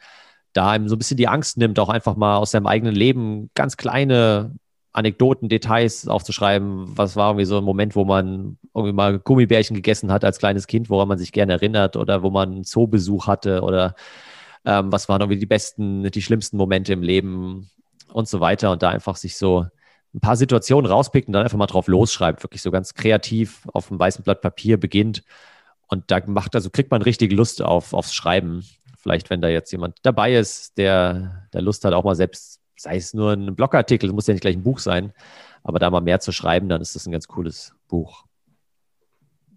da 0.52 0.70
einem 0.70 0.88
so 0.88 0.94
ein 0.94 0.98
bisschen 0.98 1.16
die 1.16 1.28
Angst 1.28 1.56
nimmt, 1.58 1.78
auch 1.80 1.88
einfach 1.88 2.16
mal 2.16 2.36
aus 2.36 2.52
seinem 2.52 2.66
eigenen 2.66 2.94
Leben 2.94 3.50
ganz 3.54 3.76
kleine 3.76 4.54
Anekdoten, 4.92 5.48
Details 5.48 6.06
aufzuschreiben. 6.06 6.96
Was 6.96 7.16
war 7.16 7.30
irgendwie 7.30 7.46
so 7.46 7.58
ein 7.58 7.64
Moment, 7.64 7.96
wo 7.96 8.04
man 8.04 8.58
irgendwie 8.72 8.92
mal 8.92 9.18
Gummibärchen 9.18 9.74
gegessen 9.74 10.12
hat 10.12 10.24
als 10.24 10.38
kleines 10.38 10.68
Kind, 10.68 10.88
woran 10.88 11.08
man 11.08 11.18
sich 11.18 11.32
gerne 11.32 11.54
erinnert 11.54 11.96
oder 11.96 12.22
wo 12.22 12.30
man 12.30 12.52
einen 12.52 12.64
Zoobesuch 12.64 13.26
hatte 13.26 13.62
oder 13.62 13.96
ähm, 14.64 14.92
was 14.92 15.08
waren 15.08 15.20
irgendwie 15.20 15.40
die 15.40 15.46
besten, 15.46 16.08
die 16.08 16.22
schlimmsten 16.22 16.56
Momente 16.56 16.92
im 16.92 17.02
Leben 17.02 17.70
und 18.12 18.28
so 18.28 18.40
weiter 18.40 18.70
und 18.70 18.82
da 18.82 18.90
einfach 18.90 19.16
sich 19.16 19.36
so 19.36 19.66
ein 20.14 20.20
paar 20.20 20.36
Situationen 20.36 20.90
rauspickt 20.90 21.26
und 21.26 21.32
dann 21.32 21.42
einfach 21.42 21.58
mal 21.58 21.66
drauf 21.66 21.88
losschreibt, 21.88 22.42
wirklich 22.42 22.62
so 22.62 22.70
ganz 22.70 22.94
kreativ 22.94 23.66
auf 23.72 23.90
einem 23.90 23.98
weißen 23.98 24.22
Blatt 24.22 24.40
Papier 24.40 24.78
beginnt 24.78 25.22
und 25.88 26.10
da 26.10 26.20
macht, 26.26 26.54
also 26.54 26.70
kriegt 26.70 26.90
man 26.90 27.02
richtig 27.02 27.32
Lust 27.32 27.62
auf, 27.62 27.92
aufs 27.92 28.14
Schreiben. 28.14 28.64
Vielleicht, 28.98 29.28
wenn 29.30 29.42
da 29.42 29.48
jetzt 29.48 29.70
jemand 29.70 29.98
dabei 30.02 30.34
ist, 30.34 30.78
der, 30.78 31.46
der 31.52 31.62
Lust 31.62 31.84
hat, 31.84 31.92
auch 31.92 32.04
mal 32.04 32.14
selbst 32.14 32.60
sei 32.76 32.96
es 32.96 33.14
nur 33.14 33.32
ein 33.32 33.54
Blogartikel, 33.54 34.12
muss 34.12 34.26
ja 34.26 34.34
nicht 34.34 34.40
gleich 34.40 34.56
ein 34.56 34.62
Buch 34.62 34.78
sein, 34.78 35.12
aber 35.62 35.78
da 35.78 35.90
mal 35.90 36.00
mehr 36.00 36.20
zu 36.20 36.32
schreiben, 36.32 36.68
dann 36.68 36.80
ist 36.80 36.94
das 36.94 37.06
ein 37.06 37.12
ganz 37.12 37.28
cooles 37.28 37.74
Buch. 37.88 38.24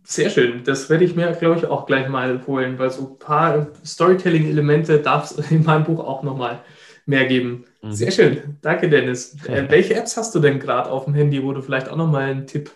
Sehr 0.03 0.29
schön. 0.29 0.63
Das 0.63 0.89
werde 0.89 1.03
ich 1.03 1.15
mir, 1.15 1.31
glaube 1.33 1.57
ich, 1.57 1.65
auch 1.65 1.85
gleich 1.85 2.07
mal 2.07 2.45
holen, 2.47 2.79
weil 2.79 2.89
so 2.89 3.09
ein 3.09 3.19
paar 3.19 3.67
Storytelling-Elemente 3.85 4.99
darf 4.99 5.31
es 5.31 5.37
in 5.51 5.63
meinem 5.63 5.83
Buch 5.83 5.99
auch 5.99 6.23
nochmal 6.23 6.59
mehr 7.07 7.25
geben. 7.25 7.65
Mhm. 7.81 7.91
Sehr 7.93 8.11
schön. 8.11 8.57
Danke, 8.61 8.89
Dennis. 8.89 9.35
Äh, 9.47 9.69
welche 9.69 9.95
Apps 9.95 10.17
hast 10.17 10.35
du 10.35 10.39
denn 10.39 10.59
gerade 10.59 10.89
auf 10.89 11.05
dem 11.05 11.13
Handy, 11.13 11.43
wo 11.43 11.53
du 11.53 11.61
vielleicht 11.61 11.89
auch 11.89 11.95
nochmal 11.95 12.29
einen 12.29 12.47
Tipp 12.47 12.71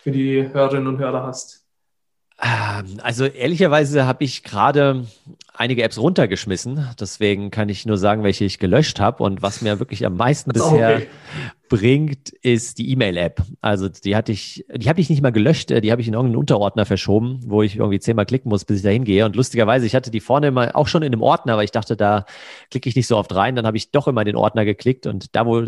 für 0.00 0.10
die 0.10 0.48
Hörerinnen 0.52 0.86
und 0.86 0.98
Hörer 0.98 1.24
hast? 1.24 1.61
Ähm, 2.42 2.98
also 3.02 3.24
ehrlicherweise 3.24 4.04
habe 4.04 4.24
ich 4.24 4.42
gerade 4.42 5.06
einige 5.54 5.84
Apps 5.84 5.98
runtergeschmissen. 5.98 6.88
Deswegen 6.98 7.50
kann 7.52 7.68
ich 7.68 7.86
nur 7.86 7.96
sagen, 7.98 8.24
welche 8.24 8.44
ich 8.44 8.58
gelöscht 8.58 8.98
habe. 8.98 9.22
Und 9.22 9.42
was 9.42 9.62
mir 9.62 9.78
wirklich 9.78 10.04
am 10.04 10.16
meisten 10.16 10.52
bisher 10.52 10.96
okay. 10.96 11.06
bringt, 11.68 12.30
ist 12.30 12.78
die 12.78 12.90
E-Mail-App. 12.90 13.42
Also 13.60 13.88
die 13.88 14.16
hatte 14.16 14.32
ich, 14.32 14.64
die 14.74 14.88
habe 14.88 15.00
ich 15.00 15.08
nicht 15.08 15.22
mal 15.22 15.30
gelöscht, 15.30 15.70
die 15.70 15.92
habe 15.92 16.00
ich 16.00 16.08
in 16.08 16.14
irgendeinen 16.14 16.40
Unterordner 16.40 16.84
verschoben, 16.84 17.40
wo 17.46 17.62
ich 17.62 17.76
irgendwie 17.76 18.00
zehnmal 18.00 18.26
klicken 18.26 18.48
muss, 18.48 18.64
bis 18.64 18.78
ich 18.78 18.82
da 18.82 18.90
hingehe. 18.90 19.24
Und 19.24 19.36
lustigerweise, 19.36 19.86
ich 19.86 19.94
hatte 19.94 20.10
die 20.10 20.20
vorne 20.20 20.48
immer 20.48 20.74
auch 20.74 20.88
schon 20.88 21.02
in 21.02 21.12
einem 21.12 21.22
Ordner, 21.22 21.52
aber 21.52 21.64
ich 21.64 21.70
dachte, 21.70 21.96
da 21.96 22.26
klicke 22.70 22.88
ich 22.88 22.96
nicht 22.96 23.06
so 23.06 23.16
oft 23.16 23.32
rein. 23.34 23.54
Dann 23.54 23.66
habe 23.66 23.76
ich 23.76 23.92
doch 23.92 24.08
immer 24.08 24.22
in 24.22 24.26
den 24.26 24.36
Ordner 24.36 24.64
geklickt 24.64 25.06
und 25.06 25.36
da 25.36 25.46
wo 25.46 25.66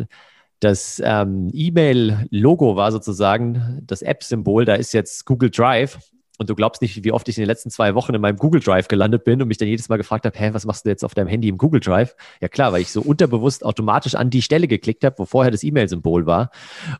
das 0.60 1.00
ähm, 1.04 1.50
E-Mail-Logo 1.52 2.74
war 2.74 2.90
sozusagen 2.90 3.82
das 3.86 4.02
App-Symbol, 4.02 4.64
da 4.64 4.74
ist 4.74 4.94
jetzt 4.94 5.26
Google 5.26 5.50
Drive 5.50 5.98
und 6.38 6.50
du 6.50 6.54
glaubst 6.54 6.82
nicht, 6.82 7.04
wie 7.04 7.12
oft 7.12 7.28
ich 7.28 7.36
in 7.36 7.42
den 7.42 7.48
letzten 7.48 7.70
zwei 7.70 7.94
Wochen 7.94 8.14
in 8.14 8.20
meinem 8.20 8.36
Google 8.36 8.60
Drive 8.60 8.88
gelandet 8.88 9.24
bin 9.24 9.40
und 9.40 9.48
mich 9.48 9.58
dann 9.58 9.68
jedes 9.68 9.88
Mal 9.88 9.98
gefragt 9.98 10.26
habe, 10.26 10.36
hä, 10.36 10.50
was 10.52 10.66
machst 10.66 10.84
du 10.84 10.88
jetzt 10.88 11.04
auf 11.04 11.14
deinem 11.14 11.28
Handy 11.28 11.48
im 11.48 11.58
Google 11.58 11.80
Drive? 11.80 12.16
Ja 12.40 12.48
klar, 12.48 12.72
weil 12.72 12.82
ich 12.82 12.90
so 12.90 13.02
unterbewusst 13.02 13.64
automatisch 13.64 14.16
an 14.16 14.30
die 14.30 14.42
Stelle 14.42 14.66
geklickt 14.66 15.04
habe, 15.04 15.18
wo 15.18 15.26
vorher 15.26 15.52
das 15.52 15.62
E-Mail-Symbol 15.62 16.26
war 16.26 16.50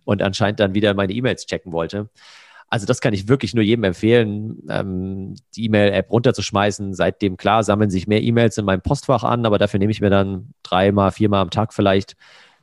und 0.04 0.22
anscheinend 0.22 0.60
dann 0.60 0.74
wieder 0.74 0.94
meine 0.94 1.12
E-Mails 1.12 1.46
checken 1.46 1.72
wollte. 1.72 2.08
Also 2.68 2.86
das 2.86 3.00
kann 3.00 3.12
ich 3.12 3.28
wirklich 3.28 3.54
nur 3.54 3.62
jedem 3.64 3.84
empfehlen, 3.84 4.62
ähm, 4.68 5.34
die 5.56 5.64
E-Mail-App 5.66 6.10
runterzuschmeißen. 6.10 6.94
Seitdem 6.94 7.36
klar 7.36 7.62
sammeln 7.62 7.90
sich 7.90 8.06
mehr 8.06 8.22
E-Mails 8.22 8.58
in 8.58 8.64
meinem 8.64 8.82
Postfach 8.82 9.24
an, 9.24 9.46
aber 9.46 9.58
dafür 9.58 9.78
nehme 9.78 9.92
ich 9.92 10.00
mir 10.00 10.10
dann 10.10 10.54
dreimal, 10.62 11.12
viermal 11.12 11.42
am 11.42 11.50
Tag 11.50 11.74
vielleicht 11.74 12.16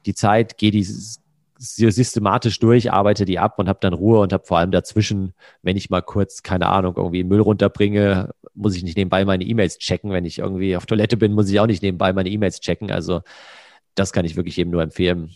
die 0.06 0.16
Zeit, 0.16 0.58
gehe 0.58 0.72
dieses 0.72 1.22
systematisch 1.62 2.58
durch, 2.60 2.92
arbeite 2.92 3.24
die 3.26 3.38
ab 3.38 3.60
und 3.60 3.70
habe 3.70 3.78
dann 3.82 3.94
Ruhe 3.94 4.20
und 4.20 4.34
habe 4.34 4.46
vor 4.46 4.58
allem 4.58 4.72
dazwischen, 4.72 5.34
wenn 5.62 5.78
ich 5.78 5.92
mal 5.92 6.02
kurz, 6.02 6.42
keine 6.42 6.68
Ahnung, 6.68 6.96
irgendwie 6.98 7.24
Müll 7.24 7.40
runterbringe, 7.40 8.34
muss 8.56 8.76
ich 8.76 8.84
nicht 8.84 8.98
nebenbei 8.98 9.26
meine 9.26 9.44
E-Mails 9.44 9.78
checken. 9.78 10.12
Wenn 10.12 10.26
ich 10.26 10.40
irgendwie 10.40 10.76
auf 10.76 10.88
Toilette 10.88 11.18
bin, 11.18 11.34
muss 11.34 11.50
ich 11.50 11.60
auch 11.60 11.68
nicht 11.68 11.84
nebenbei 11.84 12.14
meine 12.14 12.30
E-Mails 12.30 12.62
checken. 12.62 12.92
Also 12.92 13.22
das 13.94 14.12
kann 14.12 14.26
ich 14.26 14.36
wirklich 14.36 14.58
eben 14.58 14.72
nur 14.72 14.82
empfehlen, 14.82 15.30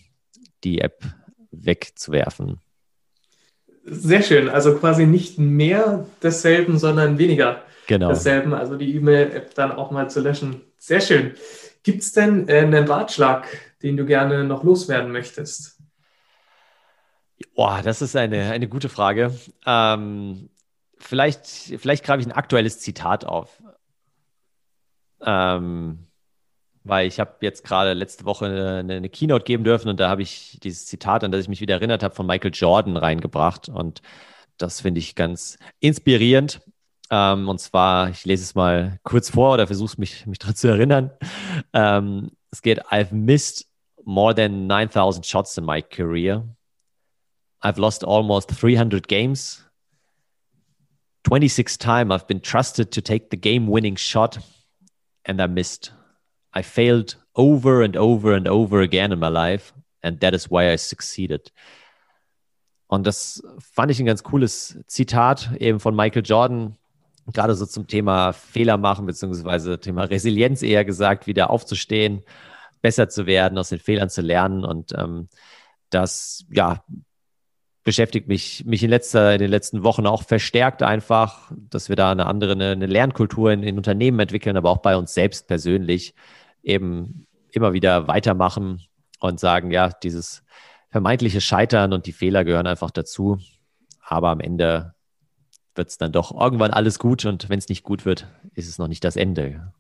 die 0.64 0.82
App 0.82 1.04
wegzuwerfen. 1.52 2.60
Sehr 3.84 4.24
schön. 4.24 4.50
Also 4.50 4.76
quasi 4.78 5.06
nicht 5.06 5.38
mehr 5.38 6.08
desselben, 6.24 6.80
sondern 6.80 7.20
weniger 7.20 7.62
genau. 7.86 8.10
desselben. 8.10 8.56
Also 8.56 8.78
die 8.78 8.96
E-Mail-App 8.96 9.54
dann 9.54 9.72
auch 9.72 9.92
mal 9.92 10.10
zu 10.10 10.22
löschen. 10.22 10.62
Sehr 10.80 11.02
schön. 11.02 11.34
Gibt 11.84 12.02
es 12.02 12.14
denn 12.14 12.50
äh, 12.50 12.62
einen 12.62 12.88
Ratschlag, 12.88 13.46
den 13.84 13.96
du 13.96 14.06
gerne 14.06 14.44
noch 14.44 14.64
loswerden 14.64 15.12
möchtest? 15.12 15.75
Boah, 17.54 17.82
das 17.82 18.02
ist 18.02 18.16
eine, 18.16 18.52
eine 18.52 18.68
gute 18.68 18.90
Frage. 18.90 19.38
Ähm, 19.66 20.50
vielleicht, 20.98 21.46
vielleicht 21.46 22.04
greife 22.04 22.22
ich 22.22 22.28
ein 22.28 22.32
aktuelles 22.32 22.80
Zitat 22.80 23.26
auf. 23.26 23.62
Ähm, 25.22 26.08
weil 26.84 27.08
ich 27.08 27.20
habe 27.20 27.38
jetzt 27.42 27.64
gerade 27.64 27.94
letzte 27.94 28.26
Woche 28.26 28.46
eine, 28.46 28.94
eine, 28.94 29.10
Keynote 29.10 29.44
geben 29.44 29.64
dürfen 29.64 29.90
und 29.90 30.00
da 30.00 30.08
habe 30.08 30.22
ich 30.22 30.60
dieses 30.62 30.86
Zitat, 30.86 31.24
an 31.24 31.32
das 31.32 31.42
ich 31.42 31.48
mich 31.48 31.62
wieder 31.62 31.76
erinnert 31.76 32.04
habe, 32.04 32.14
von 32.14 32.28
Michael 32.28 32.52
Jordan 32.54 32.96
reingebracht. 32.96 33.70
Und 33.70 34.02
das 34.58 34.82
finde 34.82 35.00
ich 35.00 35.16
ganz 35.16 35.58
inspirierend. 35.80 36.62
Ähm, 37.10 37.50
und 37.50 37.60
zwar, 37.60 38.10
ich 38.10 38.26
lese 38.26 38.44
es 38.44 38.56
mal 38.56 39.00
kurz 39.04 39.32
vor 39.32 39.54
oder 39.54 39.68
versuche 39.68 40.00
mich, 40.00 40.26
mich 40.26 40.40
daran 40.40 40.56
zu 40.56 40.68
erinnern. 40.68 41.12
Ähm, 41.74 42.32
es 42.52 42.62
geht, 42.62 42.86
I've 42.86 43.14
missed 43.14 43.68
more 44.04 44.36
than 44.36 44.68
9000 44.68 45.26
shots 45.26 45.58
in 45.58 45.66
my 45.66 45.82
career. 45.82 46.46
I've 47.66 47.80
lost 47.80 48.04
almost 48.04 48.52
300 48.52 49.08
games. 49.08 49.64
26 51.24 51.78
times 51.78 52.12
I've 52.12 52.28
been 52.28 52.40
trusted 52.40 52.92
to 52.92 53.02
take 53.02 53.32
the 53.32 53.38
game 53.38 53.66
winning 53.66 53.96
shot 53.96 54.38
and 55.26 55.42
I 55.42 55.48
missed. 55.48 55.92
I 56.54 56.62
failed 56.62 57.16
over 57.36 57.82
and 57.82 57.98
over 57.98 58.34
and 58.34 58.48
over 58.48 58.82
again 58.82 59.12
in 59.12 59.18
my 59.18 59.30
life 59.30 59.74
and 60.04 60.20
that 60.20 60.36
is 60.36 60.52
why 60.52 60.72
I 60.72 60.76
succeeded. 60.76 61.52
Und 62.86 63.08
das 63.08 63.42
fand 63.60 63.90
ich 63.90 64.00
ein 64.00 64.06
ganz 64.06 64.22
cooles 64.22 64.78
Zitat 64.86 65.50
eben 65.60 65.80
von 65.80 65.96
Michael 65.96 66.22
Jordan, 66.24 66.78
gerade 67.34 67.56
so 67.56 67.66
zum 67.66 67.88
Thema 67.88 68.32
Fehler 68.32 68.78
machen, 68.78 69.08
beziehungsweise 69.08 69.80
Thema 69.80 70.04
Resilienz 70.04 70.62
eher 70.62 70.86
gesagt, 70.86 71.26
wieder 71.26 71.50
aufzustehen, 71.50 72.22
besser 72.84 73.10
zu 73.10 73.26
werden, 73.26 73.58
aus 73.58 73.70
den 73.70 73.80
Fehlern 73.80 74.12
zu 74.12 74.22
lernen. 74.22 74.64
Und 74.64 74.94
ähm, 74.96 75.30
das, 75.90 76.46
ja, 76.52 76.84
beschäftigt 77.86 78.28
mich, 78.28 78.66
mich 78.66 78.84
in, 78.84 78.90
letzter, 78.90 79.34
in 79.34 79.40
den 79.40 79.52
letzten 79.52 79.84
Wochen 79.84 80.08
auch 80.08 80.24
verstärkt 80.24 80.82
einfach, 80.82 81.52
dass 81.56 81.88
wir 81.88 81.96
da 81.96 82.12
eine 82.12 82.26
andere, 82.26 82.54
eine, 82.54 82.72
eine 82.72 82.88
Lernkultur 82.88 83.52
in, 83.52 83.62
in 83.62 83.78
Unternehmen 83.78 84.20
entwickeln, 84.20 84.58
aber 84.58 84.72
auch 84.72 84.80
bei 84.80 84.98
uns 84.98 85.14
selbst 85.14 85.48
persönlich 85.48 86.16
eben 86.64 87.28
immer 87.52 87.74
wieder 87.74 88.08
weitermachen 88.08 88.82
und 89.20 89.40
sagen, 89.40 89.70
ja, 89.72 89.90
dieses 89.90 90.44
vermeintliche 90.90 91.42
Scheitern 91.42 91.94
und 91.94 92.08
die 92.08 92.12
Fehler 92.12 92.44
gehören 92.44 92.68
einfach 92.68 92.90
dazu. 92.90 93.38
Aber 94.02 94.30
am 94.30 94.40
Ende 94.40 94.96
wird 95.76 95.90
es 95.90 96.00
dann 96.00 96.12
doch 96.12 96.36
irgendwann 96.36 96.72
alles 96.72 96.98
gut 96.98 97.24
und 97.26 97.50
wenn 97.50 97.60
es 97.60 97.70
nicht 97.70 97.84
gut 97.84 98.04
wird, 98.04 98.28
ist 98.56 98.68
es 98.68 98.80
noch 98.80 98.88
nicht 98.88 99.04
das 99.04 99.16
Ende. 99.16 99.74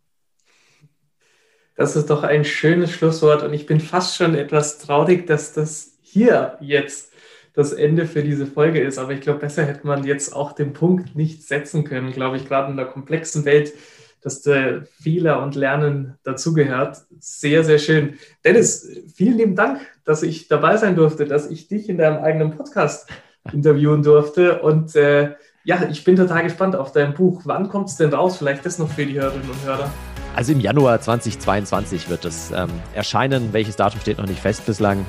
Das 1.76 1.96
ist 1.96 2.12
doch 2.12 2.22
ein 2.22 2.46
schönes 2.46 2.92
Schlusswort 2.92 3.42
und 3.42 3.54
ich 3.54 3.66
bin 3.66 3.80
fast 3.80 4.16
schon 4.16 4.36
etwas 4.36 4.78
traurig, 4.78 5.26
dass 5.26 5.54
das 5.54 5.98
hier 6.02 6.58
jetzt 6.62 7.15
das 7.56 7.72
Ende 7.72 8.06
für 8.06 8.22
diese 8.22 8.46
Folge 8.46 8.82
ist. 8.82 8.98
Aber 8.98 9.14
ich 9.14 9.22
glaube, 9.22 9.40
besser 9.40 9.66
hätte 9.66 9.88
man 9.88 10.04
jetzt 10.04 10.36
auch 10.36 10.52
den 10.52 10.74
Punkt 10.74 11.16
nicht 11.16 11.48
setzen 11.48 11.84
können, 11.86 12.12
glaube 12.12 12.38
ich, 12.38 12.48
gerade 12.48 12.70
in 12.70 12.78
der 12.78 12.86
komplexen 12.86 13.46
Welt, 13.46 13.74
dass 14.22 14.42
der 14.42 14.86
Fehler 15.02 15.42
und 15.42 15.56
Lernen 15.56 16.16
dazugehört. 16.24 16.98
Sehr, 17.20 17.64
sehr 17.64 17.80
schön. 17.80 18.16
Dennis, 18.44 18.90
vielen 19.14 19.38
lieben 19.38 19.56
Dank, 19.56 19.80
dass 20.04 20.24
ich 20.24 20.48
dabei 20.48 20.78
sein 20.78 20.96
durfte, 20.96 21.26
dass 21.26 21.50
ich 21.50 21.68
dich 21.68 21.90
in 21.90 21.98
deinem 21.98 22.24
eigenen 22.24 22.52
Podcast 22.52 23.10
interviewen 23.54 24.04
durfte. 24.04 24.62
Und 24.62 24.96
äh, 24.96 25.36
ja, 25.64 25.84
ich 25.90 26.04
bin 26.04 26.16
total 26.16 26.44
gespannt 26.44 26.76
auf 26.76 26.92
dein 26.92 27.14
Buch. 27.14 27.42
Wann 27.46 27.70
kommt 27.70 27.90
es 27.90 27.98
denn 27.98 28.14
raus? 28.14 28.38
Vielleicht 28.38 28.66
das 28.66 28.80
noch 28.80 28.90
für 28.90 29.06
die 29.06 29.14
Hörerinnen 29.14 29.50
und 29.50 29.66
Hörer. 29.66 29.90
Also 30.36 30.52
im 30.52 30.60
Januar 30.60 31.00
2022 31.00 32.10
wird 32.10 32.26
es 32.26 32.52
ähm, 32.52 32.70
erscheinen. 32.94 33.54
Welches 33.54 33.78
Datum 33.78 34.02
steht 34.02 34.18
noch 34.18 34.28
nicht 34.28 34.42
fest 34.42 34.66
bislang. 34.66 35.06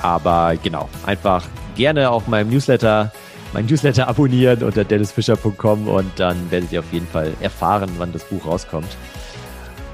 Aber 0.00 0.54
genau, 0.62 0.88
einfach 1.04 1.44
gerne 1.80 2.10
auf 2.10 2.28
meinem 2.28 2.50
Newsletter, 2.50 3.10
mein 3.54 3.64
Newsletter 3.64 4.06
abonnieren 4.06 4.62
unter 4.62 4.84
dennisfischer.com 4.84 5.88
und 5.88 6.10
dann 6.20 6.50
werdet 6.50 6.70
ihr 6.72 6.80
auf 6.80 6.92
jeden 6.92 7.06
Fall 7.06 7.32
erfahren, 7.40 7.90
wann 7.96 8.12
das 8.12 8.22
Buch 8.24 8.44
rauskommt. 8.44 8.98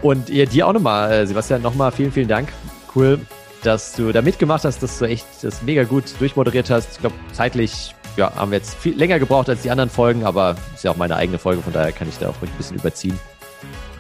Und 0.03 0.28
ihr, 0.28 0.47
dir 0.47 0.66
auch 0.66 0.72
nochmal, 0.72 1.12
äh, 1.12 1.26
Sebastian, 1.28 1.62
nochmal 1.62 1.93
vielen, 1.93 2.11
vielen 2.11 2.26
Dank. 2.26 2.49
Cool, 2.93 3.20
dass 3.62 3.93
du 3.93 4.11
da 4.11 4.20
mitgemacht 4.20 4.64
hast, 4.64 4.82
dass 4.82 4.99
du 4.99 5.05
echt 5.05 5.26
das 5.43 5.62
mega 5.62 5.84
gut 5.84 6.05
durchmoderiert 6.18 6.70
hast. 6.70 6.95
Ich 6.95 6.99
glaube, 6.99 7.14
zeitlich 7.32 7.95
ja, 8.16 8.34
haben 8.34 8.51
wir 8.51 8.59
jetzt 8.59 8.74
viel 8.74 8.97
länger 8.97 9.20
gebraucht 9.20 9.49
als 9.49 9.62
die 9.62 9.70
anderen 9.70 9.91
Folgen, 9.91 10.24
aber 10.24 10.57
ist 10.74 10.82
ja 10.82 10.91
auch 10.91 10.97
meine 10.97 11.14
eigene 11.14 11.39
Folge, 11.39 11.62
von 11.62 11.72
daher 11.72 11.93
kann 11.93 12.09
ich 12.09 12.18
da 12.18 12.30
auch 12.30 12.43
ein 12.43 12.49
bisschen 12.59 12.76
überziehen. 12.76 13.16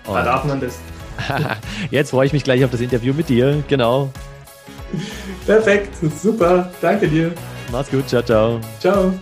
Da 0.06 0.24
darf 0.24 0.44
man 0.44 0.60
das. 0.60 0.80
jetzt 1.92 2.10
freue 2.10 2.26
ich 2.26 2.32
mich 2.32 2.42
gleich 2.42 2.64
auf 2.64 2.72
das 2.72 2.80
Interview 2.80 3.14
mit 3.14 3.28
dir, 3.28 3.62
genau. 3.68 4.10
Perfekt, 5.46 5.90
super, 6.22 6.70
danke 6.80 7.08
dir. 7.08 7.32
Mach's 7.70 7.90
gut, 7.90 8.08
ciao, 8.08 8.22
ciao. 8.22 8.60
Ciao. 8.80 9.12